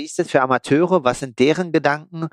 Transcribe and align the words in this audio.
wie 0.00 0.06
ist 0.06 0.18
das 0.18 0.30
für 0.30 0.40
Amateure? 0.40 1.04
Was 1.04 1.20
sind 1.20 1.38
deren 1.38 1.72
Gedanken? 1.72 2.28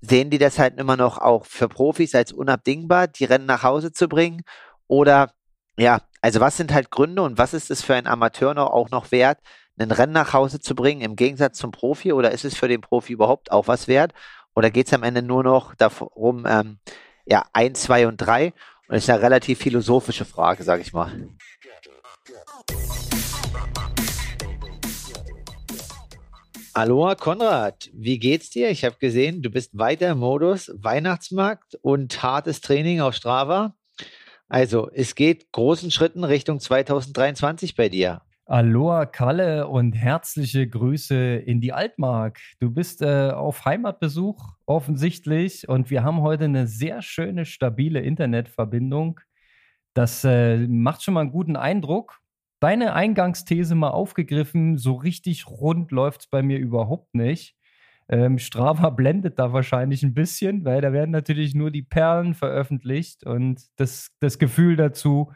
Sehen 0.00 0.30
die 0.30 0.38
das 0.38 0.58
halt 0.58 0.80
immer 0.80 0.96
noch 0.96 1.18
auch 1.18 1.46
für 1.46 1.68
Profis 1.68 2.12
als 2.16 2.32
unabdingbar, 2.32 3.06
die 3.06 3.24
Rennen 3.24 3.46
nach 3.46 3.62
Hause 3.62 3.92
zu 3.92 4.08
bringen? 4.08 4.42
Oder 4.88 5.32
ja, 5.78 6.00
also 6.22 6.40
was 6.40 6.56
sind 6.56 6.72
halt 6.72 6.90
Gründe 6.90 7.22
und 7.22 7.38
was 7.38 7.54
ist 7.54 7.70
es 7.70 7.82
für 7.82 7.94
einen 7.94 8.08
Amateur 8.08 8.52
noch 8.54 8.70
auch 8.72 8.90
noch 8.90 9.12
wert, 9.12 9.38
ein 9.78 9.92
Rennen 9.92 10.12
nach 10.12 10.32
Hause 10.32 10.58
zu 10.58 10.74
bringen 10.74 11.02
im 11.02 11.14
Gegensatz 11.14 11.56
zum 11.56 11.70
Profi? 11.70 12.12
Oder 12.12 12.32
ist 12.32 12.44
es 12.44 12.56
für 12.56 12.66
den 12.66 12.80
Profi 12.80 13.12
überhaupt 13.12 13.52
auch 13.52 13.68
was 13.68 13.86
wert? 13.86 14.12
Oder 14.56 14.70
geht 14.70 14.88
es 14.88 14.92
am 14.92 15.04
Ende 15.04 15.22
nur 15.22 15.44
noch 15.44 15.76
darum, 15.76 16.46
ähm, 16.48 16.78
ja, 17.26 17.44
eins, 17.52 17.82
zwei 17.82 18.08
und 18.08 18.16
drei? 18.16 18.52
Und 18.88 18.96
das 18.96 19.04
ist 19.04 19.10
eine 19.10 19.22
relativ 19.22 19.60
philosophische 19.60 20.24
Frage, 20.24 20.64
sage 20.64 20.82
ich 20.82 20.92
mal. 20.92 21.28
Aloha 26.76 27.14
Konrad, 27.14 27.88
wie 27.92 28.18
geht's 28.18 28.50
dir? 28.50 28.68
Ich 28.68 28.84
habe 28.84 28.96
gesehen, 28.98 29.42
du 29.42 29.50
bist 29.50 29.78
weiter 29.78 30.10
im 30.10 30.18
Modus 30.18 30.72
Weihnachtsmarkt 30.74 31.76
und 31.82 32.20
hartes 32.20 32.60
Training 32.60 33.00
auf 33.00 33.14
Strava. 33.14 33.76
Also, 34.48 34.90
es 34.92 35.14
geht 35.14 35.52
großen 35.52 35.92
Schritten 35.92 36.24
Richtung 36.24 36.58
2023 36.58 37.76
bei 37.76 37.88
dir. 37.88 38.22
Aloha 38.46 39.06
Kalle 39.06 39.68
und 39.68 39.92
herzliche 39.92 40.66
Grüße 40.66 41.36
in 41.36 41.60
die 41.60 41.72
Altmark. 41.72 42.40
Du 42.58 42.72
bist 42.72 43.02
äh, 43.02 43.30
auf 43.30 43.64
Heimatbesuch 43.64 44.56
offensichtlich 44.66 45.68
und 45.68 45.90
wir 45.90 46.02
haben 46.02 46.22
heute 46.22 46.46
eine 46.46 46.66
sehr 46.66 47.02
schöne, 47.02 47.44
stabile 47.44 48.00
Internetverbindung. 48.00 49.20
Das 49.94 50.24
äh, 50.24 50.56
macht 50.66 51.04
schon 51.04 51.14
mal 51.14 51.20
einen 51.20 51.30
guten 51.30 51.54
Eindruck. 51.54 52.18
Deine 52.64 52.94
Eingangsthese 52.94 53.74
mal 53.74 53.90
aufgegriffen, 53.90 54.78
so 54.78 54.94
richtig 54.94 55.46
rund 55.48 55.90
läuft 55.90 56.22
es 56.22 56.26
bei 56.28 56.40
mir 56.40 56.58
überhaupt 56.58 57.14
nicht. 57.14 57.58
Ähm, 58.08 58.38
Strava 58.38 58.88
blendet 58.96 59.38
da 59.38 59.52
wahrscheinlich 59.52 60.02
ein 60.02 60.14
bisschen, 60.14 60.64
weil 60.64 60.80
da 60.80 60.90
werden 60.94 61.10
natürlich 61.10 61.54
nur 61.54 61.70
die 61.70 61.82
Perlen 61.82 62.32
veröffentlicht 62.32 63.26
und 63.26 63.60
das, 63.76 64.12
das 64.18 64.38
Gefühl 64.38 64.76
dazu, 64.76 65.30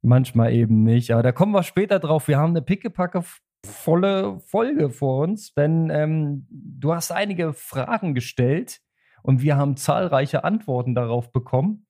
Manchmal 0.00 0.54
eben 0.54 0.82
nicht. 0.82 1.10
Aber 1.10 1.22
da 1.22 1.32
kommen 1.32 1.52
wir 1.52 1.62
später 1.62 1.98
drauf. 1.98 2.26
Wir 2.26 2.38
haben 2.38 2.52
eine 2.52 2.62
pickepacke 2.62 3.22
volle 3.66 4.40
Folge 4.40 4.88
vor 4.88 5.24
uns, 5.24 5.52
denn 5.52 5.90
ähm, 5.90 6.46
du 6.48 6.94
hast 6.94 7.10
einige 7.10 7.52
Fragen 7.52 8.14
gestellt 8.14 8.80
und 9.22 9.42
wir 9.42 9.56
haben 9.56 9.76
zahlreiche 9.76 10.44
Antworten 10.44 10.94
darauf 10.94 11.32
bekommen 11.32 11.85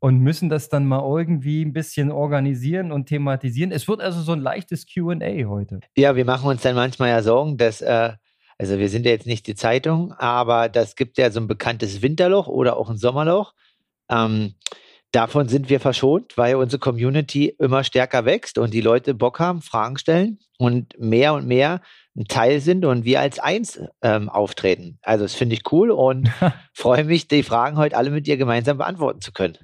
und 0.00 0.18
müssen 0.18 0.48
das 0.48 0.68
dann 0.68 0.86
mal 0.86 1.00
irgendwie 1.00 1.64
ein 1.64 1.72
bisschen 1.72 2.10
organisieren 2.10 2.92
und 2.92 3.06
thematisieren. 3.06 3.72
Es 3.72 3.88
wird 3.88 4.00
also 4.00 4.20
so 4.20 4.32
ein 4.32 4.40
leichtes 4.40 4.86
QA 4.86 5.48
heute. 5.48 5.80
Ja, 5.96 6.16
wir 6.16 6.24
machen 6.24 6.48
uns 6.48 6.62
dann 6.62 6.74
manchmal 6.74 7.10
ja 7.10 7.22
Sorgen, 7.22 7.56
dass, 7.56 7.80
äh, 7.80 8.12
also 8.58 8.78
wir 8.78 8.88
sind 8.88 9.06
ja 9.06 9.12
jetzt 9.12 9.26
nicht 9.26 9.46
die 9.46 9.54
Zeitung, 9.54 10.12
aber 10.12 10.68
das 10.68 10.96
gibt 10.96 11.18
ja 11.18 11.30
so 11.30 11.40
ein 11.40 11.48
bekanntes 11.48 12.02
Winterloch 12.02 12.48
oder 12.48 12.76
auch 12.76 12.90
ein 12.90 12.98
Sommerloch. 12.98 13.54
Ähm, 14.08 14.54
Davon 15.12 15.48
sind 15.48 15.70
wir 15.70 15.80
verschont, 15.80 16.36
weil 16.36 16.56
unsere 16.56 16.80
Community 16.80 17.46
immer 17.58 17.82
stärker 17.82 18.26
wächst 18.26 18.58
und 18.58 18.74
die 18.74 18.82
Leute 18.82 19.14
Bock 19.14 19.40
haben, 19.40 19.62
Fragen 19.62 19.96
stellen 19.96 20.38
und 20.58 20.98
mehr 20.98 21.32
und 21.32 21.46
mehr 21.46 21.80
ein 22.14 22.26
Teil 22.26 22.60
sind 22.60 22.84
und 22.84 23.04
wir 23.04 23.20
als 23.20 23.38
eins 23.38 23.80
ähm, 24.02 24.28
auftreten. 24.28 24.98
Also 25.00 25.24
das 25.24 25.34
finde 25.34 25.54
ich 25.54 25.72
cool 25.72 25.90
und 25.90 26.30
freue 26.74 27.04
mich, 27.04 27.26
die 27.26 27.42
Fragen 27.42 27.78
heute 27.78 27.96
alle 27.96 28.10
mit 28.10 28.26
dir 28.26 28.36
gemeinsam 28.36 28.76
beantworten 28.76 29.22
zu 29.22 29.32
können. 29.32 29.56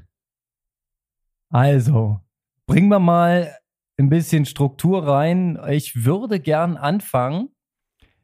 Also, 1.54 2.18
bringen 2.66 2.88
wir 2.88 2.98
mal 2.98 3.56
ein 3.96 4.08
bisschen 4.08 4.44
Struktur 4.44 5.06
rein. 5.06 5.56
Ich 5.68 6.04
würde 6.04 6.40
gern 6.40 6.76
anfangen 6.76 7.50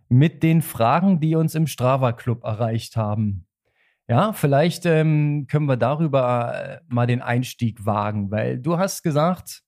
mit 0.09 0.43
den 0.43 0.63
Fragen, 0.63 1.21
die 1.21 1.37
uns 1.37 1.55
im 1.55 1.69
Strava 1.69 2.11
Club 2.11 2.43
erreicht 2.43 2.97
haben. 2.97 3.47
Ja, 4.09 4.33
vielleicht 4.33 4.85
ähm, 4.85 5.47
können 5.49 5.67
wir 5.67 5.77
darüber 5.77 6.55
äh, 6.61 6.81
mal 6.89 7.07
den 7.07 7.23
Einstieg 7.23 7.87
wagen, 7.87 8.33
weil 8.33 8.59
du 8.59 8.79
hast 8.79 9.05
gesagt, 9.05 9.63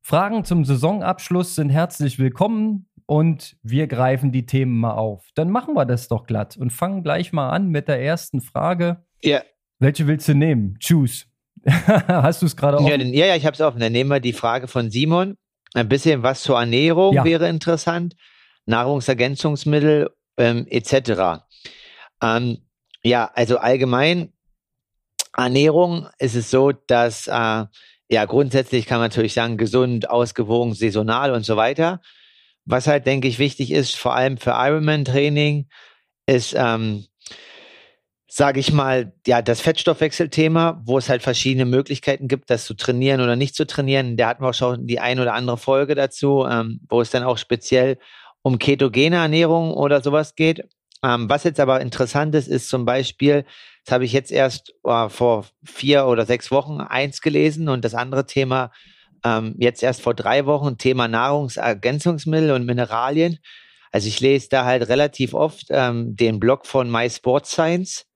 Fragen 0.00 0.44
zum 0.44 0.64
Saisonabschluss 0.64 1.56
sind 1.56 1.70
herzlich 1.70 2.20
willkommen 2.20 2.88
und 3.06 3.56
wir 3.64 3.88
greifen 3.88 4.30
die 4.30 4.46
Themen 4.46 4.78
mal 4.78 4.94
auf. 4.94 5.26
Dann 5.34 5.50
machen 5.50 5.74
wir 5.74 5.86
das 5.86 6.06
doch 6.06 6.22
glatt 6.22 6.56
und 6.56 6.72
fangen 6.72 7.02
gleich 7.02 7.32
mal 7.32 7.50
an 7.50 7.70
mit 7.70 7.88
der 7.88 8.00
ersten 8.00 8.40
Frage. 8.40 9.04
Ja. 9.24 9.42
Welche 9.80 10.06
willst 10.06 10.28
du 10.28 10.34
nehmen? 10.34 10.78
Choose. 10.78 11.29
hast 12.08 12.42
du 12.42 12.46
es 12.46 12.56
gerade 12.56 12.78
offen? 12.78 12.88
Ja, 12.88 12.96
ja, 12.96 13.26
ja 13.26 13.36
ich 13.36 13.46
habe 13.46 13.54
es 13.54 13.60
offen. 13.60 13.80
Dann 13.80 13.92
nehmen 13.92 14.10
wir 14.10 14.20
die 14.20 14.32
Frage 14.32 14.68
von 14.68 14.90
Simon. 14.90 15.36
Ein 15.74 15.88
bisschen 15.88 16.22
was 16.22 16.42
zur 16.42 16.58
Ernährung 16.58 17.14
ja. 17.14 17.24
wäre 17.24 17.48
interessant. 17.48 18.16
Nahrungsergänzungsmittel 18.66 20.10
ähm, 20.36 20.66
etc. 20.68 21.42
Ähm, 22.22 22.58
ja, 23.02 23.30
also 23.34 23.58
allgemein 23.58 24.32
Ernährung 25.36 26.08
ist 26.18 26.34
es 26.34 26.50
so, 26.50 26.72
dass 26.72 27.26
äh, 27.28 27.64
ja 28.08 28.24
grundsätzlich 28.26 28.86
kann 28.86 28.98
man 28.98 29.08
natürlich 29.08 29.34
sagen, 29.34 29.56
gesund, 29.56 30.10
ausgewogen, 30.10 30.74
saisonal 30.74 31.32
und 31.32 31.44
so 31.44 31.56
weiter. 31.56 32.00
Was 32.64 32.86
halt, 32.86 33.06
denke 33.06 33.28
ich, 33.28 33.38
wichtig 33.38 33.70
ist, 33.70 33.96
vor 33.96 34.14
allem 34.14 34.36
für 34.36 34.50
Ironman-Training, 34.50 35.68
ist, 36.26 36.54
ähm, 36.56 37.06
sage 38.32 38.60
ich 38.60 38.72
mal, 38.72 39.12
ja, 39.26 39.42
das 39.42 39.60
Fettstoffwechselthema, 39.60 40.80
wo 40.84 40.98
es 40.98 41.08
halt 41.08 41.22
verschiedene 41.22 41.64
Möglichkeiten 41.64 42.28
gibt, 42.28 42.48
das 42.48 42.64
zu 42.64 42.74
trainieren 42.74 43.20
oder 43.20 43.34
nicht 43.34 43.56
zu 43.56 43.66
trainieren. 43.66 44.16
Da 44.16 44.28
hatten 44.28 44.44
wir 44.44 44.50
auch 44.50 44.54
schon 44.54 44.86
die 44.86 45.00
ein 45.00 45.18
oder 45.18 45.34
andere 45.34 45.58
Folge 45.58 45.96
dazu, 45.96 46.46
ähm, 46.48 46.80
wo 46.88 47.00
es 47.00 47.10
dann 47.10 47.24
auch 47.24 47.38
speziell 47.38 47.98
um 48.42 48.60
ketogene 48.60 49.16
Ernährung 49.16 49.74
oder 49.74 50.00
sowas 50.00 50.36
geht. 50.36 50.62
Ähm, 51.02 51.28
was 51.28 51.42
jetzt 51.42 51.58
aber 51.58 51.80
interessant 51.80 52.34
ist, 52.36 52.46
ist 52.46 52.68
zum 52.68 52.84
Beispiel, 52.84 53.44
das 53.84 53.92
habe 53.92 54.04
ich 54.04 54.12
jetzt 54.12 54.30
erst 54.30 54.74
äh, 54.84 55.08
vor 55.08 55.46
vier 55.64 56.06
oder 56.06 56.24
sechs 56.24 56.52
Wochen 56.52 56.80
eins 56.80 57.22
gelesen 57.22 57.68
und 57.68 57.84
das 57.84 57.94
andere 57.94 58.26
Thema 58.26 58.70
ähm, 59.24 59.56
jetzt 59.58 59.82
erst 59.82 60.02
vor 60.02 60.14
drei 60.14 60.46
Wochen, 60.46 60.78
Thema 60.78 61.08
Nahrungsergänzungsmittel 61.08 62.52
und 62.52 62.64
Mineralien. 62.64 63.38
Also 63.90 64.06
ich 64.06 64.20
lese 64.20 64.48
da 64.50 64.64
halt 64.64 64.88
relativ 64.88 65.34
oft 65.34 65.66
ähm, 65.70 66.14
den 66.14 66.38
Blog 66.38 66.66
von 66.66 66.88
My 66.90 67.10
Sports 67.10 67.50
Science. 67.50 68.06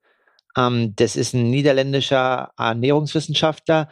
Ähm, 0.57 0.95
das 0.95 1.15
ist 1.15 1.33
ein 1.33 1.49
niederländischer 1.49 2.51
Ernährungswissenschaftler, 2.57 3.89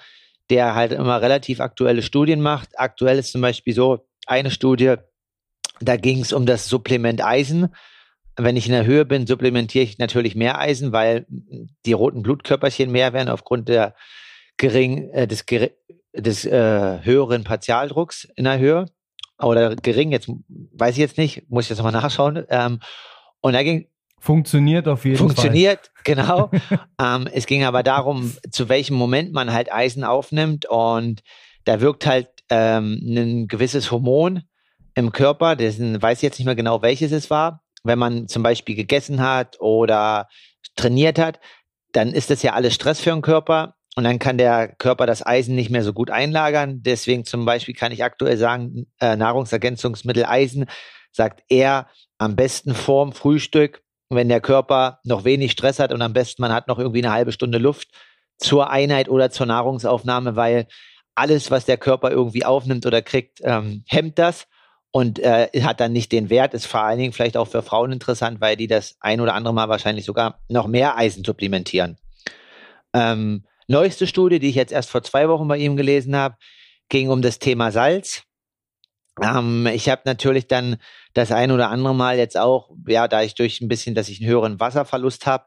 der 0.50 0.76
halt 0.76 0.92
immer 0.92 1.22
relativ 1.22 1.60
aktuelle 1.60 2.02
Studien 2.02 2.42
macht. 2.42 2.80
Aktuell 2.80 3.18
ist 3.18 3.32
zum 3.32 3.42
Beispiel 3.42 3.74
so 3.74 4.08
eine 4.26 4.52
Studie, 4.52 4.96
da 5.80 5.98
ging 5.98 6.22
es 6.22 6.34
um 6.34 6.46
das 6.46 6.68
Supplement 6.68 7.24
Eisen 7.24 7.70
wenn 8.38 8.58
ich 8.58 8.66
in 8.66 8.74
der 8.74 8.86
Höhe 8.86 9.06
bin, 9.06 9.28
supplementiere 9.28 9.84
ich 9.84 9.98
natürlich 9.98 10.36
mehr 10.36 10.60
Eisen, 10.60 10.92
weil 10.92 11.26
die 11.86 11.94
roten 11.94 12.24
Blutkörperchen 12.24 12.92
mehr 12.92 13.14
werden 13.14 13.30
aufgrund 13.30 13.70
der 13.70 13.96
gering, 14.58 15.10
äh, 15.12 15.28
des, 15.28 15.46
des 16.14 16.46
äh, 16.46 17.00
höheren 17.04 17.44
Partialdrucks 17.44 18.28
in 18.36 18.46
der 18.46 18.60
Höhe. 18.60 18.86
Oder 19.40 19.76
gering, 19.76 20.12
jetzt 20.12 20.30
weiß 20.48 20.96
ich 20.96 21.00
jetzt 21.00 21.18
nicht, 21.18 21.50
muss 21.50 21.66
ich 21.66 21.70
jetzt 21.70 21.80
nochmal 21.80 22.02
nachschauen. 22.02 22.46
Ähm, 22.50 22.80
und 23.42 23.54
da 23.54 23.64
ging. 23.64 23.88
Funktioniert 24.24 24.88
auf 24.88 25.06
jeden 25.06 25.18
funktioniert, 25.18 25.92
Fall. 26.06 26.16
Funktioniert, 26.16 26.70
genau. 26.70 26.86
ähm, 27.02 27.28
es 27.34 27.46
ging 27.46 27.64
aber 27.64 27.84
darum, 27.84 28.34
zu 28.52 28.70
welchem 28.70 28.96
Moment 28.96 29.34
man 29.34 29.52
halt 29.52 29.72
Eisen 29.72 30.04
aufnimmt. 30.04 30.66
Und 30.66 31.22
da 31.66 31.82
wirkt 31.82 32.06
halt 32.06 32.30
ähm, 32.50 33.00
ein 33.04 33.48
gewisses 33.48 33.92
Hormon 33.92 34.44
im 34.96 35.12
Körper, 35.12 35.56
dessen 35.56 36.02
weiß 36.02 36.20
ich 36.20 36.24
jetzt 36.24 36.40
nicht 36.40 36.46
mehr 36.46 36.56
genau, 36.56 36.82
welches 36.82 37.12
es 37.12 37.30
war 37.30 37.64
wenn 37.84 38.00
man 38.00 38.28
zum 38.28 38.44
Beispiel 38.44 38.76
gegessen 38.76 39.22
hat 39.22 39.60
oder 39.60 40.28
trainiert 40.76 41.20
hat, 41.20 41.40
dann 41.92 42.14
ist 42.14 42.30
das 42.30 42.42
ja 42.42 42.54
alles 42.54 42.74
Stress 42.74 43.00
für 43.00 43.12
den 43.12 43.22
Körper 43.22 43.76
und 43.96 44.06
dann 44.06 44.20
kann 44.20 44.38
der 44.38 44.70
Körper 44.70 45.06
das 45.06 45.26
Eisen 45.26 45.56
nicht 45.56 45.70
mehr 45.70 45.84
so 45.84 45.94
gut 45.94 46.10
einlagern. 46.10 46.82
Deswegen 46.82 47.26
zum 47.26 47.46
Beispiel 47.46 47.76
kann 47.76 47.92
ich 47.92 48.04
aktuell 48.04 48.38
sagen, 48.38 48.88
äh, 49.00 49.16
Nahrungsergänzungsmittel 49.16 50.26
Eisen 50.26 50.66
sagt 51.12 51.44
er 51.50 51.88
am 52.18 52.36
besten 52.36 52.74
vorm 52.74 53.12
Frühstück, 53.14 53.83
wenn 54.16 54.30
der 54.30 54.42
Körper 54.42 55.00
noch 55.04 55.24
wenig 55.24 55.52
Stress 55.52 55.80
hat 55.80 55.94
und 55.94 56.02
am 56.02 56.14
besten 56.14 56.42
man 56.42 56.54
hat 56.54 56.68
noch 56.68 56.80
irgendwie 56.80 57.04
eine 57.04 57.14
halbe 57.14 57.32
Stunde 57.32 57.58
Luft 57.58 57.90
zur 58.38 58.70
Einheit 58.70 59.10
oder 59.10 59.32
zur 59.32 59.46
Nahrungsaufnahme, 59.46 60.36
weil 60.36 60.68
alles, 61.16 61.52
was 61.52 61.66
der 61.66 61.78
Körper 61.78 62.12
irgendwie 62.12 62.46
aufnimmt 62.46 62.86
oder 62.86 63.02
kriegt, 63.02 63.40
ähm, 63.44 63.84
hemmt 63.88 64.18
das 64.18 64.48
und 64.92 65.20
äh, 65.20 65.50
hat 65.62 65.80
dann 65.80 65.94
nicht 65.94 66.12
den 66.12 66.30
Wert, 66.30 66.54
ist 66.54 66.66
vor 66.66 66.84
allen 66.84 67.00
Dingen 67.00 67.14
vielleicht 67.14 67.38
auch 67.38 67.48
für 67.48 67.62
Frauen 67.64 67.92
interessant, 67.92 68.42
weil 68.42 68.56
die 68.56 68.68
das 68.68 68.96
ein 69.00 69.22
oder 69.22 69.34
andere 69.34 69.54
Mal 69.54 69.70
wahrscheinlich 69.70 70.06
sogar 70.06 70.40
noch 70.50 70.68
mehr 70.68 70.98
Eisen 70.98 71.24
supplementieren. 71.24 71.98
Ähm, 72.94 73.46
neueste 73.68 74.08
Studie, 74.08 74.40
die 74.40 74.50
ich 74.50 74.56
jetzt 74.56 74.72
erst 74.72 74.90
vor 74.90 75.04
zwei 75.04 75.30
Wochen 75.30 75.48
bei 75.48 75.58
ihm 75.58 75.78
gelesen 75.78 76.16
habe, 76.16 76.36
ging 76.90 77.10
um 77.10 77.22
das 77.22 77.40
Thema 77.40 77.72
Salz. 77.72 78.24
Ähm, 79.22 79.68
ich 79.68 79.90
habe 79.90 80.02
natürlich 80.06 80.48
dann 80.48 80.78
das 81.14 81.32
ein 81.32 81.52
oder 81.52 81.70
andere 81.70 81.96
Mal 81.96 82.18
jetzt 82.18 82.38
auch, 82.38 82.72
ja, 82.88 83.08
da 83.08 83.22
ich 83.22 83.36
durch 83.36 83.62
ein 83.62 83.68
bisschen, 83.68 83.96
dass 83.96 84.10
ich 84.10 84.22
einen 84.22 84.30
höheren 84.30 84.60
Wasserverlust 84.60 85.26
habe, 85.26 85.46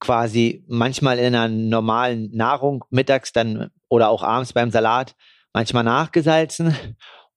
quasi 0.00 0.64
manchmal 0.68 1.18
in 1.18 1.34
einer 1.34 1.48
normalen 1.48 2.30
Nahrung 2.32 2.84
mittags 2.90 3.32
dann 3.32 3.70
oder 3.88 4.08
auch 4.08 4.22
abends 4.22 4.52
beim 4.52 4.70
Salat 4.70 5.14
manchmal 5.52 5.84
nachgesalzen. 5.84 6.76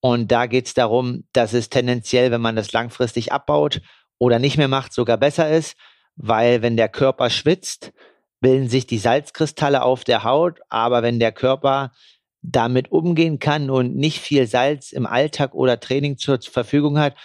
Und 0.01 0.31
da 0.31 0.45
geht 0.45 0.67
es 0.67 0.73
darum, 0.73 1.25
dass 1.33 1.53
es 1.53 1.69
tendenziell, 1.69 2.31
wenn 2.31 2.41
man 2.41 2.55
das 2.55 2.71
langfristig 2.71 3.31
abbaut 3.31 3.81
oder 4.17 4.39
nicht 4.39 4.57
mehr 4.57 4.67
macht, 4.67 4.93
sogar 4.93 5.17
besser 5.17 5.49
ist, 5.49 5.75
weil 6.15 6.61
wenn 6.61 6.77
der 6.77 6.89
Körper 6.89 7.29
schwitzt, 7.29 7.93
bilden 8.41 8.69
sich 8.69 8.87
die 8.87 8.97
Salzkristalle 8.97 9.81
auf 9.81 10.03
der 10.03 10.23
Haut, 10.23 10.59
aber 10.69 11.03
wenn 11.03 11.19
der 11.19 11.31
Körper 11.31 11.91
damit 12.41 12.91
umgehen 12.91 13.39
kann 13.39 13.69
und 13.69 13.95
nicht 13.95 14.19
viel 14.19 14.47
Salz 14.47 14.91
im 14.91 15.05
Alltag 15.05 15.53
oder 15.53 15.79
Training 15.79 16.17
zur 16.17 16.39
Verfügung 16.41 16.97
hat, 16.97 17.15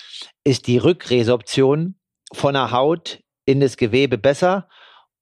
ist 0.42 0.66
die 0.66 0.78
Rückresorption 0.78 1.96
von 2.32 2.54
der 2.54 2.70
Haut 2.70 3.20
in 3.44 3.60
das 3.60 3.76
Gewebe 3.76 4.18
besser 4.18 4.68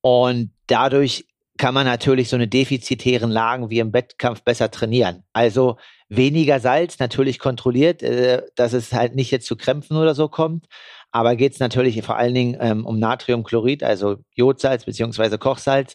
und 0.00 0.50
dadurch 0.66 1.26
kann 1.58 1.74
man 1.74 1.86
natürlich 1.86 2.28
so 2.28 2.36
eine 2.36 2.48
defizitären 2.48 3.30
Lagen 3.30 3.70
wie 3.70 3.78
im 3.78 3.92
Wettkampf 3.92 4.42
besser 4.42 4.70
trainieren. 4.70 5.22
Also 5.32 5.76
weniger 6.08 6.60
Salz, 6.60 6.98
natürlich 6.98 7.38
kontrolliert, 7.38 8.02
äh, 8.02 8.42
dass 8.56 8.72
es 8.72 8.92
halt 8.92 9.14
nicht 9.14 9.30
jetzt 9.30 9.46
zu 9.46 9.56
Krämpfen 9.56 9.96
oder 9.96 10.14
so 10.14 10.28
kommt. 10.28 10.66
Aber 11.10 11.36
geht 11.36 11.52
es 11.52 11.60
natürlich 11.60 12.02
vor 12.02 12.16
allen 12.16 12.34
Dingen 12.34 12.56
ähm, 12.58 12.86
um 12.86 12.98
Natriumchlorid, 12.98 13.82
also 13.82 14.16
Jodsalz 14.34 14.86
beziehungsweise 14.86 15.38
Kochsalz, 15.38 15.94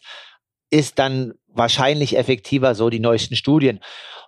ist 0.70 0.98
dann 0.98 1.34
wahrscheinlich 1.58 2.16
effektiver, 2.16 2.74
so 2.74 2.88
die 2.90 3.00
neuesten 3.00 3.36
Studien. 3.36 3.80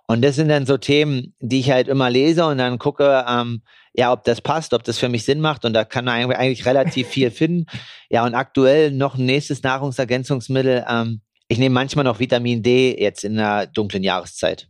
Und 0.07 0.21
das 0.23 0.35
sind 0.35 0.49
dann 0.49 0.65
so 0.65 0.77
Themen, 0.77 1.33
die 1.39 1.59
ich 1.59 1.71
halt 1.71 1.87
immer 1.87 2.09
lese 2.09 2.45
und 2.45 2.57
dann 2.57 2.77
gucke, 2.77 3.25
ähm, 3.27 3.61
ja, 3.93 4.11
ob 4.11 4.23
das 4.23 4.41
passt, 4.41 4.73
ob 4.73 4.83
das 4.83 4.97
für 4.97 5.09
mich 5.09 5.25
Sinn 5.25 5.41
macht. 5.41 5.65
Und 5.65 5.73
da 5.73 5.85
kann 5.85 6.05
man 6.05 6.31
eigentlich 6.33 6.65
relativ 6.65 7.07
viel 7.07 7.31
finden. 7.31 7.65
Ja, 8.09 8.25
und 8.25 8.35
aktuell 8.35 8.91
noch 8.91 9.15
ein 9.17 9.25
nächstes 9.25 9.63
Nahrungsergänzungsmittel. 9.63 10.85
Ähm, 10.87 11.21
ich 11.47 11.59
nehme 11.59 11.73
manchmal 11.73 12.05
noch 12.05 12.19
Vitamin 12.19 12.63
D 12.63 12.97
jetzt 12.99 13.23
in 13.23 13.35
der 13.35 13.67
dunklen 13.67 14.03
Jahreszeit. 14.03 14.67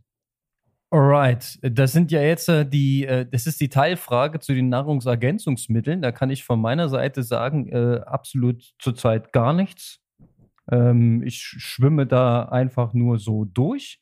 Alright, 0.92 1.58
das 1.62 1.92
sind 1.92 2.12
ja 2.12 2.20
jetzt 2.20 2.50
äh, 2.50 2.66
die, 2.66 3.06
äh, 3.06 3.24
das 3.24 3.46
ist 3.46 3.60
die 3.62 3.70
Teilfrage 3.70 4.40
zu 4.40 4.52
den 4.52 4.68
Nahrungsergänzungsmitteln. 4.68 6.02
Da 6.02 6.12
kann 6.12 6.28
ich 6.28 6.44
von 6.44 6.60
meiner 6.60 6.90
Seite 6.90 7.22
sagen, 7.22 7.66
äh, 7.68 8.00
absolut 8.04 8.62
zurzeit 8.78 9.32
gar 9.32 9.54
nichts. 9.54 10.01
Ähm, 10.72 11.22
ich 11.22 11.36
schwimme 11.36 12.06
da 12.06 12.44
einfach 12.46 12.94
nur 12.94 13.18
so 13.18 13.44
durch. 13.44 14.00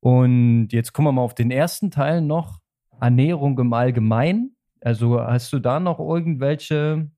Und 0.00 0.68
jetzt 0.72 0.92
kommen 0.92 1.08
wir 1.08 1.12
mal 1.12 1.22
auf 1.22 1.34
den 1.34 1.50
ersten 1.50 1.90
Teil 1.90 2.20
noch. 2.20 2.60
Ernährung 3.00 3.58
im 3.58 3.72
Allgemeinen. 3.72 4.56
Also 4.80 5.20
hast 5.20 5.52
du 5.52 5.58
da 5.58 5.80
noch 5.80 5.98
irgendwelche 5.98 7.10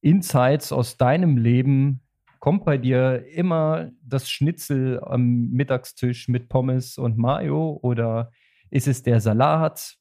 Insights 0.00 0.72
aus 0.72 0.96
deinem 0.96 1.36
Leben? 1.36 2.02
Kommt 2.38 2.64
bei 2.64 2.78
dir 2.78 3.26
immer 3.34 3.90
das 4.02 4.30
Schnitzel 4.30 5.00
am 5.02 5.48
Mittagstisch 5.50 6.28
mit 6.28 6.48
Pommes 6.48 6.96
und 6.96 7.18
Mayo 7.18 7.78
oder 7.82 8.30
ist 8.70 8.88
es 8.88 9.02
der 9.02 9.20
Salat? 9.20 9.96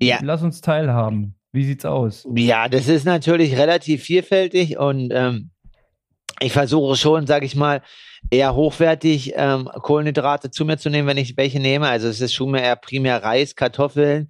Ja. 0.00 0.18
Lass 0.22 0.42
uns 0.42 0.60
teilhaben. 0.60 1.36
Wie 1.52 1.64
sieht's 1.64 1.84
aus? 1.84 2.26
Ja, 2.34 2.68
das 2.68 2.88
ist 2.88 3.04
natürlich 3.04 3.56
relativ 3.56 4.02
vielfältig 4.02 4.78
und 4.78 5.10
ähm, 5.14 5.51
ich 6.40 6.52
versuche 6.52 6.96
schon, 6.96 7.26
sage 7.26 7.46
ich 7.46 7.54
mal, 7.54 7.82
eher 8.30 8.54
hochwertig 8.54 9.32
ähm, 9.36 9.68
Kohlenhydrate 9.68 10.50
zu 10.50 10.64
mir 10.64 10.78
zu 10.78 10.90
nehmen, 10.90 11.08
wenn 11.08 11.16
ich 11.18 11.36
welche 11.36 11.60
nehme. 11.60 11.88
Also 11.88 12.08
es 12.08 12.20
ist 12.20 12.34
schon 12.34 12.54
eher 12.54 12.76
primär 12.76 13.22
Reis, 13.22 13.56
Kartoffeln. 13.56 14.28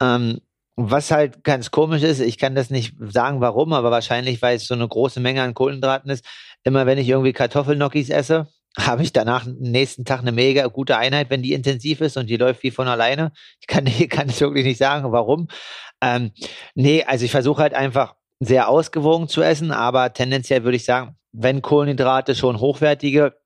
Ähm, 0.00 0.40
was 0.76 1.10
halt 1.10 1.42
ganz 1.42 1.70
komisch 1.70 2.02
ist, 2.02 2.20
ich 2.20 2.38
kann 2.38 2.54
das 2.54 2.70
nicht 2.70 2.94
sagen, 3.00 3.40
warum, 3.40 3.72
aber 3.72 3.90
wahrscheinlich, 3.90 4.40
weil 4.42 4.56
es 4.56 4.66
so 4.66 4.74
eine 4.74 4.86
große 4.86 5.18
Menge 5.18 5.42
an 5.42 5.54
Kohlenhydraten 5.54 6.10
ist. 6.10 6.24
Immer 6.62 6.86
wenn 6.86 6.98
ich 6.98 7.08
irgendwie 7.08 7.32
Kartoffelnokis 7.32 8.10
esse, 8.10 8.48
habe 8.78 9.02
ich 9.02 9.12
danach 9.12 9.44
nächsten 9.46 10.04
Tag 10.04 10.20
eine 10.20 10.32
mega 10.32 10.66
gute 10.68 10.96
Einheit, 10.96 11.30
wenn 11.30 11.42
die 11.42 11.52
intensiv 11.52 12.00
ist 12.00 12.16
und 12.16 12.30
die 12.30 12.36
läuft 12.36 12.62
wie 12.62 12.70
von 12.70 12.86
alleine. 12.86 13.32
Ich 13.60 13.66
kann, 13.66 13.84
kann 14.08 14.28
es 14.28 14.40
wirklich 14.40 14.64
nicht 14.64 14.78
sagen, 14.78 15.10
warum. 15.12 15.48
Ähm, 16.00 16.30
nee, 16.74 17.02
also 17.04 17.24
ich 17.24 17.32
versuche 17.32 17.60
halt 17.62 17.74
einfach 17.74 18.14
sehr 18.40 18.68
ausgewogen 18.68 19.28
zu 19.28 19.42
essen, 19.42 19.72
aber 19.72 20.12
tendenziell 20.12 20.64
würde 20.64 20.76
ich 20.76 20.84
sagen, 20.84 21.16
wenn 21.32 21.62
Kohlenhydrate 21.62 22.34
schon 22.34 22.60
hochwertige 22.60 23.36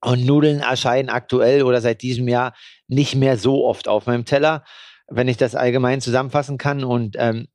und 0.00 0.24
Nudeln 0.24 0.60
erscheinen 0.60 1.08
aktuell 1.08 1.62
oder 1.62 1.80
seit 1.80 2.02
diesem 2.02 2.28
Jahr 2.28 2.54
nicht 2.86 3.14
mehr 3.14 3.36
so 3.36 3.66
oft 3.66 3.88
auf 3.88 4.06
meinem 4.06 4.24
Teller, 4.24 4.64
wenn 5.08 5.28
ich 5.28 5.36
das 5.36 5.54
allgemein 5.54 6.00
zusammenfassen 6.00 6.58
kann. 6.58 6.84
Und 6.84 7.16
ähm, 7.18 7.48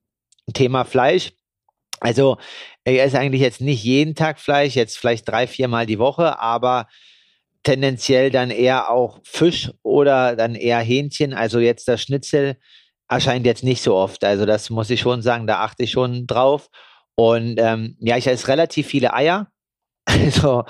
Thema 0.53 0.83
Fleisch. 0.83 1.33
Also 1.99 2.37
ich 2.83 2.99
esse 2.99 3.17
eigentlich 3.17 3.41
jetzt 3.41 3.61
nicht 3.61 3.83
jeden 3.83 4.13
Tag 4.15 4.39
Fleisch, 4.39 4.75
jetzt 4.75 4.97
vielleicht 4.97 5.29
drei, 5.29 5.47
viermal 5.47 5.85
die 5.85 5.99
Woche, 5.99 6.39
aber 6.39 6.87
tendenziell 7.63 8.29
dann 8.29 8.51
eher 8.51 8.89
auch 8.89 9.21
Fisch 9.23 9.71
oder 9.83 10.35
dann 10.35 10.55
eher 10.55 10.79
Hähnchen. 10.79 11.33
Also 11.33 11.59
jetzt 11.59 11.87
das 11.87 12.01
Schnitzel 12.01 12.57
erscheint 13.13 13.45
jetzt 13.45 13.63
nicht 13.63 13.81
so 13.81 13.95
oft. 13.95 14.23
Also 14.23 14.45
das 14.45 14.69
muss 14.69 14.89
ich 14.89 15.01
schon 15.01 15.21
sagen, 15.21 15.47
da 15.47 15.61
achte 15.61 15.83
ich 15.83 15.91
schon 15.91 16.27
drauf. 16.27 16.69
Und 17.15 17.55
ähm, 17.59 17.95
ja, 17.99 18.17
ich 18.17 18.27
esse 18.27 18.47
relativ 18.47 18.87
viele 18.87 19.13
Eier. 19.13 19.47
Also 20.05 20.65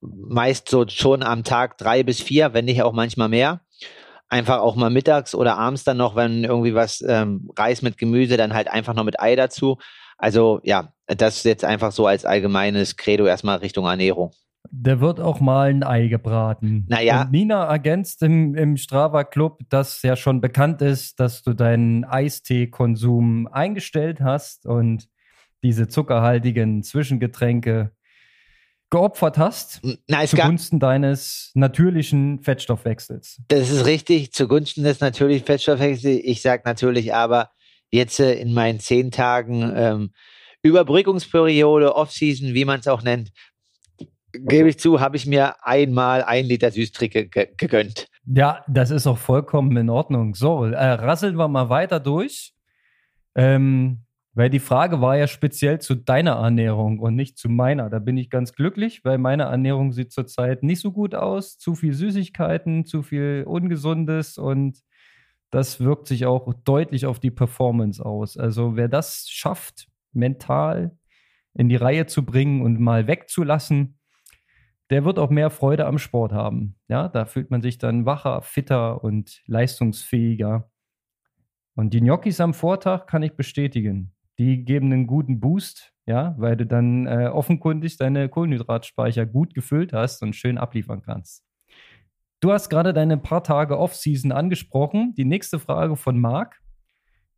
meist 0.00 0.68
so 0.68 0.86
schon 0.88 1.22
am 1.22 1.42
Tag 1.42 1.78
drei 1.78 2.02
bis 2.02 2.20
vier, 2.20 2.54
wenn 2.54 2.66
nicht 2.66 2.82
auch 2.82 2.92
manchmal 2.92 3.28
mehr. 3.28 3.60
Einfach 4.28 4.58
auch 4.58 4.76
mal 4.76 4.90
mittags 4.90 5.34
oder 5.34 5.56
abends 5.56 5.84
dann 5.84 5.96
noch, 5.96 6.16
wenn 6.16 6.44
irgendwie 6.44 6.74
was 6.74 7.02
ähm, 7.06 7.50
Reis 7.56 7.82
mit 7.82 7.98
Gemüse, 7.98 8.36
dann 8.36 8.54
halt 8.54 8.68
einfach 8.68 8.94
noch 8.94 9.04
mit 9.04 9.20
Ei 9.20 9.36
dazu. 9.36 9.78
Also 10.18 10.60
ja, 10.64 10.92
das 11.06 11.38
ist 11.38 11.44
jetzt 11.44 11.64
einfach 11.64 11.92
so 11.92 12.06
als 12.06 12.24
allgemeines 12.24 12.96
Credo 12.96 13.26
erstmal 13.26 13.58
Richtung 13.58 13.86
Ernährung. 13.86 14.32
Da 14.70 15.00
wird 15.00 15.20
auch 15.20 15.40
mal 15.40 15.70
ein 15.70 15.82
Ei 15.82 16.08
gebraten. 16.08 16.84
Naja. 16.88 17.22
Und 17.22 17.32
Nina 17.32 17.64
ergänzt 17.64 18.22
im, 18.22 18.54
im 18.54 18.76
Strava 18.76 19.24
Club, 19.24 19.60
dass 19.68 20.02
ja 20.02 20.16
schon 20.16 20.40
bekannt 20.40 20.82
ist, 20.82 21.20
dass 21.20 21.42
du 21.42 21.54
deinen 21.54 22.04
Eistee-Konsum 22.04 23.46
eingestellt 23.48 24.20
hast 24.20 24.66
und 24.66 25.08
diese 25.62 25.88
zuckerhaltigen 25.88 26.82
Zwischengetränke 26.82 27.92
geopfert 28.90 29.36
hast 29.36 29.80
Na, 30.06 30.24
zugunsten 30.24 30.78
deines 30.78 31.50
natürlichen 31.54 32.40
Fettstoffwechsels. 32.40 33.42
Das 33.48 33.70
ist 33.70 33.84
richtig, 33.84 34.32
zugunsten 34.32 34.84
des 34.84 35.00
natürlichen 35.00 35.44
Fettstoffwechsels. 35.44 36.22
Ich 36.22 36.40
sage 36.40 36.62
natürlich 36.64 37.12
aber 37.12 37.50
jetzt 37.90 38.20
äh, 38.20 38.34
in 38.34 38.54
meinen 38.54 38.78
zehn 38.78 39.10
Tagen 39.10 39.72
ähm, 39.74 40.10
Überbrückungsperiode, 40.62 41.94
Offseason, 41.94 42.54
wie 42.54 42.64
man 42.64 42.80
es 42.80 42.88
auch 42.88 43.02
nennt, 43.02 43.30
gebe 44.44 44.68
ich 44.68 44.78
zu, 44.78 45.00
habe 45.00 45.16
ich 45.16 45.26
mir 45.26 45.64
einmal 45.64 46.22
ein 46.22 46.44
Liter 46.46 46.70
Süßtricke 46.70 47.28
gegönnt. 47.28 48.08
Ja, 48.26 48.64
das 48.68 48.90
ist 48.90 49.06
auch 49.06 49.18
vollkommen 49.18 49.76
in 49.76 49.90
Ordnung. 49.90 50.34
So, 50.34 50.64
äh, 50.64 50.76
rasseln 50.76 51.36
wir 51.36 51.48
mal 51.48 51.68
weiter 51.68 52.00
durch. 52.00 52.52
Ähm, 53.34 54.06
weil 54.36 54.50
die 54.50 54.60
Frage 54.60 55.00
war 55.00 55.16
ja 55.16 55.28
speziell 55.28 55.80
zu 55.80 55.94
deiner 55.94 56.32
Ernährung 56.32 56.98
und 56.98 57.16
nicht 57.16 57.38
zu 57.38 57.48
meiner. 57.48 57.88
Da 57.88 57.98
bin 57.98 58.18
ich 58.18 58.28
ganz 58.28 58.52
glücklich, 58.52 59.02
weil 59.02 59.16
meine 59.16 59.44
Ernährung 59.44 59.92
sieht 59.92 60.12
zurzeit 60.12 60.62
nicht 60.62 60.80
so 60.80 60.92
gut 60.92 61.14
aus. 61.14 61.56
Zu 61.56 61.74
viel 61.74 61.94
Süßigkeiten, 61.94 62.84
zu 62.84 63.02
viel 63.02 63.44
Ungesundes 63.46 64.36
und 64.36 64.82
das 65.50 65.80
wirkt 65.80 66.06
sich 66.06 66.26
auch 66.26 66.52
deutlich 66.64 67.06
auf 67.06 67.18
die 67.18 67.30
Performance 67.30 68.04
aus. 68.04 68.36
Also 68.36 68.76
wer 68.76 68.88
das 68.88 69.26
schafft, 69.30 69.88
mental 70.12 70.98
in 71.54 71.70
die 71.70 71.76
Reihe 71.76 72.04
zu 72.04 72.22
bringen 72.24 72.60
und 72.60 72.78
mal 72.78 73.06
wegzulassen, 73.06 73.95
der 74.90 75.04
wird 75.04 75.18
auch 75.18 75.30
mehr 75.30 75.50
Freude 75.50 75.86
am 75.86 75.98
Sport 75.98 76.32
haben. 76.32 76.76
Ja, 76.88 77.08
da 77.08 77.24
fühlt 77.24 77.50
man 77.50 77.62
sich 77.62 77.78
dann 77.78 78.06
wacher, 78.06 78.42
fitter 78.42 79.02
und 79.02 79.42
leistungsfähiger. 79.46 80.70
Und 81.74 81.92
die 81.92 82.00
Gnocchis 82.00 82.40
am 82.40 82.54
Vortag 82.54 83.06
kann 83.06 83.22
ich 83.22 83.34
bestätigen 83.36 84.16
die 84.38 84.64
geben 84.64 84.92
einen 84.92 85.06
guten 85.06 85.40
Boost, 85.40 85.92
ja, 86.06 86.34
weil 86.38 86.56
du 86.56 86.66
dann 86.66 87.06
äh, 87.06 87.28
offenkundig 87.28 87.96
deine 87.96 88.28
Kohlenhydratspeicher 88.28 89.26
gut 89.26 89.54
gefüllt 89.54 89.92
hast 89.92 90.22
und 90.22 90.36
schön 90.36 90.58
abliefern 90.58 91.02
kannst. 91.02 91.44
Du 92.40 92.52
hast 92.52 92.68
gerade 92.68 92.92
deine 92.92 93.16
paar 93.16 93.42
Tage 93.42 93.78
Off-Season 93.78 94.30
angesprochen. 94.30 95.14
Die 95.16 95.24
nächste 95.24 95.58
Frage 95.58 95.96
von 95.96 96.20
Marc 96.20 96.60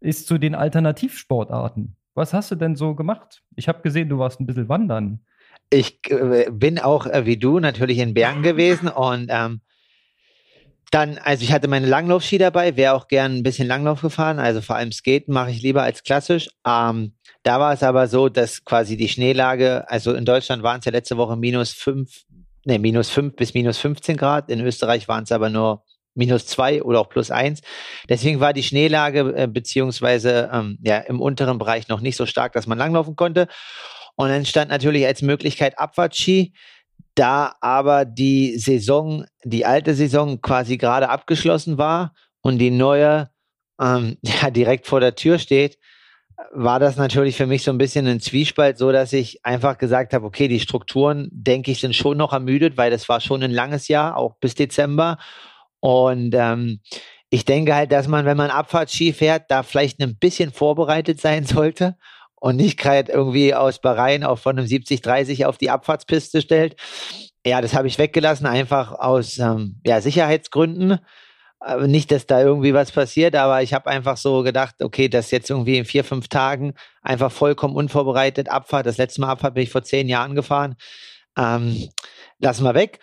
ist 0.00 0.26
zu 0.26 0.38
den 0.38 0.54
Alternativsportarten. 0.54 1.96
Was 2.14 2.34
hast 2.34 2.50
du 2.50 2.56
denn 2.56 2.74
so 2.74 2.96
gemacht? 2.96 3.44
Ich 3.54 3.68
habe 3.68 3.82
gesehen, 3.82 4.08
du 4.08 4.18
warst 4.18 4.40
ein 4.40 4.46
bisschen 4.46 4.68
wandern. 4.68 5.24
Ich 5.70 6.00
äh, 6.10 6.46
bin 6.50 6.78
auch 6.78 7.06
äh, 7.06 7.26
wie 7.26 7.36
du 7.36 7.58
natürlich 7.60 7.98
in 7.98 8.14
Bergen 8.14 8.42
gewesen 8.42 8.88
und 8.88 9.28
ähm, 9.30 9.60
dann, 10.90 11.18
also 11.18 11.44
ich 11.44 11.52
hatte 11.52 11.68
meine 11.68 11.86
Langlaufski 11.86 12.38
dabei, 12.38 12.76
wäre 12.76 12.94
auch 12.94 13.08
gern 13.08 13.36
ein 13.36 13.42
bisschen 13.42 13.68
Langlauf 13.68 14.00
gefahren, 14.00 14.38
also 14.38 14.62
vor 14.62 14.76
allem 14.76 14.92
Skaten 14.92 15.34
mache 15.34 15.50
ich 15.50 15.60
lieber 15.60 15.82
als 15.82 16.02
klassisch. 16.02 16.48
Ähm, 16.66 17.12
da 17.42 17.60
war 17.60 17.72
es 17.72 17.82
aber 17.82 18.08
so, 18.08 18.28
dass 18.28 18.64
quasi 18.64 18.96
die 18.96 19.08
Schneelage, 19.08 19.88
also 19.90 20.14
in 20.14 20.24
Deutschland 20.24 20.62
waren 20.62 20.78
es 20.78 20.86
ja 20.86 20.92
letzte 20.92 21.16
Woche 21.16 21.36
minus 21.36 21.72
fünf, 21.72 22.24
ne, 22.64 22.78
minus 22.78 23.10
fünf 23.10 23.36
bis 23.36 23.54
minus 23.54 23.78
15 23.78 24.16
Grad. 24.16 24.50
In 24.50 24.60
Österreich 24.60 25.08
waren 25.08 25.24
es 25.24 25.32
aber 25.32 25.50
nur 25.50 25.84
minus 26.14 26.46
zwei 26.46 26.82
oder 26.82 27.00
auch 27.00 27.08
plus 27.08 27.30
eins. 27.30 27.60
Deswegen 28.08 28.40
war 28.40 28.52
die 28.52 28.62
Schneelage 28.62 29.34
äh, 29.36 29.46
beziehungsweise 29.46 30.50
ähm, 30.52 30.78
ja 30.82 30.98
im 30.98 31.20
unteren 31.20 31.58
Bereich 31.58 31.88
noch 31.88 32.00
nicht 32.00 32.16
so 32.16 32.26
stark, 32.26 32.52
dass 32.54 32.66
man 32.66 32.78
langlaufen 32.78 33.14
konnte. 33.14 33.46
Und 34.18 34.30
dann 34.30 34.44
stand 34.44 34.68
natürlich 34.68 35.06
als 35.06 35.22
Möglichkeit 35.22 35.78
Abfahrtski. 35.78 36.52
Da 37.14 37.54
aber 37.60 38.04
die 38.04 38.58
Saison, 38.58 39.24
die 39.44 39.64
alte 39.64 39.94
Saison 39.94 40.40
quasi 40.40 40.76
gerade 40.76 41.08
abgeschlossen 41.08 41.78
war 41.78 42.14
und 42.40 42.58
die 42.58 42.72
neue 42.72 43.30
ähm, 43.80 44.16
ja, 44.22 44.50
direkt 44.50 44.88
vor 44.88 44.98
der 44.98 45.14
Tür 45.14 45.38
steht, 45.38 45.78
war 46.52 46.80
das 46.80 46.96
natürlich 46.96 47.36
für 47.36 47.46
mich 47.46 47.62
so 47.62 47.70
ein 47.70 47.78
bisschen 47.78 48.08
ein 48.08 48.20
Zwiespalt, 48.20 48.76
so 48.76 48.90
dass 48.90 49.12
ich 49.12 49.44
einfach 49.44 49.78
gesagt 49.78 50.12
habe, 50.12 50.26
okay, 50.26 50.48
die 50.48 50.60
Strukturen, 50.60 51.28
denke 51.30 51.70
ich, 51.70 51.80
sind 51.80 51.94
schon 51.94 52.16
noch 52.16 52.32
ermüdet, 52.32 52.76
weil 52.76 52.90
das 52.90 53.08
war 53.08 53.20
schon 53.20 53.42
ein 53.44 53.52
langes 53.52 53.86
Jahr, 53.86 54.16
auch 54.16 54.34
bis 54.40 54.56
Dezember. 54.56 55.18
Und 55.78 56.34
ähm, 56.34 56.80
ich 57.30 57.44
denke 57.44 57.74
halt, 57.74 57.92
dass 57.92 58.08
man, 58.08 58.24
wenn 58.24 58.36
man 58.36 58.50
Abfahrtski 58.50 59.12
fährt, 59.12 59.44
da 59.48 59.62
vielleicht 59.62 60.00
ein 60.00 60.16
bisschen 60.16 60.52
vorbereitet 60.52 61.20
sein 61.20 61.44
sollte 61.44 61.96
und 62.40 62.56
nicht 62.56 62.78
gerade 62.78 63.12
irgendwie 63.12 63.54
aus 63.54 63.80
Bahrain 63.80 64.24
auch 64.24 64.38
von 64.38 64.58
einem 64.58 64.66
70-30 64.66 65.46
auf 65.46 65.58
die 65.58 65.70
Abfahrtspiste 65.70 66.40
stellt. 66.42 66.76
Ja, 67.44 67.60
das 67.60 67.74
habe 67.74 67.88
ich 67.88 67.98
weggelassen, 67.98 68.46
einfach 68.46 68.92
aus 68.92 69.38
ähm, 69.38 69.80
ja, 69.84 70.00
Sicherheitsgründen. 70.00 70.98
Nicht, 71.86 72.12
dass 72.12 72.26
da 72.26 72.40
irgendwie 72.40 72.72
was 72.72 72.92
passiert, 72.92 73.34
aber 73.34 73.62
ich 73.62 73.74
habe 73.74 73.90
einfach 73.90 74.16
so 74.16 74.44
gedacht, 74.44 74.76
okay, 74.80 75.08
das 75.08 75.32
jetzt 75.32 75.50
irgendwie 75.50 75.76
in 75.76 75.84
vier, 75.84 76.04
fünf 76.04 76.28
Tagen 76.28 76.74
einfach 77.02 77.32
vollkommen 77.32 77.74
unvorbereitet 77.74 78.48
Abfahrt. 78.48 78.86
Das 78.86 78.96
letzte 78.96 79.20
Mal 79.20 79.30
Abfahrt 79.30 79.54
bin 79.54 79.64
ich 79.64 79.70
vor 79.70 79.82
zehn 79.82 80.08
Jahren 80.08 80.36
gefahren. 80.36 80.76
Ähm, 81.36 81.88
lassen 82.38 82.62
wir 82.62 82.74
weg. 82.74 83.00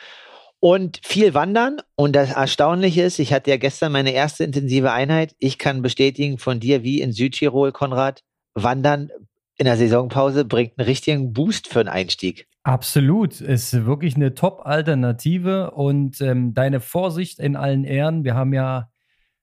Und 0.62 1.02
viel 1.04 1.34
wandern. 1.34 1.82
Und 1.96 2.16
das 2.16 2.32
Erstaunliche 2.32 3.04
ist, 3.04 3.20
ich 3.20 3.34
hatte 3.34 3.50
ja 3.50 3.58
gestern 3.58 3.92
meine 3.92 4.12
erste 4.12 4.46
intensive 4.46 4.92
Einheit. 4.92 5.36
Ich 5.40 5.58
kann 5.58 5.82
bestätigen 5.82 6.38
von 6.38 6.62
dir, 6.62 6.82
wie 6.82 7.02
in 7.02 7.12
Südtirol, 7.12 7.74
Konrad, 7.74 8.24
Wandern 8.56 9.10
in 9.58 9.66
der 9.66 9.78
Saisonpause 9.78 10.46
bringt 10.46 10.78
einen 10.78 10.86
richtigen 10.88 11.34
Boost 11.34 11.68
für 11.68 11.82
einen 11.82 11.90
Einstieg. 11.90 12.48
Absolut, 12.64 13.42
ist 13.42 13.86
wirklich 13.86 14.16
eine 14.16 14.34
Top-Alternative 14.34 15.72
und 15.72 16.20
ähm, 16.22 16.54
deine 16.54 16.80
Vorsicht 16.80 17.40
in 17.40 17.56
allen 17.56 17.84
Ehren. 17.84 18.24
Wir 18.24 18.34
haben 18.34 18.54
ja 18.54 18.90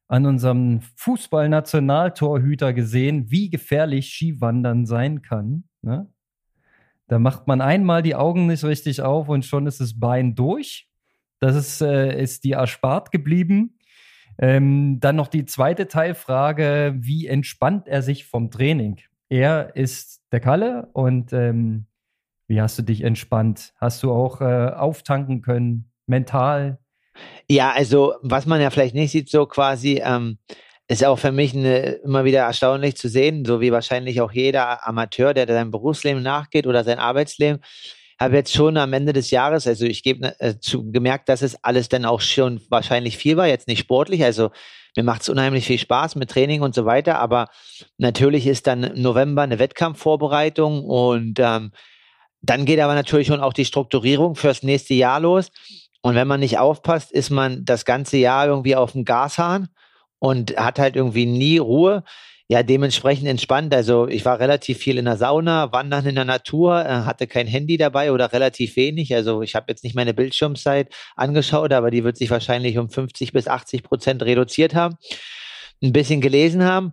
an 0.09 0.26
unserem 0.26 0.81
Fußball-Nationaltorhüter 0.97 2.73
gesehen, 2.73 3.31
wie 3.31 3.49
gefährlich 3.49 4.12
Skiwandern 4.12 4.85
sein 4.85 5.23
kann. 5.23 5.64
Ne? 5.83 6.12
Da 7.07 7.19
macht 7.19 7.47
man 7.47 7.61
einmal 7.61 8.02
die 8.02 8.14
Augen 8.14 8.47
nicht 8.47 8.64
richtig 8.64 9.02
auf 9.02 9.28
und 9.28 9.45
schon 9.45 9.66
ist 9.66 9.81
das 9.81 9.99
Bein 9.99 10.35
durch. 10.35 10.88
Das 11.38 11.57
ist, 11.57 11.81
äh, 11.81 12.21
ist 12.23 12.45
dir 12.45 12.57
erspart 12.57 13.11
geblieben. 13.11 13.78
Ähm, 14.43 14.99
dann 14.99 15.15
noch 15.15 15.29
die 15.29 15.47
zweite 15.47 15.87
Teilfrage, 15.87 16.95
wie 16.97 17.29
entspannt 17.29 17.87
er 17.87 18.03
sich 18.03 18.27
vom 18.27 18.51
Training? 18.51 19.01
Er 19.29 19.77
ist 19.77 20.21
der 20.33 20.41
Kalle 20.41 20.89
und 20.95 21.33
ähm, 21.33 21.87
wie 22.49 22.61
hast 22.61 22.77
du 22.77 22.83
dich 22.83 23.03
entspannt? 23.03 23.73
Hast 23.77 24.03
du 24.03 24.11
auch 24.11 24.41
äh, 24.41 24.73
auftanken 24.75 25.43
können, 25.43 25.93
mental? 26.07 26.81
Ja, 27.49 27.71
also 27.71 28.15
was 28.23 28.45
man 28.45 28.61
ja 28.61 28.71
vielleicht 28.71 28.97
nicht 28.97 29.13
sieht, 29.13 29.31
so 29.31 29.47
quasi, 29.47 30.03
ähm, 30.05 30.39
ist 30.89 31.05
auch 31.05 31.21
für 31.21 31.31
mich 31.31 31.55
eine, 31.55 31.93
immer 32.05 32.25
wieder 32.25 32.41
erstaunlich 32.41 32.97
zu 32.97 33.09
sehen, 33.09 33.45
so 33.45 33.61
wie 33.61 33.71
wahrscheinlich 33.71 34.21
auch 34.21 34.33
jeder 34.33 34.85
Amateur, 34.87 35.35
der 35.35 35.47
seinem 35.47 35.71
Berufsleben 35.71 36.23
nachgeht 36.23 36.67
oder 36.67 36.83
sein 36.83 36.99
Arbeitsleben. 36.99 37.63
Habe 38.23 38.37
jetzt 38.37 38.52
schon 38.52 38.76
am 38.76 38.93
Ende 38.93 39.12
des 39.12 39.33
Jahres, 39.33 39.67
also 39.67 39.85
ich 39.85 40.05
gebe 40.05 40.38
äh, 40.38 40.59
zu 40.61 40.93
gemerkt, 40.93 41.29
dass 41.29 41.43
es 41.43 41.62
alles 41.64 41.88
dann 41.88 42.05
auch 42.05 42.21
schon 42.21 42.61
wahrscheinlich 42.69 43.17
viel 43.17 43.37
war, 43.37 43.49
jetzt 43.49 43.67
nicht 43.67 43.81
sportlich. 43.81 44.23
Also 44.23 44.50
mir 44.97 45.02
macht 45.02 45.23
es 45.23 45.29
unheimlich 45.29 45.67
viel 45.67 45.79
Spaß 45.79 46.14
mit 46.14 46.31
Training 46.31 46.62
und 46.62 46.73
so 46.73 46.85
weiter, 46.85 47.19
aber 47.19 47.49
natürlich 47.99 48.47
ist 48.47 48.69
dann 48.69 48.93
November 48.95 49.43
eine 49.43 49.59
Wettkampfvorbereitung 49.59 50.85
und 50.85 51.41
ähm, 51.41 51.73
dann 52.43 52.64
geht 52.64 52.79
aber 52.79 52.95
natürlich 52.95 53.26
schon 53.26 53.41
auch 53.41 53.52
die 53.55 53.64
Strukturierung 53.64 54.37
fürs 54.37 54.62
nächste 54.62 54.95
Jahr 54.95 55.19
los. 55.19 55.50
Und 56.02 56.14
wenn 56.14 56.29
man 56.29 56.41
nicht 56.41 56.59
aufpasst, 56.59 57.11
ist 57.11 57.31
man 57.31 57.64
das 57.64 57.85
ganze 57.85 58.19
Jahr 58.19 58.47
irgendwie 58.47 58.76
auf 58.76 58.93
dem 58.93 59.05
Gashahn 59.05 59.69
und 60.21 60.57
hat 60.57 60.79
halt 60.79 60.95
irgendwie 60.95 61.26
nie 61.26 61.59
Ruhe. 61.59 62.05
Ja, 62.49 62.63
dementsprechend 62.63 63.29
entspannt. 63.29 63.75
Also 63.75 64.09
ich 64.09 64.25
war 64.25 64.39
relativ 64.41 64.79
viel 64.79 64.99
in 64.99 65.05
der 65.07 65.17
Sauna, 65.17 65.73
wandern 65.73 66.07
in 66.07 66.17
der 66.17 66.25
Natur, 66.25 66.85
äh, 66.85 66.89
hatte 66.89 67.27
kein 67.27 67.47
Handy 67.47 67.77
dabei 67.77 68.13
oder 68.13 68.33
relativ 68.33 68.77
wenig. 68.77 69.15
Also 69.15 69.43
ich 69.43 69.55
habe 69.55 69.67
jetzt 69.69 69.85
nicht 69.85 69.97
meine 69.97 70.13
Bildschirmzeit 70.13 70.93
angeschaut, 71.17 71.73
aber 71.73 71.91
die 71.91 72.05
wird 72.05 72.17
sich 72.17 72.31
wahrscheinlich 72.31 72.79
um 72.79 72.91
50 72.91 73.33
bis 73.33 73.49
80 73.49 73.83
Prozent 73.83 74.23
reduziert 74.23 74.75
haben. 74.75 74.97
Ein 75.83 75.93
bisschen 75.93 76.21
gelesen 76.21 76.65
haben. 76.65 76.93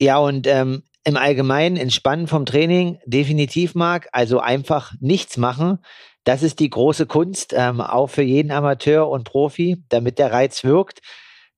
Ja, 0.00 0.18
und 0.18 0.46
ähm, 0.46 0.82
im 1.04 1.16
Allgemeinen 1.16 1.76
entspannen 1.76 2.26
vom 2.26 2.44
Training 2.46 2.98
definitiv 3.06 3.74
mag, 3.74 4.08
also 4.12 4.38
einfach 4.38 4.92
nichts 5.00 5.36
machen. 5.36 5.78
Das 6.24 6.42
ist 6.42 6.60
die 6.60 6.68
große 6.68 7.06
Kunst, 7.06 7.54
ähm, 7.56 7.80
auch 7.80 8.08
für 8.08 8.22
jeden 8.22 8.50
Amateur 8.50 9.08
und 9.08 9.24
Profi, 9.24 9.82
damit 9.88 10.18
der 10.18 10.32
Reiz 10.32 10.62
wirkt. 10.62 11.00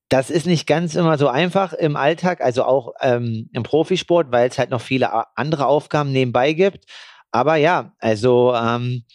Das 0.09 0.29
ist 0.29 0.45
nicht 0.45 0.67
ganz 0.67 0.95
immer 0.95 1.17
so 1.17 1.27
einfach 1.27 1.73
im 1.73 1.95
Alltag, 1.95 2.41
also 2.41 2.63
auch 2.63 2.93
ähm, 3.01 3.49
im 3.53 3.63
Profisport, 3.63 4.31
weil 4.31 4.49
es 4.49 4.59
halt 4.59 4.69
noch 4.69 4.81
viele 4.81 5.09
andere 5.35 5.65
Aufgaben 5.65 6.11
nebenbei 6.11 6.53
gibt. 6.53 6.85
Aber 7.31 7.55
ja, 7.55 7.93
also 7.99 8.53
ähm, 8.53 9.05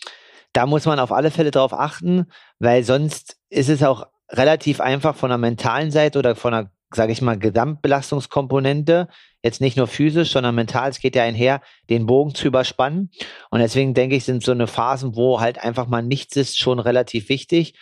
da 0.53 0.67
muss 0.67 0.87
man 0.87 0.99
auf 0.99 1.13
alle 1.13 1.31
Fälle 1.31 1.51
drauf 1.51 1.73
achten, 1.73 2.27
weil 2.59 2.83
sonst 2.83 3.37
ist 3.49 3.69
es 3.69 3.83
auch 3.83 4.07
relativ 4.31 4.81
einfach 4.81 5.15
von 5.15 5.29
der 5.31 5.39
mentalen 5.39 5.91
Seite 5.91 6.19
oder 6.19 6.35
von 6.35 6.53
der 6.53 6.71
sage 6.95 7.13
ich 7.13 7.21
mal, 7.21 7.39
Gesamtbelastungskomponente, 7.39 9.09
jetzt 9.43 9.61
nicht 9.61 9.77
nur 9.77 9.87
physisch, 9.87 10.33
sondern 10.33 10.55
mental, 10.55 10.89
es 10.91 11.01
geht 11.01 11.17
ja 11.17 11.23
einher, 11.23 11.61
den 11.91 12.07
Bogen 12.07 12.35
zu 12.35 12.47
überspannen. 12.47 13.11
Und 13.51 13.61
deswegen 13.61 13.95
denke 13.95 14.17
ich, 14.17 14.25
sind 14.25 14.43
so 14.43 14.53
eine 14.53 14.67
Phasen, 14.67 15.15
wo 15.15 15.41
halt 15.41 15.59
einfach 15.63 15.87
mal 15.87 16.03
nichts 16.03 16.37
ist, 16.37 16.59
schon 16.59 16.79
relativ 16.79 17.29
wichtig, 17.29 17.75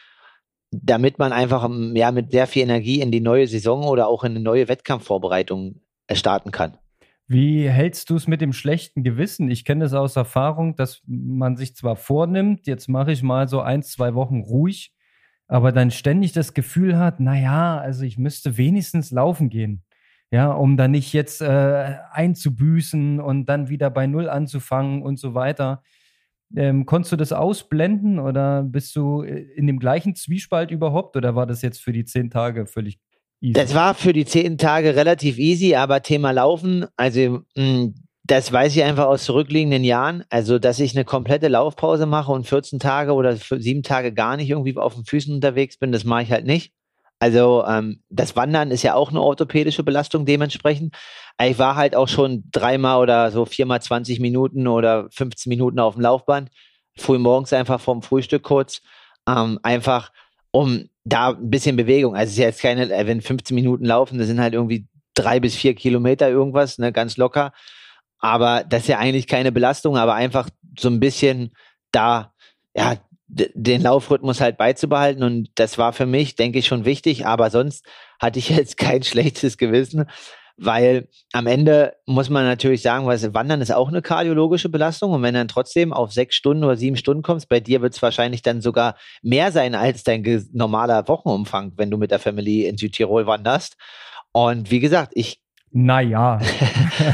damit 0.82 1.18
man 1.18 1.32
einfach 1.32 1.64
ähm, 1.64 1.94
ja 1.96 2.10
mit 2.12 2.30
sehr 2.30 2.46
viel 2.46 2.62
Energie 2.62 3.00
in 3.00 3.10
die 3.10 3.20
neue 3.20 3.46
Saison 3.46 3.84
oder 3.84 4.08
auch 4.08 4.24
in 4.24 4.32
eine 4.32 4.40
neue 4.40 4.68
Wettkampfvorbereitung 4.68 5.80
äh, 6.06 6.14
starten 6.14 6.50
kann. 6.50 6.78
Wie 7.28 7.68
hältst 7.68 8.10
du 8.10 8.16
es 8.16 8.28
mit 8.28 8.40
dem 8.40 8.52
schlechten 8.52 9.02
Gewissen? 9.02 9.50
Ich 9.50 9.64
kenne 9.64 9.84
es 9.84 9.94
aus 9.94 10.14
Erfahrung, 10.14 10.76
dass 10.76 11.02
man 11.06 11.56
sich 11.56 11.74
zwar 11.74 11.96
vornimmt, 11.96 12.66
jetzt 12.66 12.88
mache 12.88 13.12
ich 13.12 13.22
mal 13.22 13.48
so 13.48 13.60
ein, 13.60 13.82
zwei 13.82 14.14
Wochen 14.14 14.42
ruhig 14.42 14.92
aber 15.48 15.72
dann 15.72 15.90
ständig 15.90 16.32
das 16.32 16.54
Gefühl 16.54 16.98
hat, 16.98 17.20
naja, 17.20 17.78
also 17.78 18.04
ich 18.04 18.18
müsste 18.18 18.56
wenigstens 18.56 19.10
laufen 19.10 19.48
gehen. 19.48 19.82
Ja, 20.32 20.50
um 20.50 20.76
dann 20.76 20.90
nicht 20.90 21.12
jetzt 21.12 21.40
äh, 21.40 21.98
einzubüßen 22.10 23.20
und 23.20 23.46
dann 23.46 23.68
wieder 23.68 23.90
bei 23.90 24.08
Null 24.08 24.28
anzufangen 24.28 25.02
und 25.02 25.20
so 25.20 25.34
weiter. 25.34 25.84
Ähm, 26.54 26.86
konntest 26.86 27.12
du 27.12 27.16
das 27.16 27.32
ausblenden 27.32 28.18
oder 28.18 28.62
bist 28.62 28.94
du 28.94 29.22
äh, 29.22 29.40
in 29.56 29.66
dem 29.66 29.78
gleichen 29.78 30.14
Zwiespalt 30.14 30.70
überhaupt 30.70 31.16
oder 31.16 31.34
war 31.34 31.46
das 31.46 31.62
jetzt 31.62 31.80
für 31.82 31.92
die 31.92 32.04
zehn 32.04 32.30
Tage 32.30 32.66
völlig 32.66 32.98
easy? 33.40 33.54
Das 33.54 33.74
war 33.74 33.94
für 33.94 34.12
die 34.12 34.24
zehn 34.24 34.58
Tage 34.58 34.94
relativ 34.94 35.38
easy, 35.38 35.74
aber 35.74 36.02
Thema 36.02 36.30
Laufen, 36.30 36.86
also 36.96 37.20
mh, 37.20 37.42
hm, 37.56 37.94
das 38.26 38.52
weiß 38.52 38.74
ich 38.74 38.82
einfach 38.82 39.06
aus 39.06 39.24
zurückliegenden 39.24 39.84
Jahren. 39.84 40.24
Also, 40.30 40.58
dass 40.58 40.80
ich 40.80 40.96
eine 40.96 41.04
komplette 41.04 41.48
Laufpause 41.48 42.06
mache 42.06 42.32
und 42.32 42.46
14 42.46 42.80
Tage 42.80 43.12
oder 43.12 43.36
sieben 43.36 43.82
Tage 43.82 44.12
gar 44.12 44.36
nicht 44.36 44.50
irgendwie 44.50 44.76
auf 44.76 44.94
den 44.94 45.04
Füßen 45.04 45.32
unterwegs 45.32 45.78
bin, 45.78 45.92
das 45.92 46.04
mache 46.04 46.24
ich 46.24 46.32
halt 46.32 46.44
nicht. 46.44 46.72
Also, 47.18 47.64
ähm, 47.66 48.02
das 48.10 48.36
Wandern 48.36 48.70
ist 48.70 48.82
ja 48.82 48.94
auch 48.94 49.10
eine 49.10 49.22
orthopädische 49.22 49.82
Belastung 49.82 50.26
dementsprechend. 50.26 50.94
Ich 51.42 51.58
war 51.58 51.76
halt 51.76 51.96
auch 51.96 52.08
schon 52.08 52.44
dreimal 52.50 53.00
oder 53.00 53.30
so 53.30 53.44
viermal 53.44 53.80
20 53.80 54.20
Minuten 54.20 54.66
oder 54.66 55.08
15 55.10 55.48
Minuten 55.50 55.78
auf 55.78 55.94
dem 55.94 56.02
Laufband. 56.02 56.50
Früh 56.96 57.18
morgens 57.18 57.52
einfach 57.52 57.80
vorm 57.80 58.02
Frühstück 58.02 58.42
kurz. 58.42 58.80
Ähm, 59.28 59.58
einfach 59.62 60.12
um 60.50 60.88
da 61.04 61.30
ein 61.30 61.50
bisschen 61.50 61.76
Bewegung. 61.76 62.14
Also 62.14 62.28
es 62.28 62.32
ist 62.32 62.38
ja 62.38 62.46
jetzt 62.46 62.62
keine, 62.62 62.92
äh, 62.92 63.06
wenn 63.06 63.20
15 63.20 63.54
Minuten 63.54 63.84
laufen, 63.84 64.18
das 64.18 64.26
sind 64.26 64.40
halt 64.40 64.54
irgendwie 64.54 64.86
drei 65.14 65.40
bis 65.40 65.54
vier 65.54 65.74
Kilometer 65.74 66.28
irgendwas, 66.28 66.78
ne, 66.78 66.92
ganz 66.92 67.16
locker. 67.16 67.52
Aber 68.18 68.64
das 68.64 68.82
ist 68.82 68.88
ja 68.88 68.98
eigentlich 68.98 69.26
keine 69.26 69.52
Belastung, 69.52 69.96
aber 69.96 70.14
einfach 70.14 70.48
so 70.78 70.88
ein 70.88 71.00
bisschen 71.00 71.52
da, 71.92 72.32
ja, 72.74 72.96
den 73.28 73.82
Laufrhythmus 73.82 74.40
halt 74.40 74.56
beizubehalten. 74.56 75.22
Und 75.22 75.50
das 75.56 75.78
war 75.78 75.92
für 75.92 76.06
mich, 76.06 76.36
denke 76.36 76.58
ich, 76.58 76.66
schon 76.66 76.84
wichtig. 76.84 77.26
Aber 77.26 77.50
sonst 77.50 77.84
hatte 78.20 78.38
ich 78.38 78.48
jetzt 78.50 78.76
kein 78.76 79.02
schlechtes 79.02 79.58
Gewissen, 79.58 80.06
weil 80.56 81.08
am 81.32 81.46
Ende 81.46 81.96
muss 82.06 82.30
man 82.30 82.44
natürlich 82.44 82.82
sagen, 82.82 83.06
was 83.06 83.34
Wandern 83.34 83.60
ist 83.60 83.72
auch 83.72 83.88
eine 83.88 84.00
kardiologische 84.00 84.68
Belastung. 84.68 85.12
Und 85.12 85.22
wenn 85.22 85.34
dann 85.34 85.48
trotzdem 85.48 85.92
auf 85.92 86.12
sechs 86.12 86.36
Stunden 86.36 86.64
oder 86.64 86.76
sieben 86.76 86.96
Stunden 86.96 87.22
kommst, 87.22 87.48
bei 87.48 87.60
dir 87.60 87.82
wird 87.82 87.94
es 87.94 88.02
wahrscheinlich 88.02 88.42
dann 88.42 88.62
sogar 88.62 88.96
mehr 89.22 89.52
sein 89.52 89.74
als 89.74 90.02
dein 90.04 90.48
normaler 90.52 91.08
Wochenumfang, 91.08 91.72
wenn 91.76 91.90
du 91.90 91.98
mit 91.98 92.10
der 92.10 92.18
Family 92.18 92.66
in 92.66 92.78
Südtirol 92.78 93.26
wanderst. 93.26 93.76
Und 94.32 94.70
wie 94.70 94.80
gesagt, 94.80 95.12
ich 95.14 95.40
naja. 95.72 96.38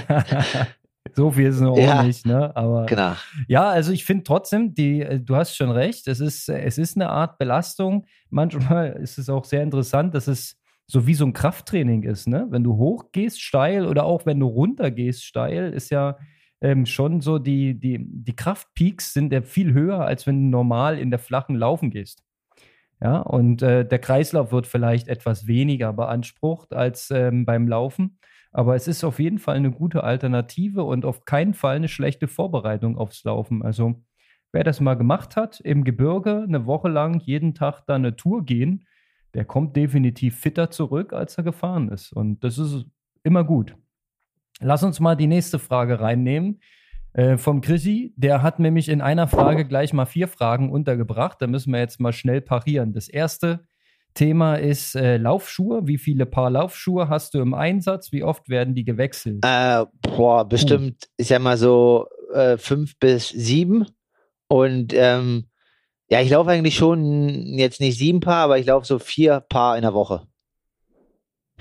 So 1.14 1.30
viel 1.30 1.46
ist 1.46 1.60
noch 1.60 1.76
ja, 1.76 2.02
nicht, 2.02 2.26
ne? 2.26 2.54
Aber 2.56 2.86
genau. 2.86 3.14
ja, 3.48 3.68
also 3.68 3.92
ich 3.92 4.04
finde 4.04 4.24
trotzdem, 4.24 4.74
die, 4.74 5.02
äh, 5.02 5.20
du 5.20 5.36
hast 5.36 5.56
schon 5.56 5.70
recht, 5.70 6.08
es 6.08 6.20
ist, 6.20 6.48
es 6.48 6.78
ist 6.78 6.96
eine 6.96 7.10
Art 7.10 7.38
Belastung. 7.38 8.06
Manchmal 8.30 8.92
ist 9.02 9.18
es 9.18 9.28
auch 9.28 9.44
sehr 9.44 9.62
interessant, 9.62 10.14
dass 10.14 10.26
es 10.26 10.58
so 10.86 11.06
wie 11.06 11.14
so 11.14 11.24
ein 11.24 11.32
Krafttraining 11.32 12.02
ist, 12.02 12.28
ne? 12.28 12.46
Wenn 12.50 12.64
du 12.64 12.76
hochgehst 12.76 13.40
steil 13.40 13.86
oder 13.86 14.04
auch 14.04 14.26
wenn 14.26 14.40
du 14.40 14.46
runtergehst 14.46 15.24
steil, 15.24 15.72
ist 15.72 15.90
ja 15.90 16.16
ähm, 16.60 16.86
schon 16.86 17.20
so, 17.20 17.38
die, 17.38 17.78
die, 17.78 17.98
die 18.00 18.36
Kraftpeaks 18.36 19.12
sind 19.12 19.32
ja 19.32 19.42
viel 19.42 19.72
höher, 19.72 20.00
als 20.00 20.26
wenn 20.26 20.44
du 20.44 20.48
normal 20.50 20.98
in 20.98 21.10
der 21.10 21.18
flachen 21.18 21.56
Laufen 21.56 21.90
gehst. 21.90 22.22
Ja, 23.02 23.18
und 23.18 23.62
äh, 23.62 23.84
der 23.84 23.98
Kreislauf 23.98 24.52
wird 24.52 24.68
vielleicht 24.68 25.08
etwas 25.08 25.48
weniger 25.48 25.92
beansprucht 25.92 26.72
als 26.72 27.10
ähm, 27.10 27.44
beim 27.44 27.66
Laufen. 27.66 28.20
Aber 28.52 28.76
es 28.76 28.86
ist 28.86 29.02
auf 29.02 29.18
jeden 29.18 29.38
Fall 29.38 29.56
eine 29.56 29.72
gute 29.72 30.04
Alternative 30.04 30.84
und 30.84 31.04
auf 31.04 31.24
keinen 31.24 31.54
Fall 31.54 31.76
eine 31.76 31.88
schlechte 31.88 32.28
Vorbereitung 32.28 32.96
aufs 32.96 33.24
Laufen. 33.24 33.62
Also 33.62 34.04
wer 34.52 34.62
das 34.62 34.80
mal 34.80 34.94
gemacht 34.94 35.34
hat, 35.34 35.58
im 35.60 35.82
Gebirge 35.82 36.44
eine 36.46 36.66
Woche 36.66 36.88
lang 36.88 37.18
jeden 37.18 37.54
Tag 37.54 37.82
da 37.86 37.96
eine 37.96 38.14
Tour 38.14 38.44
gehen, 38.44 38.86
der 39.34 39.46
kommt 39.46 39.74
definitiv 39.74 40.38
fitter 40.38 40.70
zurück, 40.70 41.12
als 41.12 41.36
er 41.38 41.42
gefahren 41.42 41.88
ist. 41.88 42.12
Und 42.12 42.44
das 42.44 42.58
ist 42.58 42.84
immer 43.24 43.42
gut. 43.42 43.74
Lass 44.60 44.84
uns 44.84 45.00
mal 45.00 45.16
die 45.16 45.26
nächste 45.26 45.58
Frage 45.58 45.98
reinnehmen. 45.98 46.60
Äh, 47.14 47.36
vom 47.36 47.60
Chrissy, 47.60 48.14
der 48.16 48.42
hat 48.42 48.58
nämlich 48.58 48.88
in 48.88 49.00
einer 49.00 49.28
Frage 49.28 49.66
gleich 49.66 49.92
mal 49.92 50.06
vier 50.06 50.28
Fragen 50.28 50.70
untergebracht. 50.70 51.40
Da 51.40 51.46
müssen 51.46 51.72
wir 51.72 51.80
jetzt 51.80 52.00
mal 52.00 52.12
schnell 52.12 52.40
parieren. 52.40 52.94
Das 52.94 53.08
erste 53.08 53.66
Thema 54.14 54.56
ist 54.56 54.94
äh, 54.94 55.18
Laufschuhe. 55.18 55.86
Wie 55.86 55.98
viele 55.98 56.26
Paar 56.26 56.50
Laufschuhe 56.50 57.08
hast 57.08 57.34
du 57.34 57.40
im 57.40 57.54
Einsatz? 57.54 58.12
Wie 58.12 58.24
oft 58.24 58.48
werden 58.48 58.74
die 58.74 58.84
gewechselt? 58.84 59.44
Äh, 59.44 59.84
boah, 60.16 60.48
bestimmt, 60.48 61.08
ich 61.16 61.28
sag 61.28 61.42
mal 61.42 61.56
so 61.56 62.06
äh, 62.32 62.56
fünf 62.56 62.98
bis 62.98 63.28
sieben. 63.28 63.86
Und 64.48 64.92
ähm, 64.94 65.48
ja, 66.08 66.20
ich 66.20 66.30
laufe 66.30 66.50
eigentlich 66.50 66.76
schon 66.76 67.28
jetzt 67.58 67.80
nicht 67.80 67.98
sieben 67.98 68.20
Paar, 68.20 68.44
aber 68.44 68.58
ich 68.58 68.66
laufe 68.66 68.86
so 68.86 68.98
vier 68.98 69.40
Paar 69.40 69.76
in 69.76 69.82
der 69.82 69.94
Woche. 69.94 70.26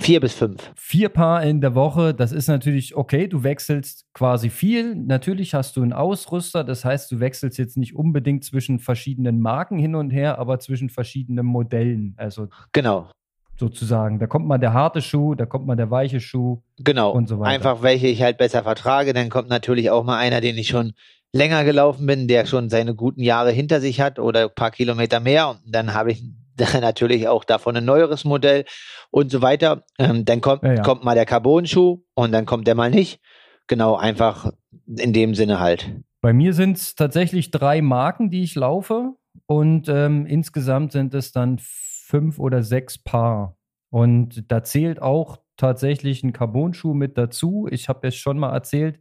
Vier 0.02 0.20
bis 0.20 0.34
fünf. 0.34 0.72
Vier 0.76 1.10
Paar 1.10 1.44
in 1.44 1.62
der 1.62 1.76
Woche, 1.76 2.16
das 2.16 2.32
ist 2.32 2.48
natürlich 2.48 2.96
okay. 2.96 3.28
Du 3.28 3.44
wechselst 3.44 4.08
quasi 4.16 4.50
viel. 4.50 4.96
Natürlich 4.96 5.54
hast 5.54 5.78
du 5.78 5.84
einen 5.84 5.94
Ausrüster, 5.94 6.64
das 6.64 6.84
heißt, 6.84 7.12
du 7.12 7.20
wechselst 7.20 7.60
jetzt 7.60 7.78
nicht 7.78 7.96
unbedingt 7.96 8.44
zwischen 8.44 8.80
verschiedenen 8.80 9.40
Marken 9.40 9.78
hin 9.78 9.94
und 9.94 10.10
her, 10.10 10.40
aber 10.40 10.58
zwischen 10.60 10.90
verschiedenen 10.90 11.46
Modellen. 11.46 12.16
Also 12.18 12.48
genau. 12.72 13.12
Sozusagen. 13.60 14.18
Da 14.18 14.26
kommt 14.26 14.48
mal 14.48 14.58
der 14.58 14.74
harte 14.74 15.04
Schuh, 15.04 15.36
da 15.36 15.46
kommt 15.46 15.68
mal 15.68 15.76
der 15.76 15.92
weiche 15.92 16.20
Schuh. 16.20 16.64
Genau. 16.80 17.12
Und 17.12 17.30
so 17.30 17.40
weiter. 17.40 17.52
Einfach 17.52 17.84
welche 17.84 18.08
ich 18.08 18.24
halt 18.24 18.40
besser 18.40 18.64
vertrage. 18.64 19.14
Dann 19.14 19.30
kommt 19.30 19.50
natürlich 19.50 19.92
auch 19.92 20.04
mal 20.04 20.18
einer, 20.18 20.42
den 20.42 20.58
ich 20.58 20.70
schon 20.70 20.94
länger 21.32 21.64
gelaufen 21.64 22.08
bin, 22.08 22.28
der 22.28 22.48
schon 22.48 22.70
seine 22.70 22.96
guten 22.96 23.22
Jahre 23.22 23.52
hinter 23.52 23.80
sich 23.80 24.02
hat 24.02 24.18
oder 24.18 24.46
ein 24.46 24.56
paar 24.56 24.72
Kilometer 24.72 25.20
mehr. 25.20 25.50
Und 25.50 25.60
dann 25.68 25.94
habe 25.94 26.12
ich 26.12 26.24
natürlich 26.58 27.28
auch 27.28 27.44
davon 27.44 27.78
ein 27.78 27.86
neueres 27.86 28.26
Modell 28.26 28.66
und 29.10 29.32
so 29.32 29.42
weiter. 29.42 29.84
Ähm, 29.98 30.26
dann 30.26 30.42
kommt, 30.42 30.64
ja, 30.64 30.74
ja. 30.74 30.82
kommt 30.82 31.04
mal 31.04 31.16
der 31.16 31.26
Carbon-Schuh 31.26 32.04
und 32.14 32.32
dann 32.32 32.46
kommt 32.46 32.68
der 32.68 32.76
mal 32.76 32.90
nicht. 32.90 33.22
Genau, 33.68 33.96
einfach 33.96 34.52
in 34.88 35.14
dem 35.14 35.36
Sinne 35.36 35.60
halt. 35.60 35.92
Bei 36.22 36.34
mir 36.34 36.54
sind 36.54 36.78
es 36.78 36.96
tatsächlich 36.96 37.52
drei 37.52 37.82
Marken, 37.82 38.30
die 38.30 38.44
ich 38.44 38.56
laufe 38.56 39.14
und 39.46 39.90
ähm, 39.90 40.26
insgesamt 40.26 40.92
sind 40.92 41.14
es 41.14 41.32
dann 41.32 41.58
fünf 41.60 42.40
oder 42.40 42.64
sechs 42.64 42.98
Paar. 42.98 43.58
Und 43.90 44.52
da 44.52 44.64
zählt 44.64 45.02
auch 45.02 45.40
tatsächlich 45.58 46.24
ein 46.24 46.34
Carbon-Schuh 46.34 46.94
mit 46.94 47.18
dazu. 47.18 47.68
Ich 47.70 47.90
habe 47.90 48.08
es 48.08 48.16
schon 48.16 48.40
mal 48.40 48.54
erzählt, 48.54 49.00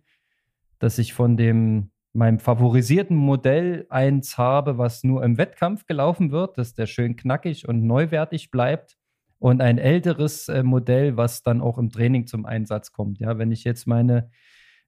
dass 0.79 0.99
ich 0.99 1.13
von 1.13 1.37
dem 1.37 1.91
meinem 2.13 2.39
favorisierten 2.39 3.17
Modell 3.17 3.87
eins 3.89 4.37
habe, 4.37 4.79
was 4.79 5.05
nur 5.05 5.23
im 5.23 5.39
Wettkampf 5.39 5.87
gelaufen 5.87 6.33
wird, 6.33 6.59
dass 6.59 6.75
der 6.75 6.87
schön 6.87 7.17
knackig 7.17 7.69
und 7.69 7.85
neuwertig 7.85 8.51
bleibt. 8.51 8.97
Und 9.39 9.63
ein 9.63 9.79
älteres 9.79 10.49
äh, 10.49 10.63
Modell, 10.63 11.17
was 11.17 11.43
dann 11.43 11.63
auch 11.63 11.79
im 11.79 11.91
Training 11.91 12.27
zum 12.27 12.45
Einsatz 12.45 12.93
kommt. 12.93 13.21
Ja, 13.21 13.39
wenn 13.39 13.53
ich 13.53 13.65
jetzt 13.65 13.87
meine 13.87 14.31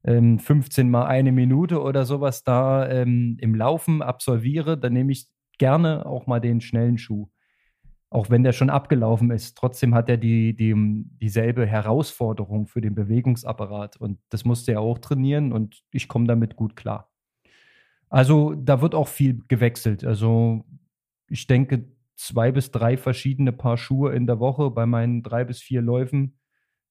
ähm, 0.04 0.38
15 0.38 0.90
mal 0.90 1.06
eine 1.06 1.32
Minute 1.32 1.80
oder 1.80 2.04
sowas 2.04 2.44
da 2.44 2.86
ähm, 2.88 3.38
im 3.40 3.54
Laufen 3.54 4.02
absolviere, 4.02 4.76
dann 4.76 4.92
nehme 4.92 5.12
ich 5.12 5.28
gerne 5.58 6.04
auch 6.06 6.26
mal 6.26 6.40
den 6.40 6.60
schnellen 6.60 6.98
Schuh. 6.98 7.28
Auch 8.10 8.28
wenn 8.28 8.42
der 8.42 8.52
schon 8.52 8.68
abgelaufen 8.68 9.30
ist, 9.30 9.56
trotzdem 9.56 9.94
hat 9.94 10.10
er 10.10 10.18
die, 10.18 10.54
die, 10.54 10.74
dieselbe 10.76 11.66
Herausforderung 11.66 12.66
für 12.66 12.82
den 12.82 12.94
Bewegungsapparat. 12.94 13.96
Und 13.96 14.18
das 14.28 14.44
musste 14.44 14.72
er 14.72 14.80
auch 14.80 14.98
trainieren 14.98 15.50
und 15.52 15.82
ich 15.92 16.08
komme 16.08 16.26
damit 16.26 16.56
gut 16.56 16.76
klar. 16.76 17.11
Also 18.12 18.52
da 18.54 18.82
wird 18.82 18.94
auch 18.94 19.08
viel 19.08 19.40
gewechselt. 19.48 20.04
Also 20.04 20.66
ich 21.30 21.46
denke 21.46 21.86
zwei 22.14 22.52
bis 22.52 22.70
drei 22.70 22.98
verschiedene 22.98 23.52
Paar 23.52 23.78
Schuhe 23.78 24.12
in 24.12 24.26
der 24.26 24.38
Woche 24.38 24.70
bei 24.70 24.84
meinen 24.84 25.22
drei 25.22 25.44
bis 25.44 25.62
vier 25.62 25.80
Läufen. 25.80 26.38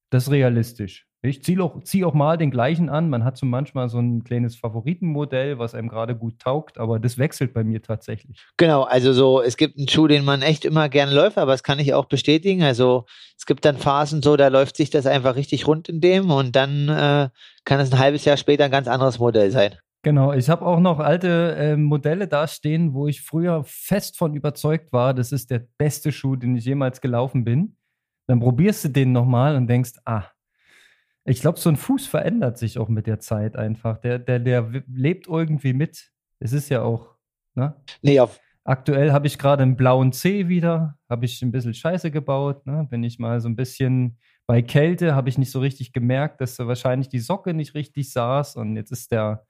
Das 0.10 0.24
ist 0.24 0.32
realistisch. 0.32 1.08
Ich 1.22 1.44
ziehe 1.44 1.62
auch, 1.64 1.84
zieh 1.84 2.06
auch 2.06 2.16
mal 2.16 2.40
den 2.40 2.50
gleichen 2.50 2.90
an. 2.90 3.08
Man 3.12 3.24
hat 3.24 3.38
so 3.38 3.46
manchmal 3.46 3.88
so 3.88 4.00
ein 4.00 4.24
kleines 4.24 4.56
Favoritenmodell, 4.56 5.60
was 5.60 5.76
einem 5.76 5.90
gerade 5.90 6.16
gut 6.16 6.40
taugt, 6.40 6.80
aber 6.80 7.00
das 7.00 7.20
wechselt 7.20 7.54
bei 7.54 7.64
mir 7.64 7.84
tatsächlich. 7.84 8.44
Genau, 8.58 8.82
also 8.82 9.14
so, 9.14 9.44
es 9.44 9.58
gibt 9.58 9.78
einen 9.78 9.88
Schuh, 9.88 10.08
den 10.08 10.26
man 10.26 10.42
echt 10.42 10.66
immer 10.66 10.90
gerne 10.90 11.14
läuft, 11.14 11.38
aber 11.38 11.52
das 11.52 11.62
kann 11.62 11.78
ich 11.78 11.94
auch 11.94 12.06
bestätigen. 12.06 12.64
Also 12.64 13.06
es 13.38 13.46
gibt 13.46 13.64
dann 13.64 13.78
Phasen 13.78 14.24
so, 14.24 14.36
da 14.38 14.48
läuft 14.48 14.76
sich 14.76 14.90
das 14.90 15.06
einfach 15.06 15.36
richtig 15.36 15.68
rund 15.68 15.88
in 15.88 16.02
dem 16.02 16.32
und 16.32 16.56
dann 16.56 16.90
äh, 16.90 17.30
kann 17.64 17.80
es 17.80 17.92
ein 17.94 18.00
halbes 18.00 18.26
Jahr 18.26 18.38
später 18.38 18.66
ein 18.66 18.72
ganz 18.72 18.88
anderes 18.88 19.20
Modell 19.20 19.52
sein. 19.52 19.76
Genau, 20.04 20.34
ich 20.34 20.50
habe 20.50 20.66
auch 20.66 20.80
noch 20.80 21.00
alte 21.00 21.56
äh, 21.56 21.78
Modelle 21.78 22.28
da 22.28 22.48
stehen, 22.48 22.94
wo 22.94 23.08
ich 23.08 23.22
früher 23.22 23.64
fest 23.66 24.18
von 24.18 24.34
überzeugt 24.34 24.92
war, 24.92 25.14
das 25.14 25.32
ist 25.32 25.52
der 25.52 25.68
beste 25.78 26.12
Schuh, 26.12 26.36
den 26.36 26.56
ich 26.56 26.66
jemals 26.66 27.02
gelaufen 27.02 27.44
bin. 27.44 27.78
Dann 28.28 28.40
probierst 28.40 28.86
du 28.86 28.90
den 28.90 29.12
nochmal 29.12 29.56
und 29.56 29.68
denkst, 29.68 29.94
ah, 30.06 30.26
ich 31.24 31.42
glaube, 31.42 31.60
so 31.60 31.70
ein 31.70 31.76
Fuß 31.76 32.08
verändert 32.08 32.58
sich 32.58 32.80
auch 32.80 32.90
mit 32.90 33.06
der 33.06 33.20
Zeit 33.20 33.56
einfach. 33.56 34.00
Der, 34.00 34.18
der, 34.18 34.40
der 34.40 34.84
lebt 34.92 35.28
irgendwie 35.28 35.74
mit. 35.74 36.12
Es 36.40 36.52
ist 36.52 36.70
ja 36.70 36.82
auch, 36.82 37.16
ne? 37.54 37.76
Nee, 38.02 38.20
auf. 38.20 38.40
Aktuell 38.64 39.12
habe 39.12 39.28
ich 39.28 39.38
gerade 39.38 39.64
einen 39.64 39.76
blauen 39.76 40.14
C 40.14 40.48
wieder, 40.48 40.98
habe 41.10 41.26
ich 41.26 41.42
ein 41.42 41.52
bisschen 41.52 41.74
Scheiße 41.74 42.10
gebaut, 42.10 42.66
ne? 42.66 42.88
Bin 42.90 43.04
ich 43.04 43.20
mal 43.20 43.40
so 43.40 43.50
ein 43.50 43.56
bisschen 43.56 44.18
bei 44.48 44.62
Kälte, 44.64 45.16
habe 45.16 45.30
ich 45.30 45.38
nicht 45.38 45.52
so 45.52 45.60
richtig 45.60 45.94
gemerkt, 45.94 46.42
dass 46.42 46.58
wahrscheinlich 46.60 47.10
die 47.10 47.20
Socke 47.20 47.54
nicht 47.54 47.76
richtig 47.76 48.12
saß 48.12 48.56
und 48.56 48.76
jetzt 48.76 48.92
ist 48.92 49.12
der 49.12 49.46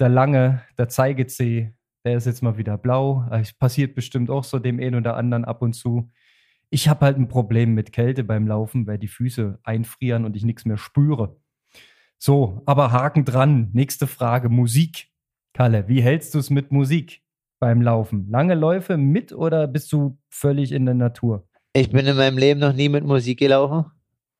der 0.00 0.08
lange, 0.08 0.62
der 0.78 0.88
Zeigezeh, 0.88 1.72
der 2.04 2.16
ist 2.16 2.26
jetzt 2.26 2.42
mal 2.42 2.56
wieder 2.56 2.78
blau. 2.78 3.26
Es 3.30 3.52
passiert 3.52 3.94
bestimmt 3.94 4.30
auch 4.30 4.44
so 4.44 4.58
dem 4.58 4.80
einen 4.80 4.96
oder 4.96 5.16
anderen 5.16 5.44
ab 5.44 5.62
und 5.62 5.74
zu. 5.74 6.10
Ich 6.70 6.88
habe 6.88 7.04
halt 7.04 7.18
ein 7.18 7.28
Problem 7.28 7.74
mit 7.74 7.92
Kälte 7.92 8.24
beim 8.24 8.46
Laufen, 8.46 8.86
weil 8.86 8.98
die 8.98 9.08
Füße 9.08 9.58
einfrieren 9.62 10.24
und 10.24 10.36
ich 10.36 10.44
nichts 10.44 10.64
mehr 10.64 10.78
spüre. 10.78 11.36
So, 12.18 12.62
aber 12.66 12.92
Haken 12.92 13.24
dran. 13.24 13.70
Nächste 13.72 14.06
Frage: 14.06 14.48
Musik. 14.48 15.08
Kalle, 15.52 15.88
wie 15.88 16.00
hältst 16.00 16.34
du 16.34 16.38
es 16.38 16.48
mit 16.48 16.70
Musik 16.70 17.22
beim 17.58 17.82
Laufen? 17.82 18.28
Lange 18.30 18.54
Läufe 18.54 18.96
mit 18.96 19.32
oder 19.32 19.66
bist 19.66 19.92
du 19.92 20.16
völlig 20.28 20.70
in 20.72 20.86
der 20.86 20.94
Natur? 20.94 21.48
Ich 21.72 21.90
bin 21.90 22.06
in 22.06 22.16
meinem 22.16 22.38
Leben 22.38 22.60
noch 22.60 22.72
nie 22.72 22.88
mit 22.88 23.04
Musik 23.04 23.40
gelaufen. 23.40 23.86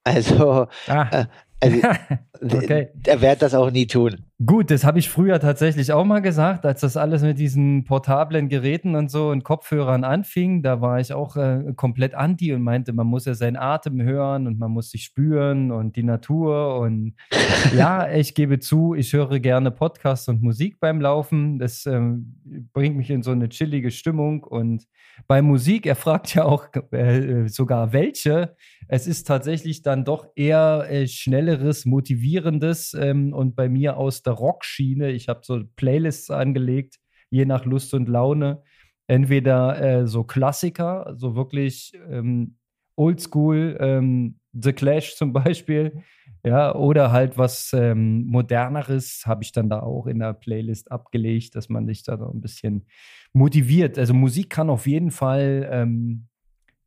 Also, 0.04 0.66
ah. 0.86 1.08
äh, 1.10 1.26
also 1.60 1.78
okay. 2.56 2.88
er 3.06 3.20
wird 3.20 3.42
das 3.42 3.54
auch 3.54 3.70
nie 3.70 3.86
tun. 3.86 4.24
Gut, 4.44 4.70
das 4.70 4.84
habe 4.84 4.98
ich 4.98 5.10
früher 5.10 5.38
tatsächlich 5.38 5.92
auch 5.92 6.04
mal 6.04 6.20
gesagt, 6.20 6.64
als 6.64 6.80
das 6.80 6.96
alles 6.96 7.20
mit 7.20 7.38
diesen 7.38 7.84
portablen 7.84 8.48
Geräten 8.48 8.94
und 8.96 9.10
so 9.10 9.28
und 9.28 9.44
Kopfhörern 9.44 10.02
anfing. 10.02 10.62
Da 10.62 10.80
war 10.80 10.98
ich 10.98 11.12
auch 11.12 11.36
äh, 11.36 11.74
komplett 11.76 12.14
anti 12.14 12.54
und 12.54 12.62
meinte, 12.62 12.94
man 12.94 13.06
muss 13.06 13.26
ja 13.26 13.34
seinen 13.34 13.56
Atem 13.56 14.00
hören 14.00 14.46
und 14.46 14.58
man 14.58 14.70
muss 14.70 14.90
sich 14.90 15.04
spüren 15.04 15.70
und 15.70 15.96
die 15.96 16.02
Natur. 16.02 16.78
Und 16.78 17.14
ja, 17.76 18.10
ich 18.10 18.34
gebe 18.34 18.58
zu, 18.58 18.94
ich 18.94 19.12
höre 19.12 19.38
gerne 19.40 19.70
Podcasts 19.70 20.26
und 20.28 20.42
Musik 20.42 20.80
beim 20.80 21.02
Laufen. 21.02 21.58
Das 21.58 21.84
ähm, 21.84 22.70
bringt 22.72 22.96
mich 22.96 23.10
in 23.10 23.22
so 23.22 23.32
eine 23.32 23.50
chillige 23.50 23.90
Stimmung. 23.90 24.42
Und 24.44 24.86
bei 25.26 25.42
Musik, 25.42 25.84
er 25.84 25.96
fragt 25.96 26.34
ja 26.34 26.46
auch 26.46 26.68
äh, 26.92 27.46
sogar 27.48 27.92
welche. 27.92 28.56
Es 28.92 29.06
ist 29.06 29.28
tatsächlich 29.28 29.82
dann 29.82 30.04
doch 30.04 30.26
eher 30.34 30.84
äh, 30.90 31.06
schnelleres, 31.06 31.86
motivierendes 31.86 32.92
ähm, 32.94 33.32
und 33.32 33.54
bei 33.54 33.68
mir 33.68 33.96
aus 33.96 34.24
der 34.24 34.32
Rockschiene. 34.32 35.12
Ich 35.12 35.28
habe 35.28 35.42
so 35.44 35.62
Playlists 35.76 36.28
angelegt, 36.28 36.96
je 37.30 37.44
nach 37.44 37.64
Lust 37.64 37.94
und 37.94 38.08
Laune. 38.08 38.64
Entweder 39.06 39.80
äh, 39.80 40.06
so 40.08 40.24
Klassiker, 40.24 41.14
so 41.16 41.36
wirklich 41.36 41.92
ähm, 42.10 42.56
Oldschool, 42.96 43.76
ähm, 43.78 44.40
The 44.54 44.72
Clash 44.72 45.14
zum 45.14 45.32
Beispiel, 45.34 46.02
ja, 46.44 46.74
oder 46.74 47.12
halt 47.12 47.38
was 47.38 47.72
ähm, 47.72 48.26
moderneres 48.26 49.22
habe 49.24 49.44
ich 49.44 49.52
dann 49.52 49.68
da 49.68 49.80
auch 49.80 50.08
in 50.08 50.18
der 50.18 50.32
Playlist 50.32 50.90
abgelegt, 50.90 51.54
dass 51.54 51.68
man 51.68 51.86
sich 51.86 52.02
da 52.02 52.18
so 52.18 52.28
ein 52.28 52.40
bisschen 52.40 52.86
motiviert. 53.32 54.00
Also 54.00 54.14
Musik 54.14 54.50
kann 54.50 54.68
auf 54.68 54.88
jeden 54.88 55.12
Fall 55.12 55.68
ähm, 55.70 56.26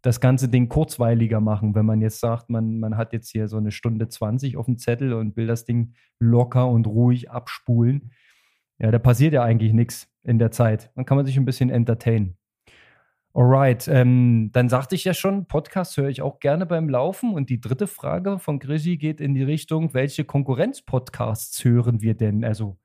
das 0.04 0.20
ganze 0.20 0.50
Ding 0.50 0.68
kurzweiliger 0.68 1.40
machen, 1.40 1.76
wenn 1.76 1.86
man 1.86 2.02
jetzt 2.02 2.20
sagt, 2.20 2.50
man, 2.50 2.80
man 2.80 2.98
hat 2.98 3.14
jetzt 3.14 3.32
hier 3.32 3.48
so 3.48 3.58
eine 3.58 3.72
Stunde 3.72 4.10
20 4.10 4.58
auf 4.58 4.66
dem 4.66 4.78
Zettel 4.78 5.14
und 5.14 5.38
will 5.38 5.48
das 5.48 5.64
Ding 5.64 5.94
locker 6.20 6.68
und 6.68 6.86
ruhig 6.86 7.32
abspulen. 7.32 8.12
Ja, 8.80 8.92
da 8.92 9.00
passiert 9.00 9.34
ja 9.34 9.44
eigentlich 9.44 9.72
nichts 9.72 10.12
in 10.24 10.40
der 10.40 10.52
Zeit. 10.52 10.92
Dann 10.96 11.06
kann 11.06 11.16
man 11.16 11.26
sich 11.26 11.38
ein 11.38 11.46
bisschen 11.46 11.70
entertainen. 11.70 12.38
Alright, 13.34 13.88
ähm, 13.88 14.50
dann 14.52 14.68
sagte 14.68 14.94
ich 14.94 15.06
ja 15.06 15.14
schon, 15.14 15.48
Podcast 15.48 15.96
höre 15.96 16.10
ich 16.10 16.22
auch 16.22 16.40
gerne 16.40 16.66
beim 16.66 16.90
Laufen. 16.90 17.34
Und 17.34 17.50
die 17.50 17.62
dritte 17.62 17.88
Frage 17.88 18.40
von 18.40 18.60
Grisi 18.60 18.98
geht 18.98 19.22
in 19.22 19.34
die 19.34 19.44
Richtung, 19.44 19.94
welche 19.94 20.26
Konkurrenz-Podcasts 20.26 21.64
hören 21.64 22.02
wir 22.02 22.14
denn? 22.14 22.44
Also 22.44 22.78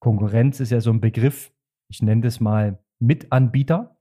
Konkurrenz 0.00 0.58
ist 0.58 0.70
ja 0.70 0.80
so 0.80 0.90
ein 0.90 1.02
Begriff, 1.02 1.52
ich 1.88 2.00
nenne 2.00 2.22
das 2.22 2.40
mal 2.40 2.82
Mitanbieter. 2.98 3.91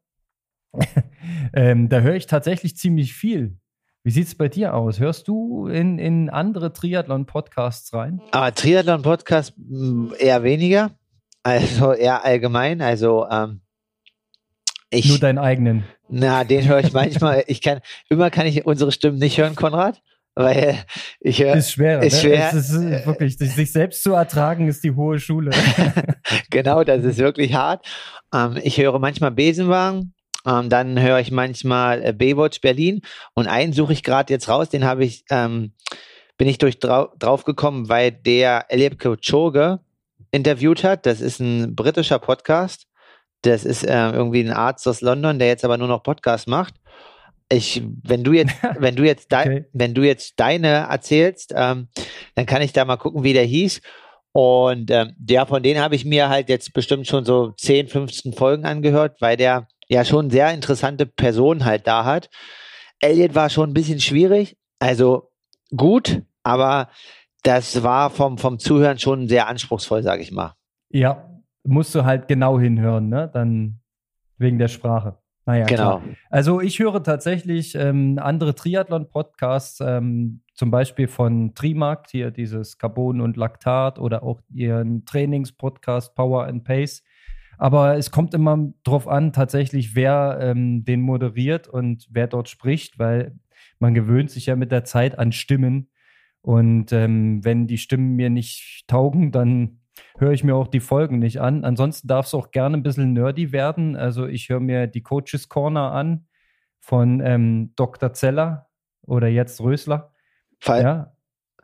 ähm, 1.54 1.90
da 1.90 2.00
höre 2.00 2.16
ich 2.16 2.28
tatsächlich 2.28 2.78
ziemlich 2.78 3.14
viel. 3.14 3.58
Wie 4.04 4.12
sieht 4.12 4.28
es 4.28 4.36
bei 4.36 4.48
dir 4.48 4.74
aus? 4.74 5.00
Hörst 5.00 5.28
du 5.28 5.68
in, 5.68 6.00
in 6.00 6.30
andere 6.30 6.74
Triathlon-Podcasts 6.74 7.94
rein? 7.94 8.20
Ah, 8.32 8.50
Triathlon-Podcast 8.50 9.54
hm, 9.58 10.14
eher 10.18 10.44
weniger. 10.44 10.92
Also 11.44 11.94
eher 11.94 12.24
allgemein. 12.26 12.82
Also 12.82 13.28
ähm, 13.30 13.62
ich, 14.90 15.08
Nur 15.08 15.20
deinen 15.20 15.38
eigenen. 15.38 15.86
Na, 16.10 16.44
den 16.44 16.68
höre 16.68 16.80
ich 16.80 16.94
manchmal. 16.94 17.44
ich 17.48 17.62
kann, 17.62 17.80
immer 18.10 18.30
kann 18.30 18.46
ich 18.46 18.66
unsere 18.66 18.92
Stimmen 18.92 19.20
nicht 19.20 19.38
hören, 19.38 19.56
Konrad. 19.56 20.02
Weil 20.34 20.78
ich 21.20 21.42
höre. 21.42 21.56
Ist 21.56 21.72
schwer. 21.72 22.02
Ist 22.02 22.24
ne? 22.24 22.34
Es 22.34 22.54
ist 22.54 23.06
wirklich, 23.06 23.38
sich 23.38 23.72
selbst 23.72 24.02
zu 24.02 24.14
ertragen, 24.14 24.68
ist 24.68 24.84
die 24.84 24.92
hohe 24.92 25.20
Schule. 25.20 25.52
genau, 26.50 26.84
das 26.84 27.04
ist 27.04 27.20
wirklich 27.20 27.54
hart. 27.54 27.86
Ähm, 28.34 28.58
ich 28.64 28.78
höre 28.78 28.98
manchmal 29.00 29.32
Besenwagen. 29.32 30.14
Ähm, 30.46 30.70
dann 30.70 31.00
höre 31.00 31.20
ich 31.20 31.32
manchmal 31.32 32.04
äh, 32.04 32.14
Baywatch 32.14 32.62
Berlin 32.62 33.02
und 33.34 33.48
einen 33.48 33.74
suche 33.74 33.94
ich 33.94 34.04
gerade 34.04 34.34
jetzt 34.34 34.50
raus, 34.50 34.70
den 34.70 34.86
habe 34.86 35.04
ich, 35.06 35.24
ähm, 35.30 35.74
bin 36.38 36.48
ich 36.48 36.58
durch 36.58 36.80
drau 36.80 37.10
drauf 37.20 37.44
gekommen, 37.44 37.90
weil 37.90 38.12
der 38.12 38.66
Eliab 38.70 38.98
Kipchoge 38.98 39.80
interviewt 40.32 40.84
hat. 40.84 41.06
Das 41.06 41.22
ist 41.22 41.40
ein 41.40 41.76
britischer 41.76 42.20
Podcast. 42.20 42.88
Das 43.44 43.66
ist 43.66 43.84
äh, 43.84 44.12
irgendwie 44.12 44.42
ein 44.42 44.52
Arzt 44.52 44.88
aus 44.88 45.02
London, 45.02 45.40
der 45.40 45.48
jetzt 45.48 45.66
aber 45.66 45.78
nur 45.78 45.88
noch 45.88 46.04
Podcast 46.04 46.48
macht. 46.48 46.76
Ich, 47.50 47.84
wenn 48.04 48.24
du 48.24 48.34
jetzt, 48.34 48.54
wenn 48.80 48.96
du 48.96 49.04
jetzt, 49.04 49.32
dein, 49.32 49.48
okay. 49.48 49.66
wenn 49.74 49.94
du 49.94 50.04
jetzt 50.04 50.40
deine 50.40 50.88
erzählst, 50.90 51.54
ähm, 51.56 51.90
dann 52.36 52.46
kann 52.46 52.62
ich 52.62 52.74
da 52.74 52.86
mal 52.86 52.98
gucken, 52.98 53.24
wie 53.24 53.34
der 53.34 53.46
hieß. 53.46 53.82
Und 54.34 54.92
ähm, 54.92 55.14
der 55.18 55.46
von 55.46 55.62
denen 55.62 55.82
habe 55.82 55.96
ich 55.96 56.06
mir 56.06 56.30
halt 56.30 56.48
jetzt 56.48 56.74
bestimmt 56.74 57.08
schon 57.08 57.26
so 57.26 57.52
10, 57.52 57.90
15 57.90 58.34
Folgen 58.34 58.66
angehört, 58.66 59.20
weil 59.20 59.36
der 59.36 59.68
ja 59.92 60.06
schon 60.06 60.30
sehr 60.30 60.54
interessante 60.54 61.06
Personen 61.06 61.66
halt 61.66 61.86
da 61.86 62.06
hat. 62.06 62.30
Elliot 63.02 63.36
war 63.36 63.50
schon 63.50 63.70
ein 63.70 63.74
bisschen 63.74 64.00
schwierig, 64.00 64.58
also 64.80 65.32
gut, 65.76 66.22
aber 66.44 66.90
das 67.44 67.84
war 67.84 68.10
vom, 68.10 68.38
vom 68.38 68.58
Zuhören 68.58 69.00
schon 69.00 69.28
sehr 69.28 69.48
anspruchsvoll, 69.48 70.02
sage 70.02 70.22
ich 70.22 70.32
mal. 70.32 70.54
Ja, 70.90 71.30
musst 71.64 71.94
du 71.94 72.06
halt 72.06 72.28
genau 72.28 72.60
hinhören, 72.60 73.10
ne? 73.10 73.30
Dann 73.34 73.82
wegen 74.38 74.60
der 74.60 74.70
Sprache. 74.70 75.18
Naja, 75.46 75.66
genau. 75.66 76.00
Klar. 76.00 76.04
Also 76.30 76.62
ich 76.62 76.80
höre 76.80 77.04
tatsächlich 77.04 77.76
ähm, 77.76 78.18
andere 78.22 78.56
Triathlon-Podcasts, 78.56 79.82
ähm, 79.82 80.42
zum 80.54 80.72
Beispiel 80.72 81.08
von 81.08 81.54
Trimarkt, 81.54 82.12
hier 82.12 82.32
dieses 82.32 82.78
Carbon 82.78 83.20
und 83.20 83.36
Laktat 83.36 84.00
oder 84.00 84.24
auch 84.24 84.40
ihren 84.54 85.04
Trainings-Podcast 85.06 86.16
Power 86.16 86.46
and 86.46 86.64
Pace. 86.64 87.04
Aber 87.62 87.96
es 87.96 88.10
kommt 88.10 88.34
immer 88.34 88.74
drauf 88.84 89.08
an, 89.08 89.34
tatsächlich, 89.34 89.94
wer 89.94 90.40
ähm, 90.42 90.84
den 90.84 91.00
moderiert 91.00 91.68
und 91.68 92.08
wer 92.10 92.26
dort 92.26 92.50
spricht, 92.50 92.98
weil 92.98 93.36
man 93.78 93.94
gewöhnt 93.94 94.32
sich 94.32 94.48
ja 94.48 94.56
mit 94.56 94.72
der 94.72 94.84
Zeit 94.84 95.20
an 95.20 95.32
Stimmen. 95.32 95.92
Und 96.42 96.92
ähm, 96.92 97.46
wenn 97.46 97.68
die 97.68 97.78
Stimmen 97.78 98.16
mir 98.16 98.32
nicht 98.32 98.86
taugen, 98.88 99.32
dann 99.32 99.82
höre 100.18 100.32
ich 100.32 100.44
mir 100.44 100.56
auch 100.56 100.70
die 100.70 100.80
Folgen 100.80 101.20
nicht 101.20 101.40
an. 101.40 101.64
Ansonsten 101.64 102.08
darf 102.08 102.26
es 102.26 102.34
auch 102.34 102.50
gerne 102.50 102.78
ein 102.78 102.84
bisschen 102.84 103.14
nerdy 103.14 103.52
werden. 103.52 103.96
Also 103.96 104.26
ich 104.26 104.50
höre 104.50 104.60
mir 104.60 104.88
die 104.88 105.04
Coaches 105.04 105.48
Corner 105.48 105.92
an 105.92 106.26
von 106.80 107.22
ähm, 107.24 107.74
Dr. 107.76 108.12
Zeller 108.14 108.70
oder 109.06 109.28
jetzt 109.28 109.62
Rösler. 109.62 110.12
Fall. 110.60 110.82
Ja. 110.82 111.16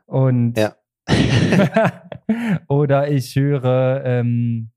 Und 0.06 0.60
ja. 0.60 0.76
oder 2.68 3.10
ich 3.10 3.36
höre 3.36 4.04
ähm, 4.06 4.70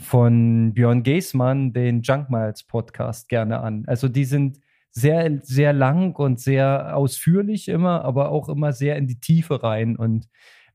von 0.00 0.72
Björn 0.74 1.02
Geßmann 1.02 1.72
den 1.72 2.02
Junk 2.02 2.30
Miles 2.30 2.62
Podcast 2.64 3.28
gerne 3.28 3.60
an. 3.60 3.84
Also 3.86 4.08
die 4.08 4.24
sind 4.24 4.60
sehr, 4.90 5.40
sehr 5.42 5.72
lang 5.72 6.16
und 6.16 6.40
sehr 6.40 6.96
ausführlich 6.96 7.68
immer, 7.68 8.04
aber 8.04 8.30
auch 8.30 8.48
immer 8.48 8.72
sehr 8.72 8.96
in 8.96 9.06
die 9.06 9.20
Tiefe 9.20 9.62
rein. 9.62 9.96
Und 9.96 10.28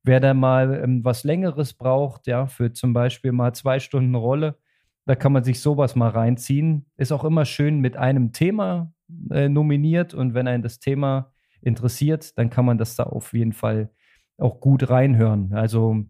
wer 0.03 0.19
da 0.19 0.33
mal 0.33 0.81
ähm, 0.83 1.03
was 1.03 1.23
Längeres 1.23 1.73
braucht, 1.73 2.27
ja, 2.27 2.47
für 2.47 2.73
zum 2.73 2.93
Beispiel 2.93 3.31
mal 3.31 3.53
zwei 3.53 3.79
Stunden 3.79 4.15
Rolle, 4.15 4.57
da 5.05 5.15
kann 5.15 5.33
man 5.33 5.43
sich 5.43 5.59
sowas 5.59 5.95
mal 5.95 6.09
reinziehen. 6.09 6.85
Ist 6.97 7.11
auch 7.11 7.23
immer 7.23 7.45
schön 7.45 7.79
mit 7.79 7.97
einem 7.97 8.31
Thema 8.31 8.93
äh, 9.31 9.49
nominiert 9.49 10.13
und 10.13 10.33
wenn 10.33 10.47
einen 10.47 10.63
das 10.63 10.79
Thema 10.79 11.31
interessiert, 11.61 12.37
dann 12.37 12.49
kann 12.49 12.65
man 12.65 12.77
das 12.77 12.95
da 12.95 13.03
auf 13.03 13.33
jeden 13.33 13.53
Fall 13.53 13.89
auch 14.37 14.59
gut 14.59 14.89
reinhören. 14.89 15.53
Also 15.53 16.05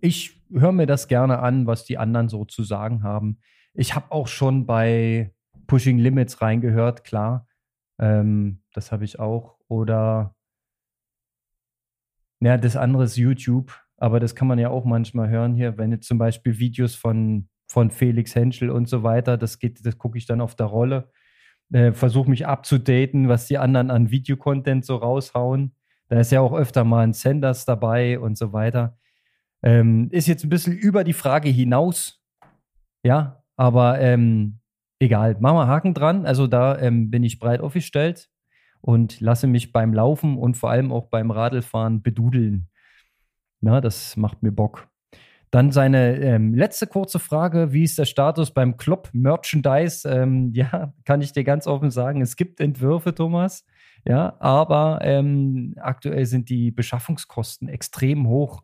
ich 0.00 0.40
höre 0.54 0.72
mir 0.72 0.86
das 0.86 1.08
gerne 1.08 1.40
an, 1.40 1.66
was 1.66 1.84
die 1.84 1.98
anderen 1.98 2.28
so 2.28 2.44
zu 2.44 2.62
sagen 2.62 3.02
haben. 3.02 3.38
Ich 3.74 3.94
habe 3.94 4.12
auch 4.12 4.28
schon 4.28 4.66
bei 4.66 5.34
Pushing 5.66 5.98
Limits 5.98 6.40
reingehört, 6.40 7.04
klar. 7.04 7.46
Ähm, 7.98 8.62
das 8.72 8.92
habe 8.92 9.04
ich 9.04 9.18
auch. 9.18 9.58
Oder 9.68 10.34
ja, 12.40 12.56
das 12.56 12.76
andere 12.76 13.04
ist 13.04 13.16
YouTube, 13.16 13.72
aber 13.96 14.20
das 14.20 14.34
kann 14.34 14.48
man 14.48 14.58
ja 14.58 14.68
auch 14.68 14.84
manchmal 14.84 15.28
hören 15.28 15.54
hier, 15.54 15.78
wenn 15.78 15.92
jetzt 15.92 16.06
zum 16.06 16.18
Beispiel 16.18 16.58
Videos 16.58 16.94
von, 16.94 17.48
von 17.68 17.90
Felix 17.90 18.34
Henschel 18.34 18.70
und 18.70 18.88
so 18.88 19.02
weiter, 19.02 19.36
das 19.38 19.58
geht, 19.58 19.84
das 19.84 19.98
gucke 19.98 20.18
ich 20.18 20.26
dann 20.26 20.40
auf 20.40 20.54
der 20.54 20.66
Rolle. 20.66 21.10
Äh, 21.72 21.92
Versuche 21.92 22.28
mich 22.28 22.46
abzudaten, 22.46 23.28
was 23.28 23.46
die 23.46 23.58
anderen 23.58 23.90
an 23.90 24.10
Videocontent 24.10 24.84
so 24.84 24.96
raushauen. 24.96 25.74
Da 26.08 26.20
ist 26.20 26.32
ja 26.32 26.40
auch 26.40 26.52
öfter 26.52 26.84
mal 26.84 27.04
ein 27.04 27.14
Senders 27.14 27.64
dabei 27.64 28.18
und 28.18 28.36
so 28.36 28.52
weiter. 28.52 28.98
Ähm, 29.64 30.08
ist 30.10 30.28
jetzt 30.28 30.44
ein 30.44 30.50
bisschen 30.50 30.74
über 30.74 31.04
die 31.04 31.14
Frage 31.14 31.48
hinaus. 31.48 32.20
Ja, 33.02 33.42
aber 33.56 33.98
ähm, 33.98 34.60
egal. 34.98 35.36
Machen 35.40 35.56
wir 35.56 35.66
Haken 35.66 35.94
dran. 35.94 36.26
Also 36.26 36.46
da 36.46 36.78
ähm, 36.78 37.10
bin 37.10 37.24
ich 37.24 37.38
breit 37.38 37.60
aufgestellt 37.60 38.28
und 38.82 39.20
lasse 39.20 39.46
mich 39.46 39.72
beim 39.72 39.94
Laufen 39.94 40.36
und 40.36 40.58
vor 40.58 40.70
allem 40.70 40.92
auch 40.92 41.08
beim 41.08 41.30
Radlfahren 41.30 42.02
bedudeln. 42.02 42.68
Na, 43.62 43.80
das 43.80 44.16
macht 44.18 44.42
mir 44.42 44.52
Bock. 44.52 44.88
Dann 45.50 45.70
seine 45.70 46.16
ähm, 46.16 46.52
letzte 46.52 46.86
kurze 46.86 47.18
Frage: 47.18 47.72
Wie 47.72 47.84
ist 47.84 47.98
der 47.98 48.04
Status 48.04 48.52
beim 48.52 48.76
Klopp 48.76 49.08
Merchandise? 49.14 50.06
Ähm, 50.06 50.50
ja, 50.54 50.92
kann 51.06 51.22
ich 51.22 51.32
dir 51.32 51.44
ganz 51.44 51.66
offen 51.66 51.90
sagen, 51.90 52.20
es 52.20 52.36
gibt 52.36 52.60
Entwürfe, 52.60 53.14
Thomas. 53.14 53.64
Ja, 54.06 54.36
aber 54.40 54.98
ähm, 55.00 55.74
aktuell 55.80 56.26
sind 56.26 56.50
die 56.50 56.70
Beschaffungskosten 56.70 57.68
extrem 57.68 58.28
hoch. 58.28 58.62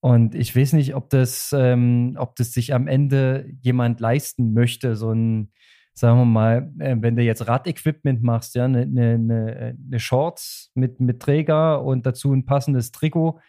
Und 0.00 0.34
ich 0.34 0.54
weiß 0.54 0.74
nicht, 0.74 0.94
ob 0.94 1.10
das, 1.10 1.54
ähm, 1.56 2.16
ob 2.18 2.36
das 2.36 2.52
sich 2.52 2.74
am 2.74 2.86
Ende 2.86 3.50
jemand 3.62 4.00
leisten 4.00 4.52
möchte, 4.52 4.94
so 4.94 5.12
ein, 5.12 5.52
sagen 5.94 6.18
wir 6.18 6.24
mal, 6.26 6.72
äh, 6.78 6.96
wenn 7.00 7.16
du 7.16 7.22
jetzt 7.22 7.48
Radequipment 7.48 8.22
machst, 8.22 8.54
ja, 8.54 8.66
eine 8.66 8.86
ne, 8.86 9.18
ne, 9.18 9.76
ne 9.78 9.98
Shorts 9.98 10.70
mit, 10.74 11.00
mit 11.00 11.20
Träger 11.20 11.82
und 11.82 12.06
dazu 12.06 12.32
ein 12.32 12.44
passendes 12.44 12.92
Trikot, 12.92 13.40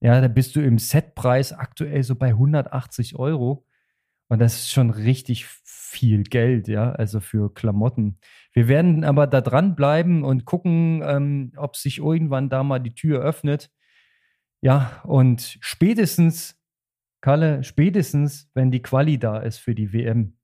ja, 0.00 0.20
da 0.20 0.28
bist 0.28 0.56
du 0.56 0.60
im 0.60 0.78
Setpreis 0.78 1.52
aktuell 1.52 2.02
so 2.02 2.16
bei 2.16 2.28
180 2.28 3.16
Euro. 3.16 3.64
Und 4.28 4.40
das 4.40 4.54
ist 4.54 4.72
schon 4.72 4.90
richtig 4.90 5.46
viel 5.64 6.24
Geld, 6.24 6.66
ja, 6.66 6.90
also 6.92 7.20
für 7.20 7.52
Klamotten. 7.54 8.18
Wir 8.52 8.66
werden 8.66 9.04
aber 9.04 9.26
da 9.26 9.40
dranbleiben 9.40 10.24
und 10.24 10.44
gucken, 10.44 11.02
ähm, 11.04 11.52
ob 11.56 11.76
sich 11.76 11.98
irgendwann 11.98 12.48
da 12.48 12.64
mal 12.64 12.80
die 12.80 12.94
Tür 12.94 13.20
öffnet 13.20 13.70
ja, 14.62 15.02
und 15.04 15.58
spätestens, 15.60 16.56
Kalle, 17.20 17.64
spätestens, 17.64 18.48
wenn 18.54 18.70
die 18.70 18.80
Quali 18.80 19.18
da 19.18 19.38
ist 19.38 19.58
für 19.58 19.74
die 19.74 19.92
WM. 19.92 20.38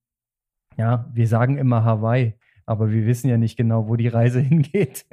Ja, 0.76 1.08
wir 1.12 1.26
sagen 1.26 1.56
immer 1.56 1.84
Hawaii, 1.84 2.34
aber 2.66 2.90
wir 2.90 3.06
wissen 3.06 3.28
ja 3.28 3.38
nicht 3.38 3.56
genau, 3.56 3.88
wo 3.88 3.96
die 3.96 4.08
Reise 4.08 4.40
hingeht. 4.40 5.06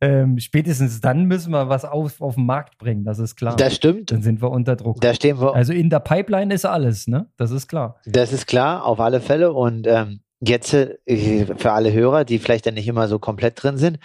Ähm, 0.00 0.38
spätestens 0.38 1.00
dann 1.00 1.26
müssen 1.26 1.52
wir 1.52 1.68
was 1.68 1.84
auf, 1.84 2.20
auf 2.20 2.34
den 2.34 2.46
Markt 2.46 2.78
bringen, 2.78 3.04
das 3.04 3.20
ist 3.20 3.36
klar. 3.36 3.56
Das 3.56 3.76
stimmt. 3.76 4.10
Dann 4.10 4.22
sind 4.22 4.42
wir 4.42 4.50
unter 4.50 4.76
Druck. 4.76 5.00
Da 5.00 5.14
stehen 5.14 5.40
wir. 5.40 5.54
Also 5.54 5.72
in 5.72 5.88
der 5.88 6.00
Pipeline 6.00 6.52
ist 6.52 6.66
alles, 6.66 7.06
ne? 7.06 7.30
Das 7.36 7.52
ist 7.52 7.68
klar. 7.68 8.00
Das 8.06 8.32
ist 8.32 8.46
klar, 8.46 8.84
auf 8.84 8.98
alle 8.98 9.20
Fälle. 9.20 9.52
Und 9.52 9.86
ähm, 9.86 10.20
jetzt 10.40 10.74
äh, 10.74 11.46
für 11.56 11.72
alle 11.72 11.92
Hörer, 11.92 12.24
die 12.24 12.40
vielleicht 12.40 12.66
dann 12.66 12.74
nicht 12.74 12.88
immer 12.88 13.06
so 13.06 13.20
komplett 13.20 13.62
drin 13.62 13.76
sind, 13.76 13.98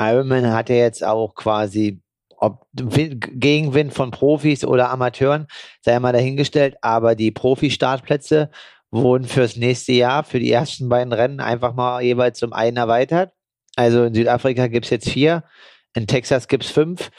Ironman 0.00 0.50
hat 0.52 0.70
ja 0.70 0.76
jetzt 0.76 1.04
auch 1.04 1.34
quasi 1.34 2.00
ob 2.40 2.66
Gegenwind 2.74 3.92
von 3.92 4.10
Profis 4.10 4.64
oder 4.64 4.90
Amateuren, 4.90 5.46
sei 5.80 5.98
mal 5.98 6.12
dahingestellt, 6.12 6.76
aber 6.82 7.14
die 7.14 7.30
Profi-Startplätze 7.30 8.50
wurden 8.90 9.26
fürs 9.26 9.56
nächste 9.56 9.92
Jahr, 9.92 10.24
für 10.24 10.38
die 10.38 10.50
ersten 10.50 10.88
beiden 10.88 11.12
Rennen 11.12 11.40
einfach 11.40 11.74
mal 11.74 12.02
jeweils 12.02 12.42
um 12.42 12.52
einen 12.52 12.76
erweitert. 12.76 13.32
Also 13.76 14.04
in 14.04 14.14
Südafrika 14.14 14.68
gibt 14.68 14.86
es 14.86 14.90
jetzt 14.90 15.08
vier, 15.08 15.44
in 15.94 16.06
Texas 16.06 16.48
gibt 16.48 16.64
es 16.64 16.70
fünf. 16.70 17.10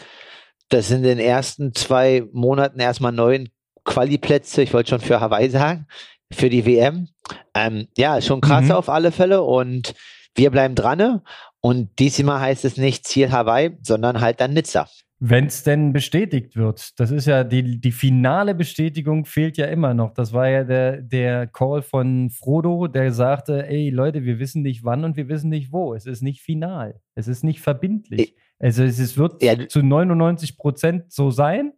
Das 0.70 0.88
sind 0.88 0.98
in 0.98 1.18
den 1.18 1.20
ersten 1.20 1.74
zwei 1.74 2.24
Monaten 2.32 2.80
erstmal 2.80 3.12
neun 3.12 3.50
Quali-Plätze, 3.86 4.62
ich 4.62 4.74
wollte 4.74 4.92
schon 4.92 5.00
für 5.02 5.20
Hawaii 5.20 5.50
sagen, 5.50 5.88
für 6.32 6.50
die 6.50 6.66
WM. 6.66 7.10
Ähm, 7.54 7.88
ja, 7.98 8.22
schon 8.22 8.42
krass 8.42 8.66
mhm. 8.66 8.72
auf 8.72 8.90
alle 8.90 9.12
Fälle 9.12 9.42
und 9.44 9.96
wir 10.36 10.52
bleiben 10.52 10.76
dran. 10.76 11.22
Und 11.62 12.00
diesmal 12.00 12.40
heißt 12.40 12.66
es 12.66 12.78
nicht 12.78 13.08
Ziel 13.08 13.32
Hawaii, 13.32 13.78
sondern 13.82 14.22
halt 14.22 14.40
dann 14.40 14.54
Nizza. 14.54 14.88
Wenn 15.22 15.48
es 15.48 15.64
denn 15.64 15.92
bestätigt 15.92 16.56
wird. 16.56 16.98
Das 16.98 17.12
ist 17.12 17.26
ja 17.26 17.44
die, 17.44 17.82
die 17.82 17.92
finale 17.92 18.56
Bestätigung 18.56 19.26
fehlt 19.26 19.58
ja 19.58 19.66
immer 19.66 19.94
noch. 19.94 20.14
Das 20.14 20.32
war 20.32 20.48
ja 20.48 20.64
der, 20.64 21.02
der 21.02 21.46
Call 21.48 21.82
von 21.82 22.30
Frodo, 22.30 22.88
der 22.88 23.12
sagte, 23.12 23.68
ey 23.68 23.90
Leute, 23.90 24.24
wir 24.24 24.40
wissen 24.40 24.62
nicht 24.62 24.86
wann 24.86 25.04
und 25.04 25.18
wir 25.18 25.28
wissen 25.28 25.50
nicht 25.50 25.74
wo. 25.74 25.94
Es 25.94 26.06
ist 26.06 26.22
nicht 26.22 26.42
final. 26.42 27.02
Es 27.16 27.28
ist 27.28 27.44
nicht 27.44 27.60
verbindlich. 27.60 28.34
Also 28.60 28.84
es, 28.84 28.98
es 28.98 29.18
wird 29.18 29.44
ja. 29.44 29.68
zu 29.68 29.84
99 29.84 30.58
Prozent 30.58 31.12
so 31.12 31.32
sein. 31.32 31.74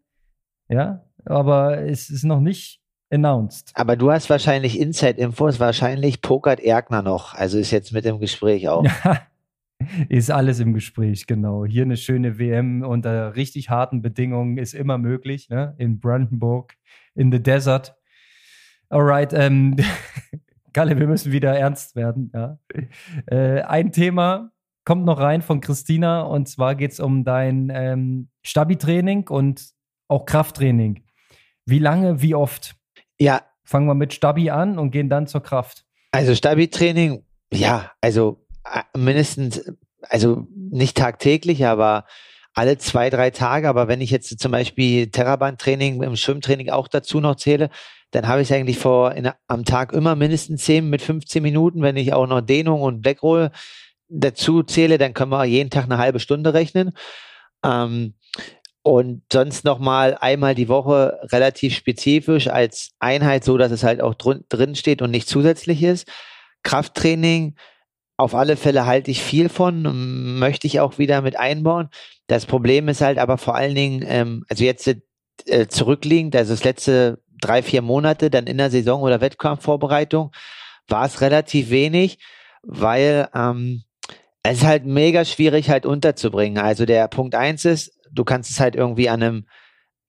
Ja, 0.70 1.04
aber 1.26 1.80
es 1.80 2.12
ist 2.12 2.24
noch 2.24 2.42
nicht 2.42 2.80
announced. 3.12 3.72
Aber 3.74 3.96
du 3.96 4.12
hast 4.12 4.30
wahrscheinlich 4.30 4.80
Inside-Infos, 4.80 5.60
wahrscheinlich 5.60 6.22
pokert 6.22 6.60
Erkner 6.60 7.02
noch. 7.02 7.34
Also 7.34 7.58
ist 7.58 7.72
jetzt 7.72 7.92
mit 7.92 8.06
im 8.06 8.20
Gespräch 8.20 8.70
auch. 8.70 8.86
ist 10.10 10.32
alles 10.32 10.60
im 10.60 10.74
Gespräch, 10.74 11.28
genau. 11.28 11.66
Hier 11.66 11.84
eine 11.84 11.98
schöne 11.98 12.40
WM 12.40 12.84
unter 12.84 13.36
richtig 13.36 13.70
harten 13.70 14.02
Bedingungen 14.02 14.58
ist 14.58 14.74
immer 14.74 14.98
möglich, 14.98 15.50
ne? 15.50 15.76
In 15.78 16.00
Brandenburg, 16.00 16.76
in 17.16 17.32
the 17.32 17.42
desert. 17.42 17.96
Alright, 18.90 19.34
ähm, 19.34 19.78
Kalle, 20.74 21.00
wir 21.00 21.08
müssen 21.08 21.32
wieder 21.32 21.58
ernst 21.58 21.96
werden. 21.96 22.32
Ja. 22.34 22.58
Äh, 23.28 23.62
ein 23.62 23.92
Thema 23.92 24.52
kommt 24.86 25.06
noch 25.06 25.20
rein 25.20 25.42
von 25.42 25.62
Christina 25.62 26.22
und 26.22 26.48
zwar 26.48 26.76
geht 26.76 26.92
es 26.92 27.00
um 27.00 27.24
dein 27.24 27.72
ähm, 27.74 28.30
Stabi-Training 28.44 29.28
und 29.30 29.72
auch 30.08 30.26
Krafttraining. 30.26 31.04
Wie 31.66 31.80
lange, 31.80 32.22
wie 32.22 32.36
oft? 32.36 32.76
Ja. 33.20 33.42
Fangen 33.64 33.88
wir 33.88 33.96
mit 33.96 34.14
Stabi 34.14 34.50
an 34.50 34.78
und 34.78 34.92
gehen 34.92 35.08
dann 35.08 35.28
zur 35.28 35.44
Kraft. 35.44 35.86
Also 36.12 36.36
Stabi-Training, 36.36 37.24
ja, 37.54 37.92
also 38.02 38.46
mindestens, 38.96 39.64
also 40.02 40.48
nicht 40.54 40.98
tagtäglich, 40.98 41.66
aber 41.66 42.06
alle 42.54 42.78
zwei, 42.78 43.10
drei 43.10 43.30
Tage. 43.30 43.70
Aber 43.70 43.88
wenn 43.88 44.02
ich 44.02 44.12
jetzt 44.12 44.38
zum 44.40 44.52
Beispiel 44.52 45.08
Terraband-Training 45.08 46.02
im 46.02 46.16
Schwimmtraining 46.16 46.70
auch 46.70 46.88
dazu 46.88 47.20
noch 47.20 47.36
zähle, 47.36 47.70
dann 48.12 48.28
habe 48.28 48.42
ich 48.42 48.54
eigentlich 48.54 48.78
vor 48.78 49.14
in, 49.14 49.32
am 49.48 49.64
Tag 49.64 49.94
immer 49.94 50.16
mindestens 50.16 50.66
10 50.66 50.90
mit 50.90 51.02
15 51.02 51.42
Minuten. 51.42 51.82
Wenn 51.82 51.98
ich 51.98 52.14
auch 52.14 52.28
noch 52.28 52.42
Dehnung 52.42 52.82
und 52.82 53.02
Blackroll 53.02 53.52
dazu 54.10 54.64
zähle, 54.64 54.98
dann 54.98 55.14
können 55.14 55.32
wir 55.32 55.46
jeden 55.46 55.70
Tag 55.70 55.86
eine 55.86 55.98
halbe 55.98 56.20
Stunde 56.20 56.54
rechnen. 56.54 56.92
Ähm, 57.64 58.16
und 58.84 59.22
sonst 59.32 59.64
nochmal 59.64 60.18
einmal 60.20 60.56
die 60.56 60.68
Woche 60.68 61.20
relativ 61.32 61.76
spezifisch 61.76 62.48
als 62.48 62.90
Einheit, 63.00 63.44
so 63.44 63.58
dass 63.58 63.72
es 63.72 63.84
halt 63.84 64.02
auch 64.02 64.16
drin, 64.16 64.44
drin 64.50 64.76
steht 64.76 65.02
und 65.02 65.12
nicht 65.12 65.30
zusätzlich 65.30 65.84
ist. 65.84 66.08
Krafttraining 66.64 67.56
auf 68.22 68.36
alle 68.36 68.56
Fälle 68.56 68.86
halte 68.86 69.10
ich 69.10 69.22
viel 69.22 69.50
von, 69.50 70.38
möchte 70.38 70.68
ich 70.68 70.80
auch 70.80 71.00
wieder 71.00 71.22
mit 71.22 71.40
einbauen. 71.40 71.90
Das 72.28 72.46
Problem 72.46 72.88
ist 72.88 73.02
halt 73.02 73.18
aber 73.18 73.38
vor 73.40 73.56
allen 73.56 73.74
Dingen, 73.74 74.06
ähm, 74.08 74.46
also 74.48 74.64
jetzt 74.64 74.88
äh, 75.48 75.68
zurückliegend, 75.68 76.36
also 76.36 76.54
das 76.54 76.64
letzte 76.64 77.20
drei, 77.42 77.64
vier 77.64 77.82
Monate, 77.82 78.30
dann 78.30 78.46
in 78.46 78.60
der 78.60 78.70
Saison 78.70 79.02
oder 79.02 79.22
Wettkampfvorbereitung, 79.22 80.32
war 80.88 81.06
es 81.06 81.22
relativ 81.22 81.72
wenig, 81.72 82.20
weil 82.62 83.28
ähm, 83.34 83.84
es 84.44 84.60
ist 84.60 84.66
halt 84.66 84.86
mega 84.86 85.26
schwierig 85.26 85.72
halt 85.72 85.88
unterzubringen. 85.88 86.64
Also 86.64 86.86
der 86.86 87.08
Punkt 87.08 87.34
eins 87.34 87.66
ist, 87.66 87.92
du 88.12 88.24
kannst 88.24 88.52
es 88.52 88.60
halt 88.60 88.76
irgendwie 88.76 89.10
an 89.10 89.24
einem 89.24 89.48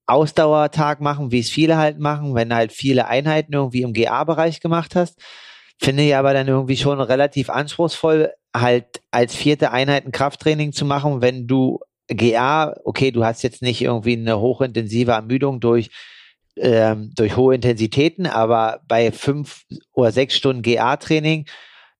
Ausdauertag 0.07 1.01
machen, 1.01 1.33
wie 1.33 1.41
es 1.41 1.49
viele 1.49 1.79
halt 1.79 1.99
machen, 1.99 2.35
wenn 2.35 2.51
du 2.51 2.57
halt 2.57 2.73
viele 2.73 3.09
Einheiten 3.09 3.55
irgendwie 3.55 3.83
im 3.83 3.95
GA-Bereich 3.95 4.61
gemacht 4.61 4.97
hast. 4.97 5.19
Finde 5.83 6.05
ich 6.05 6.15
aber 6.15 6.33
dann 6.33 6.47
irgendwie 6.47 6.77
schon 6.77 7.01
relativ 7.01 7.51
anspruchsvoll, 7.51 8.31
halt 8.55 9.03
als 9.11 9.35
vierte 9.35 9.73
Einheit 9.73 10.07
ein 10.07 10.13
Krafttraining 10.13 10.73
zu 10.73 10.85
machen, 10.85 11.23
wenn 11.23 11.49
du 11.49 11.81
GA, 12.07 12.77
okay, 12.85 13.11
du 13.11 13.25
hast 13.25 13.43
jetzt 13.43 13.63
nicht 13.63 13.83
irgendwie 13.83 14.17
eine 14.17 14.39
hochintensive 14.39 15.11
Ermüdung 15.11 15.59
durch, 15.59 15.91
ähm, 16.57 17.11
durch 17.17 17.37
hohe 17.37 17.57
Intensitäten, 17.57 18.27
aber 18.27 18.83
bei 18.87 19.11
fünf 19.11 19.65
oder 19.93 20.13
sechs 20.13 20.37
Stunden 20.37 20.63
GA-Training 20.63 21.47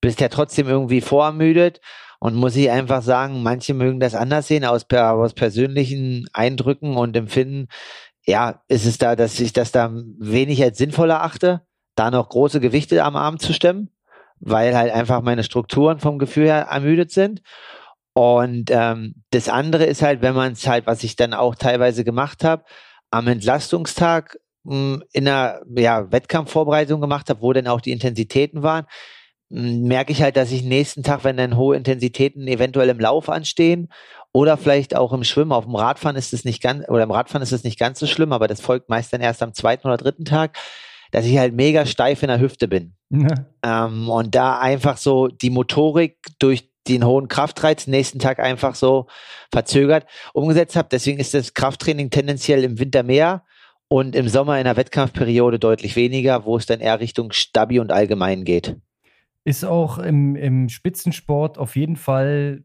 bist 0.01 0.21
du 0.21 0.25
ja 0.25 0.29
trotzdem 0.29 0.69
irgendwie 0.69 1.01
vorermüdet 1.01 1.81
und 2.21 2.37
muss 2.37 2.55
ich 2.55 2.71
einfach 2.71 3.03
sagen, 3.03 3.43
manche 3.43 3.75
mögen 3.75 3.99
das 3.99 4.15
anders 4.15 4.47
sehen, 4.47 4.65
aus, 4.65 4.87
aus 4.89 5.35
persönlichen 5.35 6.29
Eindrücken 6.33 6.97
und 6.97 7.17
Empfinden. 7.17 7.67
Ja, 8.25 8.63
ist 8.69 8.87
es 8.87 8.99
da, 8.99 9.17
dass 9.17 9.41
ich 9.41 9.53
das 9.53 9.73
da 9.73 9.91
wenig 9.93 10.63
als 10.63 10.79
sinnvoller 10.79 11.25
achte 11.25 11.63
da 11.95 12.11
noch 12.11 12.29
große 12.29 12.61
Gewichte 12.61 13.05
am 13.05 13.17
Arm 13.17 13.39
zu 13.39 13.53
stemmen, 13.53 13.91
weil 14.41 14.77
halt 14.77 14.93
einfach 14.93 15.23
meine 15.23 15.45
Strukturen 15.45 16.01
vom 16.01 16.19
Gefühl 16.19 16.47
her 16.47 16.67
ermüdet 16.71 17.11
sind. 17.11 17.43
Und 18.15 18.71
ähm, 18.71 19.15
das 19.31 19.49
andere 19.49 19.85
ist 19.85 20.03
halt, 20.03 20.21
wenn 20.21 20.35
man 20.35 20.53
es 20.53 20.67
halt, 20.67 20.87
was 20.87 21.03
ich 21.03 21.17
dann 21.17 21.33
auch 21.33 21.55
teilweise 21.55 22.05
gemacht 22.05 22.45
habe, 22.45 22.65
am 23.11 23.27
Entlastungstag 23.29 24.39
mh, 24.65 24.75
hm, 24.75 25.05
in 25.13 25.29
einer 25.29 25.61
ja, 25.77 26.11
Wettkampfvorbereitung 26.11 27.01
gemacht 27.01 27.31
habe, 27.31 27.41
wo 27.41 27.53
dann 27.53 27.69
auch 27.69 27.81
die 27.81 27.93
Intensitäten 27.93 28.63
waren, 28.63 28.87
hm, 29.51 29.83
merke 29.85 30.13
ich 30.13 30.23
halt, 30.23 30.37
dass 30.37 30.53
ich 30.53 30.63
nächsten 30.63 31.03
Tag, 31.03 31.25
wenn 31.25 31.37
dann 31.37 31.57
hohe 31.57 31.77
Intensitäten 31.77 32.47
eventuell 32.49 32.89
im 32.91 33.01
Lauf 33.01 33.29
anstehen 33.29 33.89
oder 34.33 34.57
vielleicht 34.57 34.97
auch 34.97 35.13
im 35.13 35.25
Schwimmen, 35.25 35.53
auf 35.53 35.65
dem 35.65 35.75
Radfahren 35.75 36.17
ist 36.17 36.33
es 36.33 36.45
nicht 36.45 36.63
ganz, 36.63 36.89
oder 36.89 37.03
im 37.05 37.11
Radfahren 37.11 37.43
ist 37.43 37.53
es 37.53 37.65
nicht 37.65 37.79
ganz 37.79 37.99
so 37.99 38.07
schlimm, 38.07 38.33
aber 38.33 38.49
das 38.49 38.61
folgt 38.61 38.89
meist 38.89 39.13
dann 39.13 39.21
erst 39.21 39.43
am 39.43 39.55
zweiten 39.55 39.87
oder 39.87 39.99
dritten 39.99 40.25
Tag, 40.25 40.57
dass 41.13 41.27
ich 41.27 41.39
halt 41.39 41.55
mega 41.55 41.87
steif 41.87 42.23
in 42.23 42.29
der 42.29 42.41
Hüfte 42.41 42.67
bin. 42.67 42.95
Ja. 43.11 43.47
Ähm, 43.63 44.09
und 44.09 44.35
da 44.35 44.59
einfach 44.59 44.97
so 44.97 45.29
die 45.29 45.51
Motorik 45.51 46.17
durch 46.41 46.69
den 46.89 47.07
hohen 47.07 47.29
Kraftreiz 47.29 47.87
nächsten 47.87 48.19
Tag 48.19 48.41
einfach 48.41 48.75
so 48.75 49.07
verzögert 49.53 50.07
umgesetzt 50.33 50.75
habe. 50.75 50.89
Deswegen 50.91 51.21
ist 51.21 51.35
das 51.35 51.55
Krafttraining 51.55 52.11
tendenziell 52.11 52.65
im 52.65 52.81
Winter 52.81 53.05
mehr 53.05 53.45
und 53.89 54.17
im 54.17 54.27
Sommer 54.29 54.59
in 54.59 54.65
der 54.65 54.77
Wettkampfperiode 54.77 55.59
deutlich 55.59 55.95
weniger, 55.95 56.45
wo 56.45 56.57
es 56.57 56.67
dann 56.67 56.81
eher 56.81 56.99
Richtung 56.99 57.31
Stabi 57.31 57.79
und 57.79 57.93
allgemein 57.93 58.45
geht. 58.45 58.77
Ist 59.45 59.65
auch 59.65 59.99
im, 59.99 60.35
im 60.35 60.69
Spitzensport 60.69 61.59
auf 61.59 61.77
jeden 61.77 61.97
Fall 61.97 62.65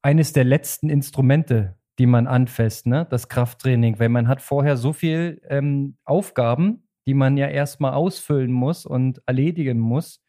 eines 0.00 0.32
der 0.32 0.44
letzten 0.44 0.88
Instrumente, 0.88 1.76
die 1.98 2.06
man 2.06 2.26
anfasst, 2.26 2.86
ne? 2.86 3.06
das 3.10 3.28
Krafttraining, 3.28 3.98
weil 3.98 4.08
man 4.08 4.28
hat 4.28 4.40
vorher 4.40 4.76
so 4.76 4.92
viel 4.92 5.42
ähm, 5.48 5.96
Aufgaben, 6.04 6.88
die 7.06 7.14
man 7.14 7.36
ja 7.36 7.48
erstmal 7.48 7.94
ausfüllen 7.94 8.52
muss 8.52 8.86
und 8.86 9.22
erledigen 9.26 9.78
muss. 9.78 10.22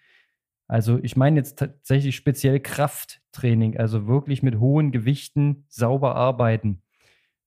Also 0.68 1.00
ich 1.04 1.16
meine 1.16 1.38
jetzt 1.38 1.60
tatsächlich 1.60 2.16
speziell 2.16 2.60
Krafttraining, 2.60 3.78
also 3.78 4.08
wirklich 4.08 4.44
mit 4.44 4.60
hohen 4.60 4.92
Gewichten 4.92 5.66
sauber 5.70 6.16
arbeiten. 6.16 6.82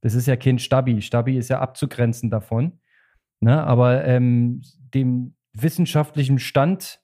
Das 0.00 0.14
ist 0.14 0.26
ja 0.26 0.36
kein 0.36 0.58
Stabi. 0.58 1.02
Stabi 1.02 1.36
ist 1.36 1.48
ja 1.48 1.60
abzugrenzen 1.60 2.30
davon. 2.30 2.80
Ne? 3.40 3.62
Aber 3.64 4.04
ähm, 4.04 4.62
dem 4.94 5.34
wissenschaftlichen 5.52 6.38
Stand 6.38 7.00